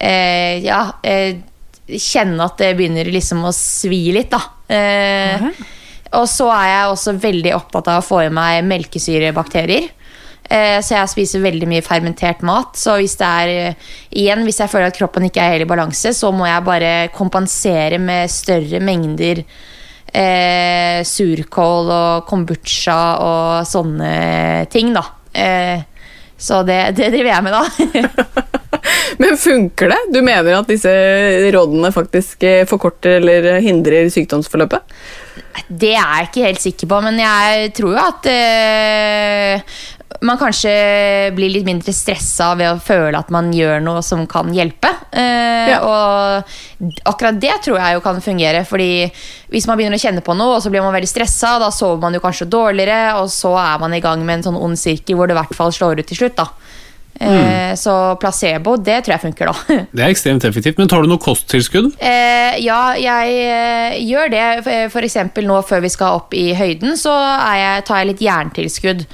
eh, 0.00 0.58
Ja, 0.64 0.80
eh, 1.06 1.36
kjenne 1.86 2.48
at 2.48 2.56
det 2.58 2.72
begynner 2.76 3.06
liksom 3.14 3.44
å 3.46 3.52
svi 3.54 4.08
litt, 4.16 4.32
da. 4.34 4.40
Eh, 4.68 5.44
Og 6.16 6.26
så 6.30 6.48
er 6.54 6.66
jeg 6.70 6.90
også 6.94 7.12
veldig 7.20 7.52
opptatt 7.54 7.88
av 7.92 8.00
å 8.00 8.06
få 8.06 8.24
i 8.24 8.32
meg 8.32 8.64
melkesyrebakterier. 8.64 9.88
Eh, 10.48 10.80
Så 10.82 10.94
jeg 10.96 11.08
spiser 11.12 11.42
veldig 11.44 11.68
mye 11.70 11.82
fermentert 11.86 12.42
mat. 12.42 12.74
Så 12.78 12.96
hvis 12.98 13.16
det 13.20 13.26
er 13.26 13.48
eh, 13.68 13.74
igjen, 14.18 14.42
hvis 14.46 14.58
jeg 14.62 14.70
føler 14.72 14.90
at 14.90 14.98
kroppen 14.98 15.26
ikke 15.28 15.42
er 15.42 15.54
helt 15.56 15.66
i 15.66 15.70
balanse, 15.70 16.12
så 16.14 16.32
må 16.34 16.46
jeg 16.46 16.64
bare 16.66 16.92
kompensere 17.14 17.98
med 18.02 18.30
større 18.30 18.80
mengder 18.82 19.44
eh, 20.16 21.02
surkål 21.06 21.92
og 21.92 22.26
kombucha 22.28 23.00
og 23.22 23.68
sånne 23.68 24.66
ting, 24.72 24.94
da. 24.96 25.04
Eh, 25.36 25.84
så 26.36 26.60
det, 26.68 26.80
det 26.98 27.10
driver 27.14 27.32
jeg 27.32 27.46
med, 27.46 27.56
da. 27.56 28.46
Men 29.22 29.38
funker 29.40 29.88
det? 29.92 30.00
Du 30.12 30.20
mener 30.24 30.58
at 30.58 30.68
disse 30.68 30.92
rådene 31.54 31.92
faktisk 31.94 32.44
eh, 32.46 32.64
forkorter 32.68 33.18
eller 33.20 33.60
hindrer 33.64 34.10
sykdomsforløpet? 34.12 34.84
Det 35.66 35.94
er 35.96 36.02
jeg 36.02 36.28
ikke 36.28 36.44
helt 36.44 36.62
sikker 36.62 36.90
på, 36.90 36.98
men 37.06 37.16
jeg 37.18 37.70
tror 37.74 37.94
jo 37.94 38.02
at 38.02 38.26
eh, 38.28 39.78
man 40.24 40.38
kanskje 40.40 40.72
blir 41.36 41.50
litt 41.52 41.66
mindre 41.66 41.92
stressa 41.92 42.52
ved 42.56 42.70
å 42.70 42.80
føle 42.82 43.18
at 43.18 43.30
man 43.34 43.50
gjør 43.54 43.82
noe 43.84 44.02
som 44.06 44.24
kan 44.30 44.52
hjelpe. 44.54 44.92
Eh, 45.12 45.74
Og 45.76 46.44
akkurat 47.08 47.40
det 47.40 47.56
tror 47.64 47.78
jeg 47.80 47.96
jo 47.98 48.04
kan 48.04 48.20
fungere. 48.24 48.64
Fordi 48.68 49.10
hvis 49.52 49.66
man 49.68 49.78
begynner 49.78 49.98
å 49.98 50.04
kjenne 50.04 50.24
på 50.24 50.36
noe, 50.38 50.56
og 50.56 50.62
så 50.64 50.70
blir 50.72 50.84
man 50.84 50.94
veldig 50.96 51.10
stressa, 51.10 51.56
da 51.62 51.70
sover 51.74 52.00
man 52.02 52.16
jo 52.16 52.22
kanskje 52.24 52.48
dårligere, 52.52 53.16
og 53.20 53.28
så 53.32 53.54
er 53.60 53.78
man 53.82 53.94
i 53.94 54.00
gang 54.04 54.24
med 54.24 54.38
en 54.40 54.48
sånn 54.50 54.60
ond 54.62 54.78
sirkel 54.80 55.18
hvor 55.18 55.28
det 55.28 55.36
i 55.36 55.40
hvert 55.40 55.56
fall 55.58 55.74
slår 55.74 56.00
ut 56.00 56.06
til 56.12 56.22
slutt. 56.24 56.36
da. 56.40 56.48
Eh, 57.18 57.74
Så 57.76 57.92
placebo, 58.20 58.76
det 58.76 59.04
tror 59.04 59.14
jeg 59.16 59.24
funker, 59.24 59.48
da. 59.50 59.76
Det 59.96 60.04
er 60.04 60.10
ekstremt 60.12 60.44
effektivt. 60.44 60.78
Men 60.78 60.88
tar 60.88 61.02
du 61.02 61.08
noe 61.08 61.20
kosttilskudd? 61.22 61.94
Eh, 62.00 62.58
ja, 62.64 62.94
jeg 63.00 63.38
eh, 63.46 63.96
gjør 64.04 64.30
det. 64.32 64.46
For 64.92 65.04
eksempel 65.06 65.48
nå 65.48 65.62
før 65.66 65.80
vi 65.84 65.92
skal 65.92 66.20
opp 66.20 66.36
i 66.36 66.50
høyden, 66.56 66.96
så 67.00 67.14
jeg, 67.56 67.84
tar 67.88 68.02
jeg 68.02 68.12
litt 68.12 68.24
jerntilskudd. 68.26 69.06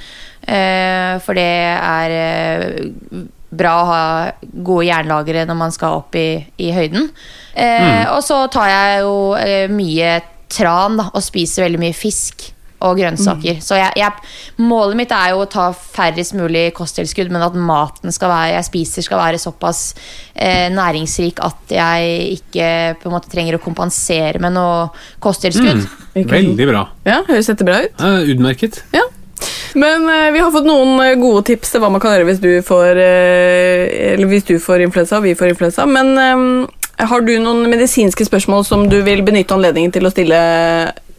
Eh, 0.47 1.13
for 1.23 1.37
det 1.39 1.47
er 1.77 2.15
eh, 2.17 3.23
bra 3.53 3.73
å 3.81 3.85
ha 3.89 4.03
gode 4.41 4.87
jernlagre 4.89 5.45
når 5.49 5.59
man 5.59 5.71
skal 5.75 5.99
opp 6.01 6.15
i, 6.19 6.43
i 6.57 6.71
høyden. 6.75 7.09
Eh, 7.53 8.07
Og 8.11 8.23
så 8.25 8.43
tar 8.53 8.71
jeg 8.71 9.03
jo 9.05 9.15
eh, 9.37 9.67
mye 9.71 10.17
tran 10.53 10.97
da, 10.99 11.07
og 11.13 11.23
spiser 11.25 11.67
veldig 11.67 11.79
mye 11.81 11.95
fisk 11.97 12.49
og 12.83 12.97
grønnsaker. 12.99 13.61
Så 13.63 13.77
jeg, 13.79 13.93
jeg, 13.95 14.11
målet 14.59 14.97
mitt 14.99 15.11
er 15.15 15.29
jo 15.31 15.45
å 15.45 15.47
ta 15.47 15.69
færrest 15.71 16.33
mulig 16.35 16.65
kosttilskudd, 16.75 17.29
men 17.31 17.45
at 17.45 17.55
maten 17.55 18.11
skal 18.11 18.27
være, 18.33 18.57
jeg 18.57 18.67
spiser 18.67 19.05
skal 19.05 19.21
være 19.21 19.39
såpass 19.39 19.93
eh, 20.35 20.67
næringsrik 20.73 21.39
at 21.47 21.71
jeg 21.71 22.25
ikke 22.41 22.67
på 22.99 23.07
en 23.07 23.15
måte 23.15 23.31
trenger 23.31 23.55
å 23.55 23.61
kompensere 23.63 24.41
med 24.43 24.57
noe 24.57 24.89
kosttilskudd. 25.23 25.85
Veldig 26.17 26.67
bra. 26.73 26.83
Ja, 27.07 27.21
Høres 27.29 27.47
dette 27.53 27.63
bra 27.69 27.79
ut? 27.85 27.95
Ja, 28.03 28.17
utmerket. 28.35 28.83
Ja. 28.91 29.05
Men 29.73 30.07
eh, 30.09 30.31
vi 30.31 30.41
har 30.43 30.51
fått 30.53 30.67
noen 30.67 30.99
eh, 31.01 31.15
gode 31.19 31.45
tips 31.49 31.73
til 31.73 31.83
hva 31.83 31.89
man 31.93 32.01
kan 32.03 32.15
gjøre 32.15 32.29
hvis 32.29 32.41
du 32.43 32.51
får, 32.65 32.99
eh, 33.01 34.13
eller 34.13 34.29
hvis 34.29 34.47
du 34.49 34.55
får 34.61 34.85
influensa 34.85 35.19
og 35.19 35.27
vi 35.27 35.35
får 35.37 35.53
influensa. 35.53 35.87
Men 35.89 36.13
eh, 36.21 37.05
har 37.09 37.25
du 37.25 37.33
noen 37.41 37.65
medisinske 37.71 38.27
spørsmål 38.27 38.65
som 38.67 38.85
du 38.89 38.99
vil 39.05 39.23
benytte 39.25 39.55
anledningen 39.55 39.93
til 39.95 40.05
å 40.05 40.13
stille 40.13 40.41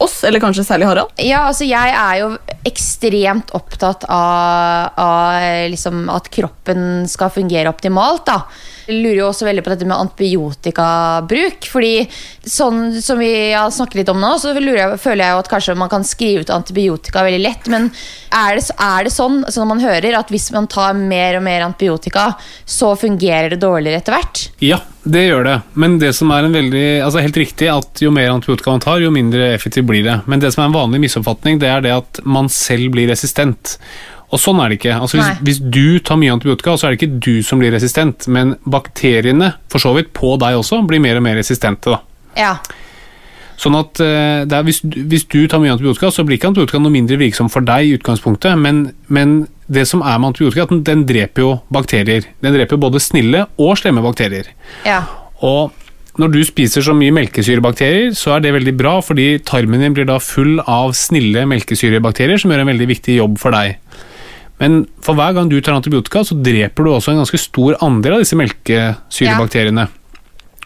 oss, 0.03 0.21
eller 0.25 0.43
kanskje 0.43 0.65
særlig 0.67 0.89
Harald? 0.89 1.11
Ja, 1.23 1.45
altså 1.49 1.67
jeg 1.67 1.95
er 1.95 2.21
jo 2.23 2.31
ekstremt 2.67 3.53
opptatt 3.57 4.07
av, 4.09 4.95
av 5.01 5.43
eh, 5.43 5.67
liksom 5.73 6.07
at 6.13 6.31
kroppen 6.33 7.05
skal 7.11 7.33
fungere 7.35 7.73
optimalt. 7.73 8.27
da. 8.31 8.41
Jeg 8.85 9.01
lurer 9.01 9.21
jo 9.23 9.29
også 9.31 9.47
veldig 9.49 9.65
på 9.65 9.73
dette 9.73 9.89
med 9.89 9.97
antibiotikabruk. 9.97 11.69
fordi 11.71 11.95
sånn 12.45 13.01
som 13.03 13.19
vi 13.19 13.33
har 13.53 13.71
snakket 13.73 14.03
litt 14.03 14.13
om 14.13 14.21
nå, 14.21 14.35
så 14.39 14.53
jeg, 14.53 14.99
føler 15.01 15.25
jeg 15.25 15.35
jo 15.35 15.43
at 15.43 15.51
kanskje 15.53 15.77
man 15.81 15.93
kan 15.93 16.05
skrive 16.07 16.45
ut 16.45 16.53
antibiotika 16.53 17.25
veldig 17.25 17.43
lett. 17.43 17.69
Men 17.73 17.91
er 18.35 18.59
det, 18.59 18.67
er 18.77 19.07
det 19.07 19.15
sånn, 19.15 19.43
som 19.53 19.71
man 19.71 19.83
hører, 19.83 20.19
at 20.19 20.33
hvis 20.33 20.51
man 20.55 20.69
tar 20.71 20.97
mer 20.99 21.39
og 21.39 21.47
mer 21.47 21.65
antibiotika, 21.67 22.33
så 22.65 22.95
fungerer 22.99 23.55
det 23.55 23.63
dårligere 23.65 24.03
etter 24.03 24.19
hvert? 24.19 24.45
Ja, 24.65 24.81
det 25.05 25.27
gjør 25.27 25.45
det. 25.49 25.59
Men 25.81 25.99
det 26.01 26.15
som 26.17 26.33
er 26.35 26.47
en 26.47 26.57
veldig, 26.57 26.87
altså 27.05 27.25
helt 27.25 27.39
riktig 27.41 27.69
at 27.73 28.01
jo 28.05 28.13
mer 28.15 28.33
antibiotika 28.33 28.73
man 28.73 28.85
tar, 28.85 29.03
jo 29.05 29.13
mindre 29.15 29.53
effektivt 29.55 29.89
blir 29.89 30.05
det. 30.07 30.21
Men 30.31 30.43
det 30.43 30.55
som 30.55 30.65
er 30.65 30.71
en 30.71 30.79
vanlig 30.79 31.03
misoppfatning, 31.07 31.61
det 31.63 31.71
er 31.71 31.85
det 31.85 31.97
at 31.97 32.21
man 32.25 32.49
selv 32.53 32.93
blir 32.95 33.11
resistent. 33.13 33.79
Og 34.35 34.41
sånn 34.43 34.59
er 34.65 34.73
det 34.73 34.81
ikke. 34.81 34.97
Altså 34.99 35.21
hvis, 35.21 35.43
hvis 35.47 35.61
du 35.71 35.99
tar 36.03 36.19
mye 36.19 36.33
antibiotika, 36.35 36.75
så 36.81 36.89
er 36.89 36.95
det 36.95 37.03
ikke 37.05 37.21
du 37.23 37.37
som 37.47 37.61
blir 37.63 37.71
resistent, 37.71 38.27
men 38.35 38.57
bakteriene, 38.67 39.53
for 39.71 39.79
så 39.83 39.93
vidt 39.95 40.11
på 40.17 40.33
deg 40.43 40.57
også, 40.59 40.81
blir 40.91 40.99
mer 41.05 41.21
og 41.21 41.23
mer 41.29 41.37
resistente. 41.39 41.93
da. 41.95 42.01
Ja. 42.41 42.57
Sånn 43.55 43.77
at 43.79 44.01
eh, 44.03 44.43
er, 44.43 44.65
hvis, 44.67 44.81
du- 44.83 45.05
hvis 45.07 45.23
du 45.31 45.45
tar 45.47 45.61
mye 45.63 45.71
antibiotika, 45.77 46.11
så 46.11 46.25
blir 46.27 46.41
ikke 46.41 46.51
antibiotika 46.51 46.81
noe 46.83 46.91
mindre 46.91 47.21
virksom 47.21 47.47
for 47.53 47.63
deg 47.63 47.87
i 47.87 47.93
utgangspunktet, 47.95 48.59
men, 48.59 48.89
men 49.07 49.37
det 49.71 49.87
som 49.87 50.03
er 50.03 50.19
med 50.19 50.33
antibiotika, 50.33 50.67
at 50.67 50.75
den, 50.75 50.83
den 50.89 51.05
dreper 51.07 51.45
jo 51.47 51.53
bakterier. 51.73 52.27
Den 52.43 52.57
dreper 52.59 52.81
både 52.83 52.99
snille 53.01 53.45
og 53.57 53.77
slemme 53.79 54.03
bakterier. 54.05 54.51
ja. 54.89 55.05
Og 55.45 55.71
når 56.19 56.31
du 56.31 56.41
spiser 56.47 56.81
så 56.87 56.93
mye 56.95 57.11
melkesyrebakterier, 57.13 58.13
så 58.15 58.37
er 58.37 58.43
det 58.45 58.53
veldig 58.55 58.73
bra, 58.79 58.93
fordi 59.03 59.39
tarmen 59.45 59.83
din 59.83 59.95
blir 59.97 60.07
da 60.07 60.19
full 60.23 60.61
av 60.63 60.93
snille 60.95 61.43
melkesyrebakterier, 61.51 62.39
som 62.39 62.53
gjør 62.55 62.63
en 62.63 62.71
veldig 62.71 62.87
viktig 62.91 63.17
jobb 63.19 63.35
for 63.43 63.51
deg. 63.55 63.75
Men 64.63 64.85
for 65.03 65.19
hver 65.19 65.35
gang 65.35 65.49
du 65.51 65.57
tar 65.61 65.75
antibiotika, 65.75 66.23
så 66.25 66.37
dreper 66.39 66.85
du 66.87 66.91
også 66.95 67.11
en 67.13 67.21
ganske 67.23 67.41
stor 67.43 67.77
andel 67.83 68.17
av 68.19 68.23
disse 68.23 68.37
melkesyrebakteriene. 68.39 69.89
Ja. 69.89 70.01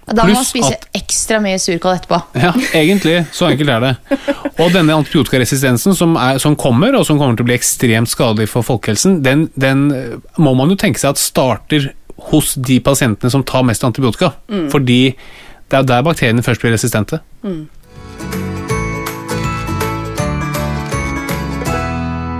Da 0.08 0.24
må 0.24 0.32
man 0.38 0.44
spise 0.48 0.70
at- 0.72 0.86
ekstra 0.96 1.36
mye 1.44 1.58
surkål 1.60 1.98
etterpå. 1.98 2.18
Ja, 2.44 2.52
egentlig. 2.72 3.26
Så 3.32 3.48
enkelt 3.50 3.68
er 3.68 3.80
det. 3.84 3.90
Og 4.58 4.70
denne 4.72 4.94
antibiotikaresistensen 4.96 5.94
som, 5.96 6.14
er, 6.16 6.38
som 6.40 6.56
kommer, 6.56 6.94
og 6.96 7.04
som 7.04 7.18
kommer 7.20 7.36
til 7.36 7.44
å 7.44 7.48
bli 7.50 7.56
ekstremt 7.58 8.08
skadelig 8.08 8.48
for 8.48 8.64
folkehelsen, 8.64 9.18
den, 9.24 9.48
den 9.60 9.82
eh, 9.92 10.14
må 10.40 10.54
man 10.56 10.72
jo 10.72 10.78
tenke 10.80 11.00
seg 11.02 11.12
at 11.12 11.20
starter 11.20 11.90
hos 12.30 12.54
de 12.56 12.80
pasientene 12.80 13.30
som 13.30 13.44
tar 13.46 13.62
mest 13.68 13.84
antibiotika. 13.84 14.32
Fordi 14.72 15.00
det 15.68 15.76
er 15.76 15.84
der 15.86 16.02
bakteriene 16.02 16.42
først 16.42 16.64
blir 16.64 16.72
resistente. 16.74 17.20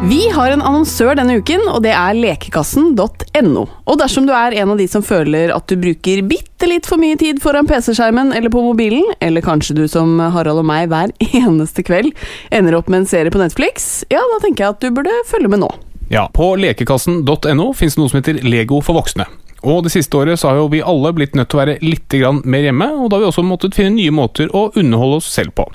Vi 0.07 0.28
har 0.30 0.53
en 0.55 0.62
annonsør 0.62 1.16
denne 1.18 1.40
uken, 1.40 1.64
og 1.72 1.82
det 1.82 1.90
er 1.90 2.14
lekekassen.no. 2.14 3.64
Og 3.66 3.96
dersom 3.99 4.28
du 4.28 4.32
er 4.36 4.55
en 4.61 4.70
av 4.70 4.78
de 4.78 4.86
som 4.86 5.03
føler 5.03 5.51
at 5.51 5.66
du 5.66 5.74
bruker 5.80 6.22
bitte 6.30 6.68
litt 6.70 6.86
for 6.86 7.03
mye 7.03 7.18
tid 7.18 7.40
foran 7.42 7.66
PC-skjermen 7.66 8.30
eller 8.36 8.53
på 8.55 8.62
mobilen, 8.62 9.03
eller 9.18 9.42
kanskje 9.42 9.74
du 9.74 9.82
som 9.90 10.14
Harald 10.22 10.62
og 10.62 10.68
meg 10.70 10.86
hver 10.92 11.11
eneste 11.42 11.82
kveld 11.82 12.14
ender 12.55 12.78
opp 12.78 12.86
med 12.86 13.03
en 13.03 13.11
serie 13.11 13.34
på 13.34 13.42
Netflix, 13.42 14.05
ja, 14.07 14.22
da 14.22 14.38
tenker 14.44 14.64
jeg 14.68 14.76
at 14.76 14.86
du 14.86 14.94
burde 14.94 15.18
følge 15.26 15.51
med 15.51 15.64
nå. 15.66 15.72
Ja, 16.14 16.28
På 16.32 16.55
lekekassen.no 16.57 17.72
finnes 17.76 17.99
det 17.99 18.01
noe 18.01 18.14
som 18.14 18.22
heter 18.22 18.38
Lego 18.46 18.78
for 18.80 18.96
voksne. 18.96 19.26
Og 19.67 19.83
Det 19.85 19.93
siste 19.93 20.17
året 20.17 20.39
så 20.39 20.51
har 20.51 20.61
jo 20.61 20.69
vi 20.71 20.83
alle 20.85 21.13
blitt 21.17 21.35
nødt 21.39 21.51
til 21.51 21.59
å 21.59 21.63
være 21.63 21.79
litt 21.83 22.15
mer 22.45 22.67
hjemme, 22.67 22.89
og 22.95 23.11
da 23.11 23.19
har 23.19 23.25
vi 23.25 23.29
også 23.31 23.45
måttet 23.47 23.77
finne 23.77 23.97
nye 23.97 24.13
måter 24.15 24.51
å 24.55 24.69
underholde 24.79 25.19
oss 25.21 25.31
selv 25.33 25.55
på. 25.59 25.67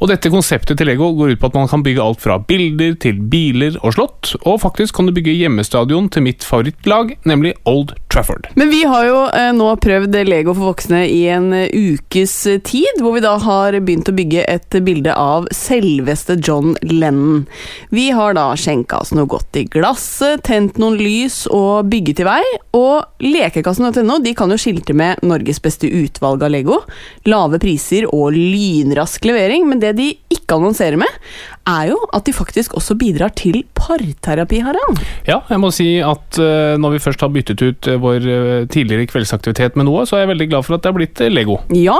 Og 0.00 0.10
Dette 0.10 0.32
konseptet 0.32 0.78
til 0.78 0.88
Lego 0.90 1.12
går 1.16 1.34
ut 1.34 1.40
på 1.40 1.50
at 1.50 1.58
man 1.58 1.68
kan 1.70 1.84
bygge 1.86 2.02
alt 2.02 2.22
fra 2.22 2.38
bilder 2.42 2.96
til 3.00 3.20
biler 3.30 3.78
og 3.84 3.94
slott, 3.94 4.32
og 4.42 4.60
faktisk 4.64 4.96
kan 4.96 5.08
du 5.08 5.14
bygge 5.14 5.36
hjemmestadion 5.36 6.08
til 6.10 6.26
mitt 6.26 6.46
favorittlag, 6.46 7.14
nemlig 7.28 7.54
Old 7.68 7.94
Trafford. 8.10 8.48
Men 8.58 8.72
vi 8.72 8.82
har 8.88 9.06
jo 9.06 9.20
eh, 9.28 9.50
nå 9.54 9.68
prøvd 9.82 10.18
Lego 10.26 10.54
for 10.56 10.72
voksne 10.72 11.04
i 11.08 11.22
en 11.30 11.52
eh, 11.56 11.70
ukes 11.70 12.34
eh, 12.50 12.60
tid, 12.66 13.00
hvor 13.00 13.14
vi 13.16 13.24
da 13.24 13.36
har 13.40 13.78
begynt 13.78 14.10
å 14.10 14.16
bygge 14.16 14.46
et 14.50 14.80
bilde 14.84 15.14
av 15.14 15.46
selveste 15.54 16.38
John 16.42 16.74
Lennon. 16.82 17.46
Vi 17.94 18.10
har 18.16 18.34
da 18.38 18.50
skjenka 18.58 19.00
oss 19.04 19.14
noe 19.16 19.30
godt 19.30 19.60
i 19.60 19.66
glasset, 19.70 20.42
tent 20.48 20.80
noen 20.80 20.98
lys 20.98 21.44
og 21.54 21.90
bygget 21.92 22.24
i 22.24 22.28
vei, 22.28 22.42
og 22.76 23.19
lekekassen.no 23.20 24.18
de 24.24 24.34
kan 24.36 24.50
jo 24.52 24.58
skilte 24.60 24.96
med 24.96 25.22
Norges 25.26 25.60
beste 25.62 25.88
utvalg 25.88 26.42
av 26.44 26.52
Lego, 26.54 26.80
lave 27.28 27.60
priser 27.62 28.08
og 28.10 28.34
lynrask 28.36 29.24
levering, 29.28 29.68
men 29.68 29.82
det 29.82 29.94
de 29.98 30.10
ikke 30.32 30.58
annonserer 30.58 30.98
med, 31.00 31.20
er 31.68 31.90
jo 31.92 31.98
at 32.16 32.26
de 32.26 32.34
faktisk 32.34 32.74
også 32.78 32.96
bidrar 32.98 33.32
til 33.38 33.62
parterapi, 33.76 34.60
Harald. 34.64 35.00
Ja, 35.28 35.40
jeg 35.50 35.60
må 35.62 35.70
si 35.74 35.88
at 36.04 36.38
eh, 36.40 36.76
når 36.80 36.96
vi 36.96 37.02
først 37.04 37.22
har 37.24 37.32
byttet 37.34 37.62
ut 37.62 37.88
eh, 37.90 38.00
vår 38.00 38.26
eh, 38.26 38.64
tidligere 38.72 39.08
kveldsaktivitet 39.10 39.78
med 39.78 39.88
noe, 39.88 40.06
så 40.08 40.16
er 40.16 40.24
jeg 40.24 40.32
veldig 40.32 40.48
glad 40.50 40.66
for 40.66 40.76
at 40.76 40.84
det 40.84 40.90
har 40.90 40.96
blitt 40.96 41.22
Lego. 41.30 41.60
Ja, 41.76 41.98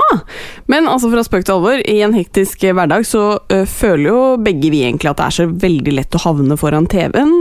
men 0.71 0.89
altså 0.91 1.11
fra 1.11 1.23
spøk 1.25 1.45
til 1.47 1.55
alvor, 1.57 1.81
i 1.85 1.99
en 2.05 2.15
hektisk 2.17 2.65
hverdag 2.65 3.05
så 3.07 3.23
føler 3.69 4.07
jo 4.09 4.19
begge 4.41 4.71
vi 4.73 4.83
egentlig 4.85 5.11
at 5.11 5.19
det 5.19 5.27
er 5.27 5.35
så 5.35 5.47
veldig 5.49 5.95
lett 5.95 6.17
å 6.17 6.23
havne 6.25 6.57
foran 6.59 6.87
TV-en, 6.91 7.33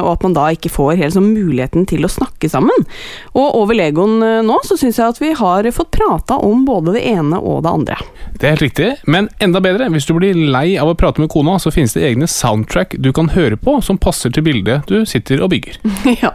og 0.00 0.08
at 0.12 0.24
man 0.26 0.34
da 0.36 0.46
ikke 0.54 0.72
får 0.72 0.98
helt 1.00 1.14
sånn 1.16 1.30
muligheten 1.32 1.86
til 1.90 2.06
å 2.06 2.10
snakke 2.12 2.50
sammen. 2.50 2.86
Og 3.34 3.60
over 3.62 3.76
Legoen 3.76 4.22
eh, 4.24 4.40
nå 4.46 4.58
så 4.66 4.78
syns 4.80 4.98
jeg 5.00 5.14
at 5.14 5.20
vi 5.22 5.32
har 5.36 5.68
fått 5.74 5.92
prata 5.94 6.38
om 6.40 6.64
både 6.66 6.96
det 6.96 7.04
ene 7.12 7.38
og 7.38 7.62
det 7.66 7.72
andre. 7.72 7.98
Det 8.40 8.46
er 8.46 8.54
helt 8.54 8.64
riktig, 8.64 8.88
men 9.10 9.28
enda 9.42 9.60
bedre, 9.60 9.90
hvis 9.92 10.06
du 10.08 10.14
blir 10.16 10.38
lei 10.52 10.78
av 10.80 10.88
å 10.90 10.96
prate 10.98 11.20
med 11.20 11.30
kona, 11.32 11.58
så 11.60 11.72
finnes 11.74 11.92
det 11.96 12.04
egne 12.08 12.28
soundtrack 12.30 12.96
du 13.02 13.10
kan 13.16 13.30
høre 13.34 13.58
på 13.60 13.78
som 13.84 13.98
passer 14.00 14.32
til 14.32 14.44
bildet 14.46 14.88
du 14.88 15.02
sitter 15.08 15.42
og 15.44 15.52
bygger. 15.52 15.76
ja, 16.22 16.32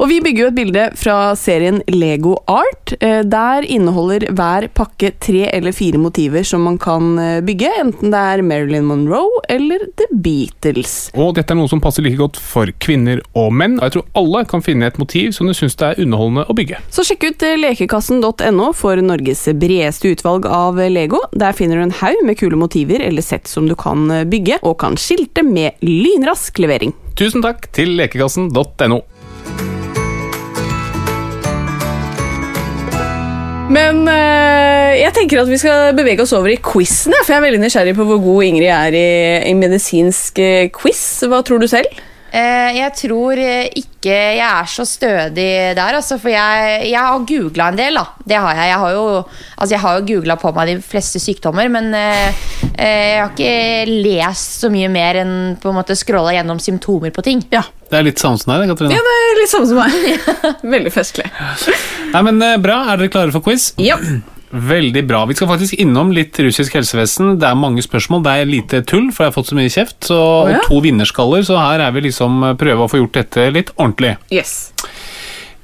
og 0.00 0.10
vi 0.10 0.20
bygger 0.24 0.46
jo 0.46 0.50
et 0.50 0.58
bilde 0.58 0.86
fra 0.98 1.18
serien 1.38 1.82
Lego 1.92 2.36
Art. 2.50 2.96
Eh, 3.00 3.22
Der 3.26 3.66
inneholder 3.66 4.26
hver 4.36 4.68
pakke 4.74 5.12
tre 5.22 5.46
eller 5.52 5.74
fire 5.76 6.00
motiver 6.02 6.46
som 6.46 6.64
man 6.66 6.80
kan 6.82 7.14
eh, 7.22 7.40
bygge, 7.46 7.70
enten 7.82 8.14
det 8.14 8.24
er 8.32 8.44
Marilyn 8.46 8.88
Monroe 8.88 9.42
eller 9.52 9.86
The 9.98 10.08
Beatles. 10.10 10.96
Og 11.14 11.36
dette 11.38 11.54
er 11.54 11.60
noe 11.60 11.70
som 11.70 11.82
passer 11.84 12.04
like 12.06 12.18
godt 12.20 12.40
for 12.40 12.70
kvinner 12.82 13.22
og 13.38 13.52
menn, 13.54 13.78
og 13.78 13.88
jeg 13.88 13.96
tror 13.96 14.06
alle 14.18 14.44
kan 14.50 14.64
finne 14.64 14.90
et 14.90 14.98
motiv 15.00 15.32
som 15.36 15.48
du 15.48 15.54
syns 15.56 15.78
det 15.78 15.92
er 15.92 16.02
underholdende 16.16 16.46
å 16.48 16.56
bygge. 16.56 16.80
Så 16.90 17.04
sjekk 17.06 17.28
ut 17.30 17.44
lekekassen.no 17.60 18.70
for 18.76 19.00
Norges 19.04 19.46
bredeste 19.58 20.14
utvalg 20.14 20.48
av 20.48 20.80
Lego. 20.90 21.20
Der 21.36 21.56
finner 21.56 21.78
du 21.78 21.86
en 21.86 21.96
haug 22.00 22.22
med 22.26 22.38
kule 22.40 22.58
motiver 22.58 23.04
eller 23.04 23.24
sett 23.24 23.48
som 23.50 23.68
du 23.68 23.76
kan 23.78 24.08
bygge, 24.30 24.60
og 24.62 24.78
kan 24.82 24.96
skilte 25.00 25.44
med 25.46 25.76
lynrask 25.84 26.58
levering. 26.62 26.96
Tusen 27.16 27.44
takk 27.44 27.70
til 27.76 27.96
lekekassen.no. 28.00 29.02
Men 33.66 34.04
øh, 34.06 34.92
jeg 34.94 35.10
tenker 35.16 35.40
at 35.42 35.48
vi 35.50 35.58
skal 35.58 35.96
bevege 35.96 36.22
oss 36.22 36.34
over 36.36 36.52
i 36.52 36.60
quizen, 36.62 37.16
for 37.24 37.34
jeg 37.34 37.40
er 37.40 37.46
veldig 37.48 37.62
nysgjerrig 37.64 37.96
på 37.98 38.06
hvor 38.06 38.20
god 38.22 38.46
Ingrid 38.46 38.70
er 38.70 38.94
i, 38.94 39.08
i 39.50 39.56
medisinsk 39.58 40.38
eh, 40.38 40.68
quiz. 40.70 41.02
Hva 41.26 41.42
tror 41.46 41.58
du 41.58 41.66
selv? 41.70 41.90
Eh, 42.32 42.76
jeg 42.76 42.92
tror 42.98 43.38
eh, 43.40 43.68
ikke 43.78 44.10
jeg 44.10 44.42
er 44.42 44.68
så 44.70 44.84
stødig 44.86 45.46
der, 45.78 45.96
altså, 45.98 46.18
for 46.20 46.30
jeg, 46.30 46.82
jeg 46.90 47.00
har 47.00 47.24
googla 47.28 47.68
en 47.72 47.78
del. 47.78 47.98
da 47.98 48.04
Det 48.26 48.40
har 48.42 48.58
jeg. 48.58 48.70
Jeg 48.72 48.80
har 48.82 48.92
jo, 48.96 49.06
altså, 49.56 49.80
har 49.84 49.98
jo 50.00 50.06
googla 50.10 50.36
på 50.40 50.52
meg 50.56 50.70
de 50.72 50.76
fleste 50.84 51.22
sykdommer, 51.22 51.70
men 51.72 51.90
eh, 51.96 52.44
jeg 52.76 53.22
har 53.22 53.32
ikke 53.32 53.96
lest 54.04 54.60
så 54.62 54.70
mye 54.72 54.90
mer 54.92 55.22
enn 55.22 55.34
på 55.62 55.72
en 55.72 55.78
måte 55.78 55.96
scrolla 55.98 56.34
gjennom 56.36 56.60
symptomer 56.62 57.14
på 57.14 57.24
ting. 57.26 57.42
Ja, 57.54 57.64
Det 57.90 58.00
er 58.00 58.08
litt 58.08 58.22
samme 58.22 58.38
som 58.42 58.52
deg, 58.52 58.64
det, 58.66 58.74
Katrine. 58.74 58.96
ja 58.98 59.04
det 59.06 59.16
er 59.32 59.40
litt 59.42 59.54
samme 59.54 59.70
som 59.70 59.82
meg. 59.82 60.56
veldig 60.76 60.94
festlig. 60.94 61.28
Nei, 62.12 62.22
men 62.30 62.42
Bra. 62.62 62.82
Er 62.92 63.00
dere 63.00 63.12
klare 63.12 63.34
for 63.34 63.44
quiz? 63.46 63.72
Ja. 63.82 63.98
Veldig 64.50 65.02
bra. 65.08 65.24
Vi 65.26 65.34
skal 65.34 65.48
faktisk 65.50 65.74
innom 65.82 66.12
litt 66.14 66.38
russisk 66.38 66.76
helsevesen. 66.78 67.34
Det 67.40 67.48
er 67.48 67.58
mange 67.58 67.82
spørsmål, 67.82 68.22
det 68.22 68.34
er 68.40 68.46
lite 68.50 68.82
tull, 68.86 69.10
for 69.12 69.24
jeg 69.26 69.32
har 69.32 69.36
fått 69.36 69.50
så 69.50 69.58
mye 69.58 69.72
kjeft. 69.72 69.98
Så, 70.06 70.18
ja. 70.50 70.60
Og 70.62 70.68
to 70.70 70.80
vinnerskaller, 70.84 71.42
så 71.48 71.58
her 71.58 71.82
er 71.88 71.92
vi 71.96 72.04
liksom 72.06 72.42
eh, 72.46 72.54
prøve 72.60 72.86
å 72.86 72.90
få 72.92 73.00
gjort 73.02 73.18
dette 73.18 73.48
litt 73.56 73.72
ordentlig. 73.76 74.14
Yes. 74.30 74.72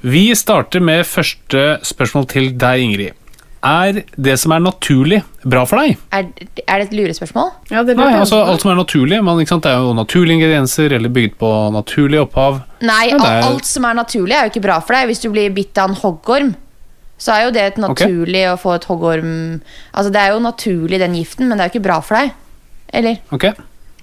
Vi 0.03 0.25
starter 0.35 0.83
med 0.83 1.05
første 1.07 1.77
spørsmål 1.87 2.25
til 2.33 2.49
deg, 2.59 2.81
Ingrid. 2.83 3.19
Er 3.63 4.01
det 4.19 4.33
som 4.41 4.51
er 4.51 4.59
naturlig, 4.59 5.21
bra 5.47 5.61
for 5.63 5.79
deg? 5.79 5.93
Er, 6.11 6.25
er 6.67 6.81
det 6.81 6.89
et 6.89 6.95
lurespørsmål? 6.97 7.53
Ja, 7.71 7.85
det 7.87 7.95
Nei, 7.95 8.09
altså 8.19 8.41
Alt 8.43 8.59
som 8.65 8.73
er 8.73 8.75
naturlig. 8.81 9.21
Man, 9.23 9.39
ikke 9.39 9.53
sant? 9.53 9.63
Det 9.63 9.71
er 9.71 9.79
jo 9.85 9.93
naturlige 9.95 10.35
ingredienser 10.41 10.97
eller 10.97 11.13
bygd 11.15 11.37
på 11.39 11.51
naturlig 11.71 12.19
opphav. 12.25 12.59
Nei, 12.83 13.05
Ja, 13.13 13.21
er- 13.23 13.47
alt 13.47 13.63
som 13.69 13.87
er 13.87 13.95
naturlig, 13.95 14.35
er 14.35 14.49
jo 14.49 14.51
ikke 14.51 14.65
bra 14.67 14.81
for 14.83 14.97
deg. 14.97 15.07
Hvis 15.13 15.23
du 15.23 15.29
blir 15.31 15.55
bitt 15.55 15.79
av 15.79 15.93
en 15.93 15.95
hoggorm, 16.01 16.51
så 17.23 17.35
er 17.37 17.45
jo 17.45 17.51
det 17.55 17.61
et 17.63 17.77
naturlig 17.79 18.41
å 18.51 18.57
få 18.59 18.73
et 18.75 18.87
hoggorm 18.89 19.35
Altså, 19.93 20.09
det 20.11 20.19
er 20.19 20.33
jo 20.33 20.41
naturlig, 20.43 20.99
den 20.99 21.15
giften, 21.15 21.47
men 21.47 21.55
det 21.55 21.65
er 21.65 21.69
jo 21.69 21.77
ikke 21.77 21.87
bra 21.87 21.99
for 22.03 22.19
deg. 22.19 22.33
Eller? 22.93 23.21
Ok? 23.29 23.47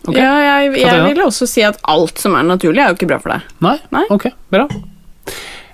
okay. 0.08 0.20
Ja, 0.22 0.32
jeg, 0.46 0.72
jeg 0.80 1.02
vil 1.10 1.20
også 1.26 1.48
si 1.50 1.64
at 1.66 1.80
alt 1.90 2.22
som 2.22 2.38
er 2.38 2.46
naturlig, 2.48 2.80
er 2.82 2.94
jo 2.94 2.98
ikke 2.98 3.10
bra 3.10 3.20
for 3.22 3.34
deg. 3.34 3.52
Nei? 3.66 3.76
Nei. 3.92 4.06
Ok, 4.14 4.30
bra. 4.52 4.66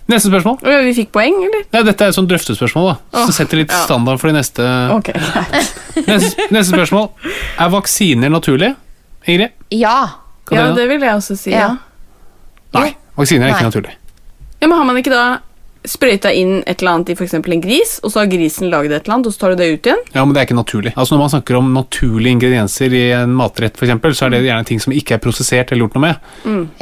Neste 0.07 0.30
spørsmål. 0.30 0.61
Ja, 0.62 0.82
Vi 0.86 0.92
fikk 0.94 1.11
poeng, 1.14 1.38
eller? 1.49 1.64
Ja, 1.74 1.82
dette 1.86 2.07
er 2.07 2.12
et 2.12 2.18
sånt 2.18 2.30
drøftespørsmål, 2.30 2.92
da. 2.92 3.24
Så 3.26 3.34
setter 3.40 3.59
litt 3.59 3.72
ja. 3.74 3.80
standard 3.88 4.20
for 4.22 4.30
de 4.30 4.36
neste 4.38 4.66
Ok. 4.94 5.11
Neste, 6.07 6.47
neste 6.53 6.68
spørsmål. 6.74 7.09
Er 7.59 7.70
vaksiner 7.72 8.30
naturlig, 8.30 8.74
Ingrid? 9.26 9.55
Ja. 9.74 9.97
Ja, 10.47 10.51
Katarina? 10.51 10.74
det 10.76 10.84
vil 10.92 11.03
jeg 11.03 11.18
også 11.18 11.34
si, 11.40 11.51
ja. 11.51 11.72
Ja. 11.72 12.76
Nei. 12.76 12.90
Vaksiner 13.16 13.49
er 13.49 13.57
ikke 13.57 13.70
naturlig. 13.70 13.97
Ja, 14.61 14.68
Men 14.68 14.76
har 14.78 14.86
man 14.86 15.01
ikke 15.01 15.11
da 15.11 15.24
sprøyta 15.87 16.32
inn 16.34 16.59
et 16.66 16.80
eller 16.82 16.93
annet 16.97 17.12
i 17.12 17.16
f.eks. 17.16 17.34
en 17.39 17.61
gris, 17.62 17.97
og 18.03 18.12
så 18.12 18.20
har 18.22 18.30
grisen 18.32 18.68
laget 18.72 18.93
et 18.93 19.07
eller 19.07 19.14
annet, 19.16 19.26
og 19.30 19.34
så 19.37 19.41
tar 19.45 19.55
du 19.55 19.61
det 19.62 19.68
ut 19.76 19.87
igjen? 19.91 20.03
Ja, 20.14 20.24
men 20.24 20.34
det 20.34 20.43
er 20.43 20.49
ikke 20.49 20.59
naturlig. 20.59 20.93
Altså 20.97 21.14
Når 21.16 21.22
man 21.24 21.32
snakker 21.37 21.59
om 21.61 21.72
naturlige 21.74 22.37
ingredienser 22.37 22.93
i 22.99 23.05
en 23.22 23.34
matrett, 23.39 23.78
eksempel, 23.82 24.14
så 24.18 24.26
er 24.26 24.37
det 24.37 24.45
gjerne 24.49 24.66
ting 24.68 24.80
som 24.82 24.93
ikke 24.93 25.16
er 25.18 25.22
prosessert 25.24 25.72
eller 25.72 25.87
gjort 25.87 25.99
noe 25.99 26.07
med. 26.09 26.30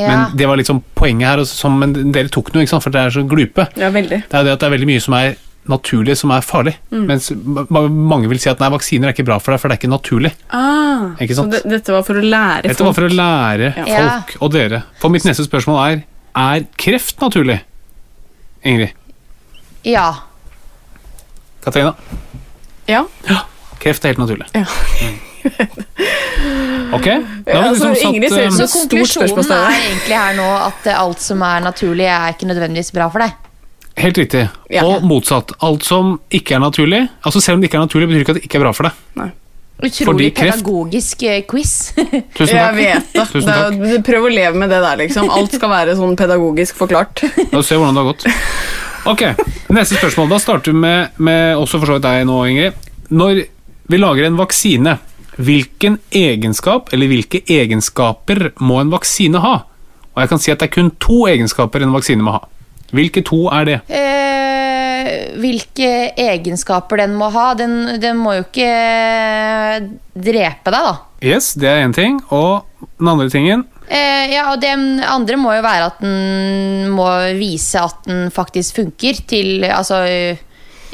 ja. 0.01 0.09
Men 0.09 0.37
det 0.37 0.49
var 0.49 0.57
liksom 0.61 0.83
poenget 0.97 1.29
her, 1.29 1.39
og 1.45 1.47
som, 1.51 1.79
men 1.81 1.93
dere 2.13 2.29
tok 2.33 2.53
noe, 2.55 2.63
ikke 2.65 2.75
sant, 2.77 2.83
for 2.87 2.91
det 2.95 3.01
er 3.05 3.11
så 3.15 3.27
glupe. 3.29 3.69
Ja, 3.81 3.91
veldig. 3.95 4.23
Det 4.31 4.39
er 4.41 4.45
det 4.49 4.57
at 4.57 4.61
det 4.65 4.69
er 4.71 4.75
veldig 4.79 4.91
mye 4.95 5.01
som 5.05 5.15
er 5.21 5.35
naturlig, 5.65 6.13
som 6.21 6.29
er 6.35 6.43
farlig. 6.45 6.75
Mens 6.93 7.31
mange 7.33 8.29
vil 8.29 8.41
si 8.43 8.51
at 8.51 8.61
nei, 8.61 8.69
vaksiner 8.75 9.09
er 9.09 9.15
ikke 9.17 9.25
bra 9.25 9.39
for 9.41 9.55
deg, 9.55 9.61
for 9.63 9.69
det 9.73 9.79
er 9.79 9.81
ikke 9.81 9.93
naturlig. 9.95 10.33
Ah, 10.53 11.15
Ikke 11.25 11.37
så 11.39 11.47
det, 11.51 11.63
dette 11.69 11.93
var 11.95 12.05
for 12.07 12.21
å 12.21 12.25
lære 12.25 12.65
folk 12.67 12.73
Dette 12.75 12.85
var 12.89 12.97
for 12.99 13.07
å 13.09 13.15
lære 13.15 13.71
Ja. 13.89 14.03
folk 14.21 14.35
og 14.45 14.53
dere. 14.53 14.83
For 15.01 15.09
mitt 15.13 15.25
neste 15.25 15.47
spørsmål 15.47 15.81
er 15.87 16.03
er 16.37 16.65
kreft 16.81 17.21
naturlig? 17.23 17.61
Ingrid? 18.65 18.95
ja. 19.85 20.15
Katarina? 21.65 21.95
Ja. 22.87 23.05
ja. 23.29 23.39
Kreft 23.81 24.05
er 24.05 24.13
helt 24.13 24.19
naturlig. 24.21 24.47
Ja. 24.53 24.65
Ok, 26.95 27.05
da 27.05 27.13
Ja, 27.47 27.57
har 27.57 27.63
vi 27.63 27.69
altså, 27.69 27.89
liksom 27.89 27.95
satt 27.95 28.15
Ingrid 28.15 28.33
ser 28.33 28.47
ut 28.47 28.53
som 28.53 28.61
Så 28.61 28.67
Stort 28.67 28.91
konklusjonen 28.91 29.53
er 29.57 29.79
egentlig 29.79 30.17
her 30.17 30.37
nå 30.39 30.47
at 30.57 30.87
eh, 30.89 31.01
alt 31.01 31.21
som 31.25 31.43
er 31.45 31.65
naturlig, 31.65 32.07
er 32.09 32.33
ikke 32.33 32.49
nødvendigvis 32.49 32.93
bra 32.97 33.09
for 33.13 33.25
deg. 33.25 33.35
Helt 34.01 34.19
riktig. 34.19 34.45
Ja. 34.73 34.85
Og 34.89 35.05
motsatt. 35.07 35.53
Alt 35.63 35.85
som 35.87 36.17
ikke 36.35 36.57
er 36.57 36.63
naturlig 36.65 37.05
Altså 37.23 37.41
Selv 37.41 37.57
om 37.57 37.63
det 37.63 37.69
ikke 37.71 37.79
er 37.79 37.85
naturlig, 37.87 38.09
betyr 38.11 38.25
ikke 38.25 38.35
at 38.35 38.41
det 38.41 38.49
ikke 38.49 38.59
er 38.61 38.65
bra 38.67 38.73
for 38.77 38.89
deg. 38.89 39.35
Utrolig 39.83 40.31
kreft- 40.37 40.61
pedagogisk 40.63 41.23
eh, 41.27 41.41
quiz. 41.51 41.73
Tusen 42.39 42.55
Jeg 42.57 42.75
vet 42.77 43.09
det. 43.15 43.25
Tusen 43.33 43.49
takk. 43.51 43.81
er, 43.91 44.03
prøv 44.07 44.29
å 44.29 44.33
leve 44.33 44.55
med 44.61 44.71
det 44.71 44.79
der, 44.85 45.01
liksom. 45.03 45.29
Alt 45.35 45.57
skal 45.59 45.73
være 45.73 45.97
sånn 45.99 46.15
pedagogisk 46.17 46.79
forklart. 46.79 47.25
La 47.51 47.59
oss 47.61 47.69
se 47.73 47.77
hvordan 47.81 47.97
det 47.99 48.05
har 48.05 48.13
gått. 48.13 48.29
Ok, 49.11 49.25
Neste 49.75 49.99
spørsmål. 49.99 50.31
Da 50.31 50.39
starter 50.41 50.73
vi 50.73 50.79
med, 50.81 51.19
med 51.19 51.57
også 51.61 51.81
for 51.83 51.91
så 51.91 51.99
vidt 51.99 52.07
deg 52.07 52.23
nå, 52.31 52.39
Ingrid. 52.49 52.87
Når 53.13 53.43
vi 53.93 53.99
lager 54.01 54.29
en 54.31 54.39
vaksine, 54.39 54.95
hvilken 55.37 55.99
egenskap 56.15 56.93
eller 56.95 57.11
hvilke 57.11 57.43
egenskaper 57.51 58.53
må 58.65 58.79
en 58.81 58.93
vaksine 58.95 59.43
ha? 59.43 59.57
Og 60.15 60.23
jeg 60.23 60.31
kan 60.31 60.41
si 60.41 60.53
at 60.55 60.63
det 60.63 60.71
er 60.71 60.75
kun 60.79 60.93
to 61.03 61.25
egenskaper 61.29 61.83
en 61.85 61.93
vaksine 61.93 62.23
må 62.25 62.37
ha. 62.39 62.45
Hvilke 62.95 63.25
to 63.27 63.43
er 63.51 63.67
det? 63.67 63.79
Eh, 63.91 64.74
hvilke 65.41 65.91
egenskaper 66.21 67.03
den 67.05 67.15
må 67.19 67.31
ha? 67.35 67.51
Den, 67.59 67.97
den 68.03 68.19
må 68.21 68.37
jo 68.39 68.45
ikke 68.47 68.71
drepe 70.15 70.73
deg, 70.75 70.89
da. 70.91 70.95
Yes, 71.25 71.53
det 71.59 71.71
er 71.71 71.85
én 71.87 71.95
ting. 71.97 72.19
Og 72.35 72.65
den 72.99 73.11
andre 73.15 73.31
tingen 73.33 73.65
Eh, 73.85 74.31
ja, 74.33 74.47
og 74.49 74.63
Den 74.63 74.97
andre 75.05 75.37
må 75.37 75.53
jo 75.53 75.65
være 75.65 75.91
at 75.91 75.99
den 76.01 76.89
må 76.95 77.05
vise 77.37 77.83
at 77.85 78.07
den 78.09 78.31
faktisk 78.33 78.79
funker 78.79 79.19
til 79.29 79.67
Altså 79.69 79.99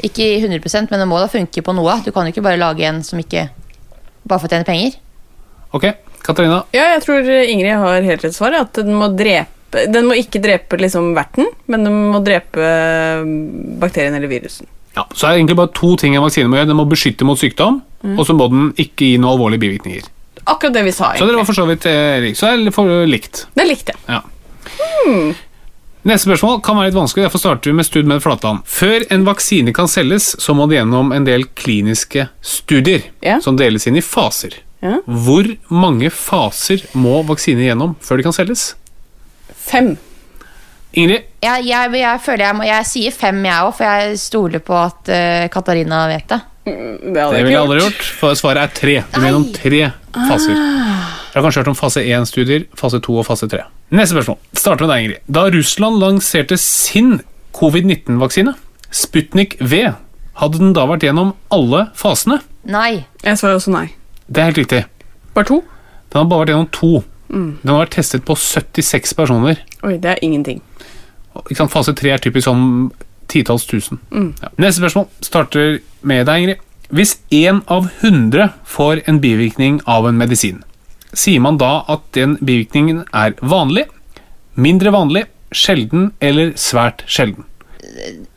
ikke 0.03 0.27
100% 0.41 0.91
men 0.91 0.99
den 0.99 1.07
må 1.07 1.21
da 1.21 1.29
funke 1.31 1.63
på 1.63 1.75
noe. 1.77 1.99
Du 2.03 2.11
kan 2.11 2.27
jo 2.27 2.33
ikke 2.33 2.43
bare 2.43 2.59
lage 2.59 2.83
en 2.89 2.99
som 3.05 3.21
ikke 3.21 3.47
Bare 4.27 4.41
for 4.41 4.49
å 4.49 4.51
tjene 4.51 4.67
penger. 4.67 4.97
Ok, 5.73 5.87
Katarina. 6.21 6.59
Ja, 6.75 6.91
jeg 6.93 7.01
tror 7.05 7.25
Ingrid 7.25 7.79
har 7.79 8.03
helt 8.05 8.25
rett 8.25 8.35
svar. 8.35 8.53
At 8.59 8.75
den 8.77 8.93
må 8.93 9.07
drepe 9.17 9.47
Den 9.71 10.07
må 10.09 10.17
ikke 10.19 10.41
drepe 10.43 10.77
liksom 10.81 11.13
verten, 11.15 11.47
men 11.71 11.83
den 11.87 11.99
må 12.11 12.19
drepe 12.25 12.65
bakterien 13.79 14.15
eller 14.17 14.27
virusen. 14.31 14.67
Ja, 14.97 15.05
så 15.15 15.27
er 15.29 15.31
det 15.31 15.39
egentlig 15.41 15.55
bare 15.61 15.71
to 15.77 15.93
ting 15.95 16.15
en 16.17 16.25
vaksine 16.25 16.49
må 16.51 16.57
gjøre. 16.59 16.67
Den 16.73 16.79
må 16.81 16.85
beskytte 16.91 17.23
mot 17.27 17.39
sykdom, 17.39 17.81
og 18.17 18.25
så 18.27 18.35
må 18.35 18.49
den 18.51 18.71
ikke 18.75 19.07
gi 19.13 19.13
noen 19.21 19.37
alvorlige 19.37 19.63
bivirkninger. 19.63 20.09
Akkurat 20.51 20.73
det 20.73 20.83
vi 20.83 20.91
sa. 20.91 21.11
egentlig. 21.13 21.21
Så 21.21 21.29
dere 21.29 21.39
var 21.39 21.47
for 21.47 21.53
så 21.61 21.67
vidt 21.69 21.85
eh. 21.85 22.27
Så 22.35 22.49
er 22.49 22.65
det 22.65 22.73
for 22.75 23.05
likt. 23.07 23.45
Det 23.55 23.67
likte 23.69 23.93
likt, 23.95 24.09
Ja. 24.09 24.21
Neste 26.01 26.25
spørsmål 26.25 26.63
kan 26.65 26.79
være 26.79 26.89
litt 26.89 26.97
vanskelig, 26.97 27.27
derfor 27.27 27.39
starter 27.43 27.69
vi 27.69 27.75
med 27.77 27.85
Stud 27.85 28.07
med 28.09 28.23
Flatland. 28.23 28.63
Før 28.65 29.03
en 29.13 29.23
vaksine 29.27 29.69
kan 29.77 29.85
selges, 29.91 30.31
så 30.41 30.55
må 30.57 30.65
det 30.67 30.79
gjennom 30.79 31.11
en 31.13 31.27
del 31.27 31.43
kliniske 31.55 32.27
studier, 32.41 33.03
Ja. 33.21 33.39
som 33.39 33.55
deles 33.55 33.85
inn 33.87 33.95
i 33.97 34.01
faser. 34.01 34.55
Ja. 34.81 34.97
Hvor 35.05 35.45
mange 35.69 36.09
faser 36.09 36.81
må 36.97 37.21
vaksiner 37.23 37.69
gjennom 37.69 37.95
før 38.01 38.17
de 38.17 38.23
kan 38.23 38.33
selges? 38.33 38.73
Fem. 39.61 39.93
Ingrid, 40.91 41.27
Jeg, 41.45 41.65
jeg, 41.69 41.91
jeg 41.95 42.19
føler 42.19 42.43
jeg 42.43 42.55
må 42.57 42.65
Jeg 42.67 42.87
sier 42.89 43.13
fem, 43.15 43.37
jeg 43.47 43.63
òg, 43.63 43.69
for 43.77 43.87
jeg 43.87 44.17
stoler 44.19 44.59
på 44.59 44.75
at 44.75 45.11
uh, 45.13 45.45
Katarina 45.53 46.01
vet 46.11 46.27
det. 46.33 46.39
Det 46.65 47.13
det 47.15 47.39
ville 47.41 47.53
jeg 47.55 47.61
aldri 47.61 47.79
gjort, 47.79 48.01
for 48.19 48.35
svaret 48.37 48.61
er 48.67 48.73
tre. 48.75 48.95
Du 49.13 49.21
mener 49.23 49.37
om 49.39 49.47
tre 49.55 49.79
faser. 50.13 50.51
Jeg 51.31 51.39
har 51.39 51.45
kanskje 51.45 51.61
hørt 51.63 51.71
om 51.71 51.77
fase 51.79 52.03
1-studier, 52.03 52.65
fase 52.77 52.99
2 53.01 53.15
og 53.21 53.25
fase 53.25 53.47
3. 53.49 53.63
Neste 53.95 54.17
spørsmål. 54.17 54.37
Starter 54.59 54.85
med 54.85 54.91
deg, 54.91 55.05
Ingrid. 55.05 55.23
Da 55.31 55.45
Russland 55.55 55.97
lanserte 56.03 56.57
sin 56.59 57.21
covid-19-vaksine, 57.55 58.53
Sputnik 58.91 59.55
V, 59.63 59.85
hadde 60.41 60.59
den 60.59 60.75
da 60.75 60.83
vært 60.91 61.05
gjennom 61.07 61.31
alle 61.55 61.85
fasene? 61.97 62.41
Nei. 62.67 63.05
Jeg 63.23 63.39
svarer 63.39 63.61
også 63.61 63.71
nei. 63.73 63.85
Det 64.27 64.43
er 64.43 64.51
helt 64.51 64.59
riktig. 64.61 64.83
Bare 65.35 65.47
to? 65.47 65.61
Den 66.11 66.19
har 66.19 66.29
bare 66.29 66.43
vært 66.43 66.53
gjennom 66.53 66.69
to. 66.75 66.91
Den 67.31 67.71
har 67.71 67.85
vært 67.85 67.95
testet 67.95 68.25
på 68.27 68.35
76 68.35 69.15
personer. 69.17 69.61
Oi, 69.87 69.95
det 70.01 70.15
er 70.15 70.23
ingenting. 70.25 70.59
Ikke 71.45 71.61
sant? 71.61 71.71
Fase 71.71 71.93
3 71.95 72.11
er 72.15 72.23
typisk 72.23 72.49
sånn 72.49 72.65
titalls 73.31 73.65
tusen. 73.69 74.01
Ja. 74.11 74.51
Neste 74.59 74.81
spørsmål 74.81 75.07
starter 75.23 75.79
med 76.07 76.27
deg, 76.27 76.43
Ingrid. 76.43 76.67
Hvis 76.91 77.15
én 77.31 77.61
av 77.71 77.87
hundre 78.01 78.49
får 78.67 79.05
en 79.07 79.21
bivirkning 79.23 79.79
av 79.87 80.09
en 80.09 80.17
medisin, 80.19 80.59
sier 81.15 81.39
man 81.43 81.59
da 81.59 81.85
at 81.91 82.03
den 82.17 82.35
bivirkningen 82.43 83.05
er 83.15 83.37
vanlig, 83.39 83.85
mindre 84.59 84.91
vanlig, 84.91 85.23
sjelden 85.55 86.09
eller 86.19 86.51
svært 86.59 87.05
sjelden? 87.07 87.47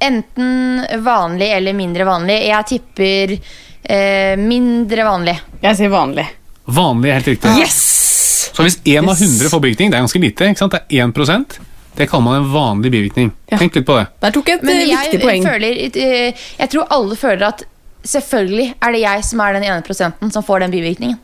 Enten 0.02 0.84
vanlig 1.02 1.50
eller 1.56 1.74
mindre 1.74 2.06
vanlig. 2.06 2.38
Jeg 2.46 2.70
tipper 2.70 3.34
eh, 3.34 4.38
mindre 4.38 5.10
vanlig. 5.10 5.36
Jeg 5.66 5.80
sier 5.82 5.90
vanlig. 5.90 6.28
Vanlig 6.64 7.10
er 7.10 7.18
helt 7.18 7.34
riktig. 7.34 7.58
Yes! 7.58 8.03
Så 8.52 8.66
hvis 8.66 8.80
én 8.84 9.06
av 9.08 9.16
hundre 9.18 9.50
får 9.52 9.62
bivirkning, 9.64 9.92
det 9.92 9.98
er 9.98 10.04
ganske 10.04 10.20
lite, 10.20 10.50
ikke 10.50 10.64
sant? 10.64 10.76
det 10.76 10.98
er 11.00 11.08
1% 11.08 11.60
det 11.94 12.08
kaller 12.10 12.24
man 12.24 12.40
en 12.42 12.52
vanlig 12.52 12.90
bivirkning. 12.90 13.30
Ja. 13.50 13.58
Tenk 13.60 13.76
litt 13.78 13.86
på 13.86 13.96
det. 13.98 14.06
Der 14.22 14.34
tok 14.34 14.48
jeg 14.50 14.58
et 14.58 14.66
Men 14.66 14.80
eh, 14.80 14.88
jeg 14.88 15.10
viktig 15.12 15.20
poeng. 15.22 15.44
føler 15.46 15.80
eh, 15.86 16.46
Jeg 16.58 16.70
tror 16.72 16.90
alle 16.96 17.16
føler 17.16 17.46
at 17.46 17.64
selvfølgelig 18.04 18.74
er 18.82 18.96
det 18.96 19.02
jeg 19.04 19.24
som 19.24 19.42
er 19.44 19.58
den 19.58 19.66
ene 19.68 19.84
prosenten 19.86 20.32
som 20.34 20.44
får 20.44 20.64
den 20.64 20.74
bivirkningen. 20.74 21.20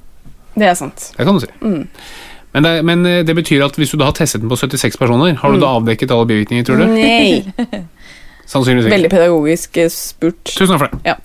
Det 0.54 0.68
er 0.68 0.76
sant. 0.78 1.10
Det 1.16 1.26
kan 1.26 1.34
du 1.34 1.42
si. 1.42 1.50
Men, 1.60 2.66
det, 2.66 2.72
men 2.86 3.04
eh, 3.06 3.22
det 3.26 3.34
betyr 3.34 3.64
at 3.66 3.74
hvis 3.78 3.90
du 3.90 3.98
da 3.98 4.10
har 4.10 4.16
testet 4.16 4.44
den 4.44 4.50
på 4.50 4.58
76 4.58 4.98
personer, 4.98 5.34
har 5.42 5.52
du 5.52 5.60
da 5.62 5.74
avdekket 5.80 6.14
alle 6.14 6.30
bivirkninger, 6.30 6.66
tror 6.66 6.84
du? 6.84 6.86
Nei. 6.94 7.42
Sannsynligvis 8.50 8.86
ikke. 8.86 8.94
Veldig 8.94 9.10
pedagogisk 9.10 9.78
spurt. 9.90 10.42
Tusen 10.46 10.70
takk 10.74 10.84
for 10.84 10.94
det. 10.94 11.02
Ja. 11.06 11.18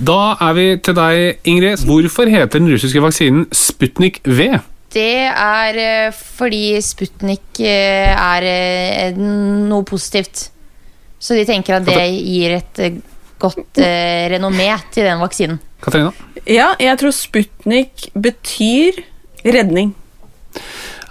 Da 0.00 0.20
er 0.40 0.56
vi 0.56 0.66
til 0.80 0.96
deg, 0.96 1.40
Ingrid. 1.48 1.84
Hvorfor 1.88 2.28
heter 2.32 2.60
den 2.60 2.70
russiske 2.72 3.02
vaksinen 3.04 3.48
Sputnik 3.52 4.20
V? 4.24 4.54
Det 4.90 5.28
er 5.30 5.78
eh, 5.78 6.14
fordi 6.14 6.74
Sputnik 6.82 7.60
eh, 7.62 8.10
er 8.10 8.46
eh, 8.48 9.20
noe 9.20 9.86
positivt. 9.86 10.48
Så 11.20 11.36
de 11.36 11.44
tenker 11.46 11.78
at 11.78 11.86
det 11.86 12.00
gir 12.16 12.56
et 12.56 12.80
godt 13.40 13.80
renommé 14.32 14.70
til 14.92 15.04
den 15.04 15.20
vaksinen. 15.20 15.58
Katarina? 15.84 16.12
Ja, 16.48 16.72
jeg 16.80 16.96
tror 17.00 17.12
Sputnik 17.12 18.08
betyr 18.16 19.02
redning. 19.44 19.92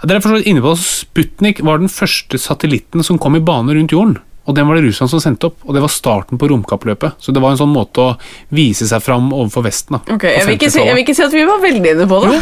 Dere 0.02 0.18
er 0.18 0.48
inne 0.48 0.64
på 0.64 0.74
at 0.74 0.82
Sputnik 0.82 1.62
var 1.66 1.78
den 1.78 1.90
første 1.92 2.40
satellitten 2.42 3.06
som 3.06 3.20
kom 3.22 3.38
i 3.38 3.44
bane 3.44 3.76
rundt 3.78 3.94
jorden. 3.94 4.18
Og 4.50 4.56
den 4.56 4.66
var 4.66 4.78
det 4.78 4.88
Russland 4.88 5.12
som 5.12 5.22
sendte 5.22 5.50
opp, 5.50 5.60
og 5.62 5.76
det 5.76 5.82
var 5.84 5.92
starten 5.92 6.40
på 6.40 6.48
romkappløpet. 6.50 7.20
Så 7.22 7.30
det 7.30 7.42
var 7.42 7.54
en 7.54 7.60
sånn 7.60 7.70
måte 7.70 8.02
å 8.02 8.14
vise 8.50 8.88
seg 8.88 9.02
fram 9.04 9.30
overfor 9.30 9.68
Vesten. 9.68 9.98
da. 9.98 10.16
okay, 10.16 10.40
jeg 10.40 10.48
vil, 10.48 10.56
ikke 10.58 10.72
si, 10.74 10.82
jeg 10.82 10.96
vil 10.96 11.04
ikke 11.04 11.16
si 11.18 11.26
at 11.26 11.36
vi 11.36 11.44
var 11.46 11.62
veldig 11.62 11.92
inne 11.94 12.08
på 12.10 12.22
det. 12.24 12.40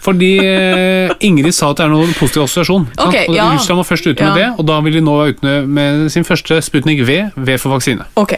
Fordi 0.00 0.30
eh, 0.40 1.10
Ingrid 1.20 1.52
sa 1.52 1.70
at 1.70 1.76
det 1.80 1.84
er 1.84 1.90
noen 1.92 2.14
positiv 2.16 2.42
assosiasjon. 2.46 2.86
Okay, 2.96 3.26
og 3.28 3.34
ja. 3.36 3.50
Russland 3.52 3.76
var 3.82 3.84
først 3.84 4.06
ute 4.06 4.24
med 4.24 4.30
Ja. 4.30 4.34
det, 4.38 4.58
og 4.58 4.66
da 4.66 4.78
vil 4.80 4.94
de 4.96 5.00
nå 5.04 5.16
være 5.18 5.34
ute 5.36 5.66
med- 5.66 6.06
sin 6.12 6.24
første 6.24 6.60
Sputnik 6.64 7.02
V, 7.06 7.30
V 7.36 7.58
for 7.58 7.70
vaksine. 7.74 8.04
Ok. 8.16 8.32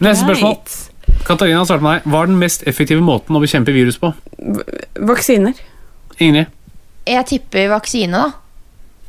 Neste 0.00 0.22
spørsmål. 0.24 0.54
Right. 0.54 1.24
Katarina, 1.26 1.64
start 1.64 1.82
med 1.82 1.90
deg. 1.98 2.02
Hva 2.12 2.22
er 2.22 2.26
den 2.30 2.38
mest 2.38 2.62
effektive 2.66 3.02
måten 3.02 3.34
å 3.34 3.40
bekjempe 3.42 3.72
virus 3.74 3.98
på? 3.98 4.12
Vaksiner. 5.00 5.54
Ingrid? 6.20 6.46
Jeg 7.08 7.26
tipper 7.26 7.68
vaksine, 7.72 8.12
da. 8.12 8.30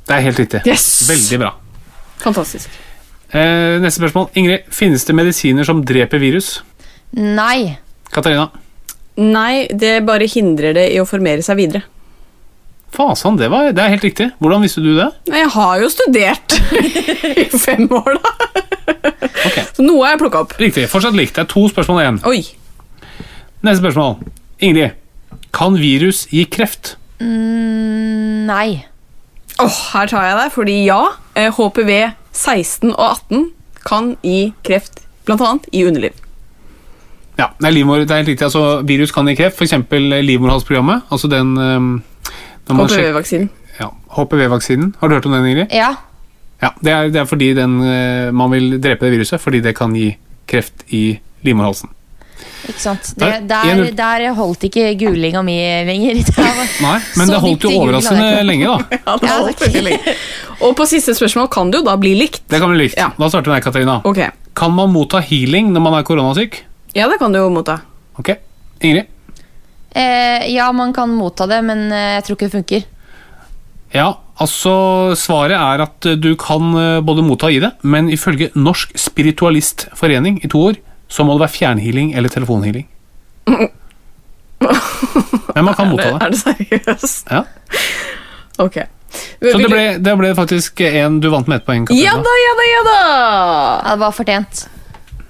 Det 0.07 0.15
er 0.15 0.21
helt 0.25 0.39
riktig. 0.39 0.61
Yes! 0.65 0.87
Veldig 1.09 1.39
bra. 1.43 1.51
Fantastisk. 2.23 2.69
Eh, 3.31 3.77
neste 3.83 3.99
spørsmål. 4.01 4.29
Ingrid, 4.35 4.65
finnes 4.73 5.05
det 5.05 5.13
medisiner 5.15 5.63
som 5.67 5.83
dreper 5.85 6.17
virus? 6.19 6.61
Nei. 7.13 7.77
Katarina? 8.11 8.49
Nei, 9.19 9.67
det 9.75 9.99
bare 10.07 10.27
hindrer 10.31 10.75
det 10.77 10.85
i 10.93 10.99
å 11.01 11.07
formere 11.07 11.43
seg 11.43 11.59
videre. 11.59 11.83
Fasan, 12.95 13.37
det, 13.37 13.49
var, 13.51 13.69
det 13.75 13.83
er 13.83 13.91
helt 13.93 14.05
riktig. 14.07 14.29
Hvordan 14.41 14.63
visste 14.65 14.81
du 14.81 14.93
det? 14.97 15.09
Jeg 15.29 15.49
har 15.53 15.81
jo 15.83 15.89
studert 15.93 16.55
i 17.43 17.45
fem 17.53 17.85
år, 17.93 18.17
da. 18.17 18.31
Okay. 19.49 19.65
Så 19.75 19.85
noe 19.85 20.05
har 20.05 20.15
jeg 20.15 20.21
plukka 20.23 20.41
opp. 20.45 20.55
Riktig. 20.61 20.87
Fortsatt 20.91 21.17
likt. 21.17 21.35
Det 21.37 21.43
er 21.45 21.51
to 21.51 21.67
spørsmål 21.69 22.01
igjen. 22.01 22.21
Oi. 22.29 22.39
Neste 23.61 23.83
spørsmål. 23.83 24.17
Ingrid, 24.65 24.97
kan 25.55 25.77
virus 25.79 26.25
gi 26.33 26.45
kreft? 26.49 26.95
Mm, 27.21 28.47
nei. 28.49 28.85
Åh, 29.59 29.77
her 29.93 30.09
tar 30.09 30.25
jeg 30.25 30.39
deg, 30.39 30.51
fordi 30.55 30.77
ja, 30.87 31.01
eh, 31.35 31.51
HPV 31.51 31.91
16 32.31 32.93
og 32.93 33.05
18 33.29 33.45
kan 33.85 34.13
gi 34.23 34.53
kreft, 34.65 35.03
blant 35.27 35.43
annet 35.43 35.69
i 35.75 35.83
underliv. 35.87 36.15
Ja, 37.39 37.47
det 37.55 37.69
er, 37.69 37.71
livmor, 37.71 38.01
det 38.03 38.11
er 38.11 38.21
helt 38.21 38.33
riktig. 38.33 38.49
Altså, 38.49 38.81
virus 38.87 39.13
kan 39.15 39.29
gi 39.31 39.37
kreft. 39.39 39.55
For 39.57 39.67
eksempel 39.67 40.09
livmorhalsprogrammet. 40.27 41.07
Altså 41.13 41.29
den 41.31 41.53
um, 41.57 41.91
HPV-vaksinen. 42.67 43.49
ja, 43.79 43.87
HPV-vaksinen. 44.17 44.93
Har 44.99 45.07
du 45.07 45.15
hørt 45.15 45.27
om 45.29 45.37
den, 45.37 45.47
Ingrid? 45.47 45.71
Ja. 45.71 45.93
Ja, 46.59 46.73
det 46.83 46.91
er, 46.91 47.13
det 47.13 47.21
er 47.21 47.29
fordi 47.29 47.53
den, 47.55 47.77
eh, 47.87 48.33
man 48.35 48.51
vil 48.51 48.75
drepe 48.83 49.07
det 49.07 49.13
viruset, 49.13 49.39
fordi 49.39 49.61
det 49.63 49.71
kan 49.77 49.95
gi 49.95 50.11
kreft 50.49 50.83
i 50.91 51.13
livmorhalsen. 51.47 51.93
Ikke 52.67 52.81
sant. 52.81 53.13
Det, 53.19 53.29
der, 53.47 53.85
der 53.95 54.25
holdt 54.35 54.65
ikke 54.67 54.91
gulinga 54.99 55.41
mi 55.47 55.55
lenger. 55.87 56.19
Nei, 56.85 56.97
men 57.15 57.31
det 57.31 57.39
holdt 57.39 57.63
jo 57.63 57.71
overraskende 57.79 58.43
lenge, 58.43 58.67
da. 58.67 58.97
Ja, 59.07 59.15
det 59.21 59.31
holdt 59.31 59.63
veldig 59.63 59.83
lenge. 59.87 60.15
Og 60.67 60.75
på 60.75 60.87
siste 60.91 61.15
spørsmål 61.15 61.47
kan 61.53 61.71
det 61.71 61.79
jo 61.79 61.87
da 61.87 61.95
bli 61.99 62.13
likt. 62.19 62.43
Det 62.51 62.59
kan 62.59 62.73
bli 62.73 62.83
likt. 62.83 62.99
Ja. 62.99 63.13
Da 63.15 63.31
starter 63.31 63.47
vi 63.47 63.55
med 63.55 63.61
deg, 63.61 63.69
Katarina. 63.69 63.97
Ok. 64.03 64.19
Kan 64.59 64.75
man 64.75 64.91
motta 64.91 65.23
healing 65.23 65.71
når 65.71 65.85
man 65.85 65.95
er 66.01 66.07
koronasyk? 66.07 66.59
Ja, 66.97 67.07
det 67.09 67.19
kan 67.21 67.33
du 67.33 67.39
jo 67.39 67.49
motta. 67.53 67.79
Ok. 68.19 68.33
Ingrid? 68.81 69.09
Eh, 69.91 70.47
ja, 70.53 70.71
man 70.71 70.93
kan 70.93 71.09
motta 71.15 71.47
det, 71.49 71.61
men 71.65 71.91
eh, 71.91 72.15
jeg 72.17 72.25
tror 72.25 72.37
ikke 72.37 72.49
det 72.49 72.57
funker. 72.57 72.87
Ja, 73.93 74.09
altså 74.37 75.15
Svaret 75.17 75.57
er 75.57 75.81
at 75.85 76.05
eh, 76.05 76.17
du 76.19 76.35
kan 76.39 76.73
eh, 76.77 76.99
både 77.05 77.25
motta 77.25 77.49
og 77.49 77.55
gi 77.55 77.61
det, 77.63 77.71
men 77.81 78.09
ifølge 78.13 78.51
Norsk 78.57 78.93
Spiritualistforening 78.97 80.41
i 80.45 80.51
to 80.51 80.61
år, 80.71 80.79
så 81.09 81.25
må 81.25 81.35
det 81.35 81.45
være 81.47 81.55
fjernhealing 81.57 82.13
eller 82.17 82.29
telefonhealing. 82.29 82.85
Men 84.59 85.65
man 85.65 85.73
kan 85.73 85.89
motta 85.89 86.11
det. 86.11 86.19
Er 86.21 86.33
det 86.33 86.39
seriøst? 86.43 87.31
Ja. 87.31 87.43
Ok. 88.61 88.75
Så 89.41 89.57
det 89.57 89.69
ble, 89.71 89.85
det 90.03 90.13
ble 90.19 90.33
faktisk 90.37 90.81
en 90.85 91.17
du 91.23 91.29
vant 91.33 91.47
med 91.49 91.61
ett 91.61 91.65
poeng. 91.65 91.87
Ja 91.95 92.13
da, 92.19 92.33
ja 92.43 92.51
da, 92.59 92.65
ja 92.69 92.81
da! 92.85 92.97
Ja, 92.99 93.93
det 93.95 94.01
var 94.03 94.13
fortjent. 94.13 94.67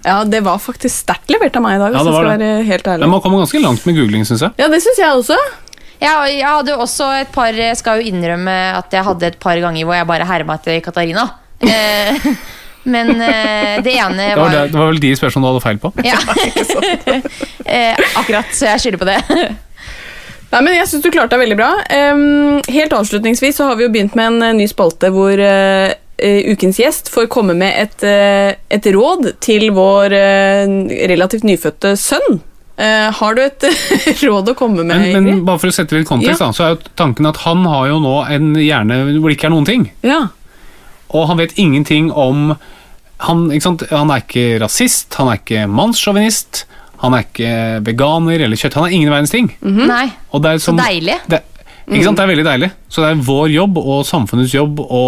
Ja, 0.06 0.22
det 0.24 0.40
var 0.46 0.60
faktisk 0.64 0.94
sterkt 1.04 1.32
levert 1.32 1.56
av 1.60 1.66
meg 1.66 1.76
i 1.76 1.82
dag, 1.82 1.96
Ja, 1.98 2.04
det 2.08 2.14
var 2.16 2.28
være 2.30 2.52
helt 2.68 2.88
ærlig. 2.88 3.04
Men 3.04 3.14
man 3.16 3.24
kommer 3.24 3.42
ganske 3.44 3.62
langt 3.64 3.86
med 3.88 3.98
googling, 4.00 4.24
syns 4.28 4.46
jeg. 4.46 4.56
Ja, 4.62 4.70
det 4.72 4.80
syns 4.86 5.02
jeg 5.02 5.10
også. 5.12 5.38
Ja, 6.00 6.14
jeg 6.32 6.46
hadde 6.48 6.72
jo 6.72 6.80
også 6.80 7.10
et 7.20 7.32
par 7.36 7.52
Jeg 7.52 7.76
skal 7.76 8.00
jo 8.00 8.08
innrømme 8.08 8.54
at 8.78 8.94
jeg 8.96 9.04
hadde 9.04 9.28
et 9.34 9.40
par 9.44 9.60
ganger 9.60 9.84
hvor 9.84 9.98
jeg 9.98 10.08
bare 10.08 10.28
herma 10.30 10.56
til 10.64 10.80
Katarina. 10.86 11.26
Eh, 11.60 12.30
men 12.94 13.12
eh, 13.20 13.82
det 13.84 13.98
ene 14.00 14.30
Det 14.30 14.38
var, 14.40 14.46
var 14.46 14.54
det, 14.56 14.62
det 14.72 14.80
var 14.80 14.94
vel 14.94 15.02
de 15.04 15.16
spørsmålene 15.20 15.50
du 15.50 15.58
hadde 15.58 15.66
feil 15.68 15.82
på. 15.84 15.92
ja. 16.08 16.20
eh, 17.76 18.06
Akkurat, 18.22 18.54
så 18.56 18.72
jeg 18.72 18.86
skylder 18.86 19.04
på 19.04 19.10
det. 19.12 19.20
Nei, 20.50 20.62
men 20.66 20.74
Jeg 20.74 20.90
syns 20.90 21.04
du 21.06 21.12
klarte 21.14 21.36
deg 21.36 21.44
veldig 21.44 21.58
bra. 21.60 21.70
Ehm, 21.94 22.62
helt 22.74 22.94
avslutningsvis 22.96 23.60
så 23.60 23.70
har 23.70 23.78
vi 23.78 23.86
jo 23.86 23.92
begynt 23.94 24.16
med 24.18 24.32
en 24.32 24.46
eh, 24.48 24.56
ny 24.58 24.66
spalte 24.72 25.12
hvor 25.14 25.38
eh, 25.38 25.92
ukens 26.54 26.80
gjest 26.82 27.10
får 27.14 27.28
komme 27.32 27.54
med 27.58 27.74
et, 27.80 28.04
eh, 28.04 28.54
et 28.70 28.86
råd 28.94 29.32
til 29.44 29.70
vår 29.76 30.14
eh, 30.16 30.72
relativt 31.12 31.44
nyfødte 31.48 31.96
sønn. 32.00 32.40
Eh, 32.80 33.10
har 33.12 33.36
du 33.36 33.42
et 33.44 33.66
råd 34.28 34.54
å 34.54 34.56
komme 34.56 34.86
med, 34.88 35.02
Men, 35.14 35.24
men 35.26 35.42
bare 35.48 35.60
for 35.60 35.68
å 35.72 35.76
sette 35.76 35.98
litt 35.98 36.08
kontekst, 36.08 36.40
Ja. 36.40 36.48
da, 36.48 36.56
så 36.56 36.64
er 36.66 36.76
jo 36.76 36.82
tanken 37.00 37.28
at 37.28 37.42
han 37.44 37.66
har 37.68 37.90
jo 37.92 37.98
nå 38.04 38.14
en 38.32 38.54
hjerne 38.56 39.02
hvor 39.20 39.28
det 39.30 39.36
ikke 39.38 39.50
er 39.50 39.56
noen 39.58 39.68
ting. 39.68 39.88
Ja. 40.08 40.22
Og 41.12 41.28
han 41.28 41.42
vet 41.42 41.58
ingenting 41.60 42.12
om 42.14 42.54
Han, 43.20 43.50
ikke 43.52 43.66
sant? 43.66 43.82
han 43.92 44.12
er 44.16 44.22
ikke 44.24 44.62
rasist, 44.62 45.12
han 45.20 45.28
er 45.28 45.42
ikke 45.42 45.66
mannssjåvinist, 45.68 46.62
han 47.02 47.18
er 47.18 47.26
ikke 47.26 47.50
veganer 47.84 48.40
eller 48.46 48.56
kjøtt. 48.56 48.78
Han 48.80 48.86
er 48.88 48.94
ingen 48.96 49.12
verdens 49.12 49.34
ting. 49.34 49.50
Nei, 49.60 50.06
Og 50.32 50.40
det 50.46 50.54
er 50.54 50.62
så 50.64 50.72
deilig. 50.78 51.18
Det, 51.28 51.42
ikke 51.90 52.06
sant? 52.06 52.16
det 52.16 52.24
er 52.24 52.32
veldig 52.32 52.46
deilig. 52.48 52.70
Så 52.88 53.04
det 53.04 53.10
er 53.12 53.26
vår 53.28 53.50
jobb 53.52 53.78
og 53.82 54.06
samfunnets 54.08 54.56
jobb 54.56 54.80
å 54.80 55.04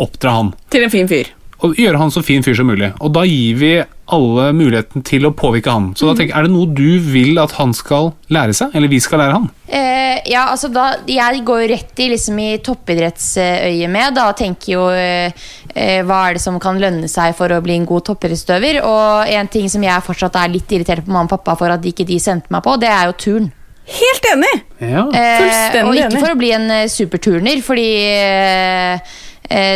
oppdra 0.00 0.30
han. 0.38 0.52
Til 0.72 0.84
en 0.88 0.90
fin 0.90 1.08
fyr. 1.10 1.32
og 1.62 1.76
gjøre 1.78 1.98
han 2.00 2.10
så 2.10 2.22
fin 2.26 2.42
fyr 2.42 2.56
som 2.58 2.66
mulig. 2.66 2.88
Og 2.98 3.12
da 3.14 3.22
gir 3.22 3.54
vi 3.60 3.68
alle 4.12 4.48
muligheten 4.52 5.04
til 5.06 5.28
å 5.28 5.30
påvirke 5.30 5.70
han. 5.70 5.92
Så 5.94 6.08
da 6.08 6.16
tenker 6.18 6.32
jeg, 6.34 6.38
er 6.40 6.48
det 6.48 6.50
noe 6.52 6.66
du 6.74 6.98
vil 7.12 7.38
at 7.38 7.52
han 7.54 7.70
skal 7.72 8.10
lære 8.34 8.52
seg, 8.58 8.74
eller 8.74 8.90
vi 8.90 8.98
skal 9.00 9.22
lære 9.22 9.36
han? 9.36 9.46
Eh, 9.68 10.18
ja, 10.26 10.48
altså 10.50 10.68
da, 10.74 10.88
Jeg 11.06 11.44
går 11.46 11.62
jo 11.62 11.68
rett 11.70 12.02
i, 12.02 12.08
liksom, 12.10 12.38
i 12.42 12.58
toppidrettsøyet 12.66 13.90
med. 13.94 14.14
Da 14.18 14.26
tenker 14.36 14.72
jo 14.74 14.88
eh, 14.90 15.30
eh, 15.70 16.02
hva 16.02 16.18
er 16.28 16.34
det 16.36 16.42
som 16.42 16.58
kan 16.60 16.82
lønne 16.82 17.08
seg 17.08 17.32
for 17.38 17.54
å 17.54 17.62
bli 17.62 17.78
en 17.78 17.86
god 17.88 18.08
toppidrettsutøver. 18.10 18.82
Og 18.82 19.30
en 19.30 19.48
ting 19.54 19.70
som 19.70 19.86
jeg 19.86 20.02
fortsatt 20.10 20.42
er 20.42 20.52
litt 20.58 20.74
irritert 20.74 21.06
på 21.06 21.14
mamma 21.14 21.30
og 21.30 21.36
pappa 21.38 21.54
for 21.62 21.70
at 21.78 21.86
ikke 21.86 22.04
de 22.10 22.18
sendte 22.20 22.50
meg 22.50 22.66
på, 22.66 22.74
det 22.82 22.90
er 22.90 23.06
jo 23.06 23.18
turn. 23.22 23.52
Helt 23.86 24.26
enig! 24.34 24.54
Ja. 24.82 25.06
Eh, 25.14 25.40
Fullstendig 25.42 25.88
og 25.88 25.94
ikke 25.94 26.10
enig. 26.10 26.20
for 26.22 26.34
å 26.34 26.38
bli 26.42 26.50
en 26.58 26.70
eh, 26.70 26.88
superturner, 26.90 27.62
fordi 27.66 27.88
eh, 28.10 29.14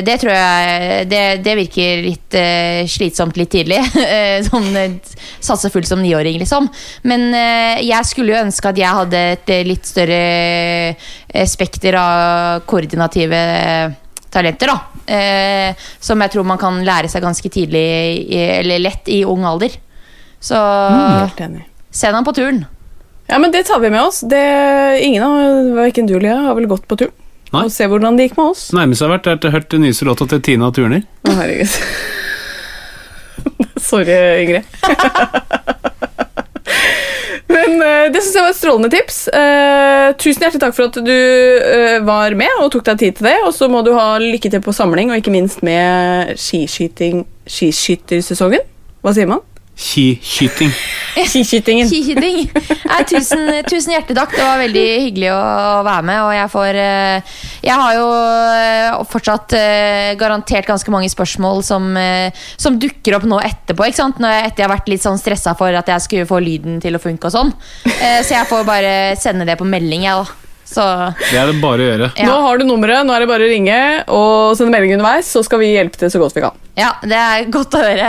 det 0.06 0.14
tror 0.22 0.32
jeg 0.32 1.06
Det, 1.10 1.22
det 1.44 1.54
virker 1.58 2.02
litt 2.04 2.36
eh, 2.38 2.86
slitsomt 2.88 3.36
litt 3.36 3.52
tidlig. 3.52 3.80
Eh, 4.16 4.38
sånn 4.46 4.70
eh, 4.78 4.94
Satse 5.42 5.68
fullt 5.72 5.88
som 5.88 6.00
niåring, 6.02 6.38
liksom. 6.40 6.68
Men 7.08 7.28
eh, 7.34 7.82
jeg 7.84 8.08
skulle 8.08 8.32
jo 8.32 8.42
ønske 8.44 8.70
at 8.70 8.78
jeg 8.80 8.98
hadde 9.00 9.22
et 9.34 9.52
eh, 9.52 9.64
litt 9.66 9.88
større 9.88 10.20
eh, 10.94 11.48
spekter 11.48 11.98
av 12.00 12.62
koordinative 12.70 13.40
talenter, 14.32 14.72
da. 14.72 14.78
Eh, 15.16 15.88
som 16.00 16.22
jeg 16.22 16.32
tror 16.34 16.46
man 16.48 16.60
kan 16.60 16.78
lære 16.86 17.10
seg 17.12 17.24
ganske 17.24 17.50
tidlig, 17.52 17.84
eller 18.60 18.82
lett, 18.82 19.10
i 19.12 19.22
ung 19.28 19.44
alder. 19.48 19.76
Så 20.40 20.56
mm, 20.56 21.60
send 21.90 22.18
ham 22.18 22.26
på 22.26 22.34
turen. 22.36 22.64
Ja, 23.26 23.38
men 23.42 23.52
det 23.52 23.66
tar 23.66 23.80
vi 23.82 23.90
med 23.90 24.02
oss. 24.02 24.20
Det, 24.20 24.42
ingen 25.02 25.22
av 25.26 25.72
verken 25.80 26.06
du 26.06 26.16
eller 26.16 26.30
jeg 26.30 26.44
har 26.46 26.58
vel 26.58 26.68
gått 26.70 26.86
på 26.88 26.98
tur. 27.00 27.14
Nei. 27.54 27.62
Og 27.64 27.72
se 27.72 27.86
hvordan 27.86 28.18
det 28.18 28.28
gikk 28.28 28.38
med 28.40 28.52
oss. 28.52 28.68
Nærmest 28.74 29.04
har 29.04 29.12
vært 29.12 29.30
er 29.30 29.54
hørt 29.54 29.70
den 29.72 29.86
nyeste 29.86 30.08
låta 30.08 30.26
til 30.30 30.42
Tina 30.42 30.70
Turner. 30.74 31.06
Å, 31.26 31.36
herregud. 31.38 31.70
Sorry, 33.88 34.16
Ingrid. 34.42 34.64
Men 37.56 37.82
eh, 37.82 38.06
det 38.12 38.20
syns 38.22 38.34
jeg 38.36 38.42
var 38.42 38.52
et 38.52 38.58
strålende 38.58 38.90
tips. 38.92 39.18
Eh, 39.30 40.08
tusen 40.20 40.42
hjertelig 40.44 40.62
takk 40.64 40.76
for 40.76 40.90
at 40.90 40.98
du 41.06 41.12
eh, 41.14 41.98
var 42.04 42.34
med 42.38 42.62
og 42.62 42.70
tok 42.74 42.84
deg 42.90 43.02
tid 43.02 43.18
til 43.18 43.30
det. 43.30 43.36
Og 43.46 43.52
så 43.54 43.70
må 43.72 43.82
du 43.86 43.92
ha 43.96 44.16
lykke 44.22 44.50
til 44.52 44.62
på 44.64 44.74
samling, 44.76 45.12
og 45.12 45.22
ikke 45.22 45.34
minst 45.34 45.62
med 45.66 46.34
skiskyting 46.40 47.24
skiskyttersesongen. 47.46 48.66
Hva 49.06 49.14
sier 49.14 49.30
man? 49.30 49.44
Skiskyting. 49.76 50.70
Skiskytingen. 51.30 51.88
Kikking. 51.90 52.38
Nei, 52.88 53.00
tusen, 53.08 53.42
tusen 53.68 53.92
hjertelig 53.92 54.16
takk. 54.16 54.32
Det 54.32 54.44
var 54.44 54.60
veldig 54.62 54.84
hyggelig 55.04 55.28
å 55.34 55.40
være 55.84 56.06
med. 56.08 56.20
Og 56.24 56.32
jeg 56.36 56.50
får 56.52 56.78
eh, 56.80 57.34
Jeg 57.66 57.76
har 57.82 57.98
jo 57.98 58.06
eh, 58.56 59.04
fortsatt 59.12 59.56
eh, 59.58 60.14
garantert 60.20 60.68
ganske 60.68 60.92
mange 60.94 61.10
spørsmål 61.12 61.60
som, 61.66 61.90
som 62.56 62.78
dukker 62.80 63.18
opp 63.18 63.28
nå 63.28 63.40
etterpå. 63.44 63.88
Ikke 63.90 64.00
sant? 64.00 64.20
Når 64.22 64.32
jeg, 64.36 64.48
etter 64.50 64.64
jeg 64.64 64.68
har 64.70 64.74
vært 64.78 64.90
litt 64.92 65.04
sånn 65.04 65.20
stressa 65.20 65.52
for 65.60 65.76
at 65.76 65.92
jeg 65.92 66.04
skulle 66.08 66.28
få 66.28 66.40
lyden 66.44 66.80
til 66.84 66.96
å 66.96 67.02
funke 67.02 67.28
og 67.28 67.36
sånn. 67.36 67.52
Eh, 67.98 68.20
Så 68.24 68.32
jeg 68.36 68.48
får 68.48 68.64
bare 68.68 68.96
sende 69.20 69.44
det 69.48 69.58
på 69.60 69.68
melding, 69.68 70.08
jeg, 70.08 70.24
da. 70.24 70.42
Så 70.66 70.82
Det 71.20 71.36
er 71.38 71.46
det 71.52 71.60
bare 71.62 71.84
å 71.84 71.86
gjøre. 71.92 72.08
Ja. 72.18 72.26
Nå 72.26 72.40
har 72.42 72.58
du 72.58 72.64
nummeret, 72.66 73.04
nå 73.06 73.14
er 73.14 73.22
det 73.22 73.28
bare 73.30 73.44
å 73.46 73.50
ringe 73.52 73.76
og 74.10 74.56
sende 74.58 74.72
melding 74.74 74.96
underveis, 74.96 75.28
så 75.30 75.44
skal 75.46 75.60
vi 75.62 75.68
hjelpe 75.76 76.00
til 76.00 76.10
så 76.10 76.18
godt 76.18 76.34
vi 76.34 76.42
kan. 76.42 76.56
ja, 76.80 76.88
det 77.06 77.20
er 77.22 77.44
godt 77.54 77.76
å 77.78 77.84
høre. 77.84 78.08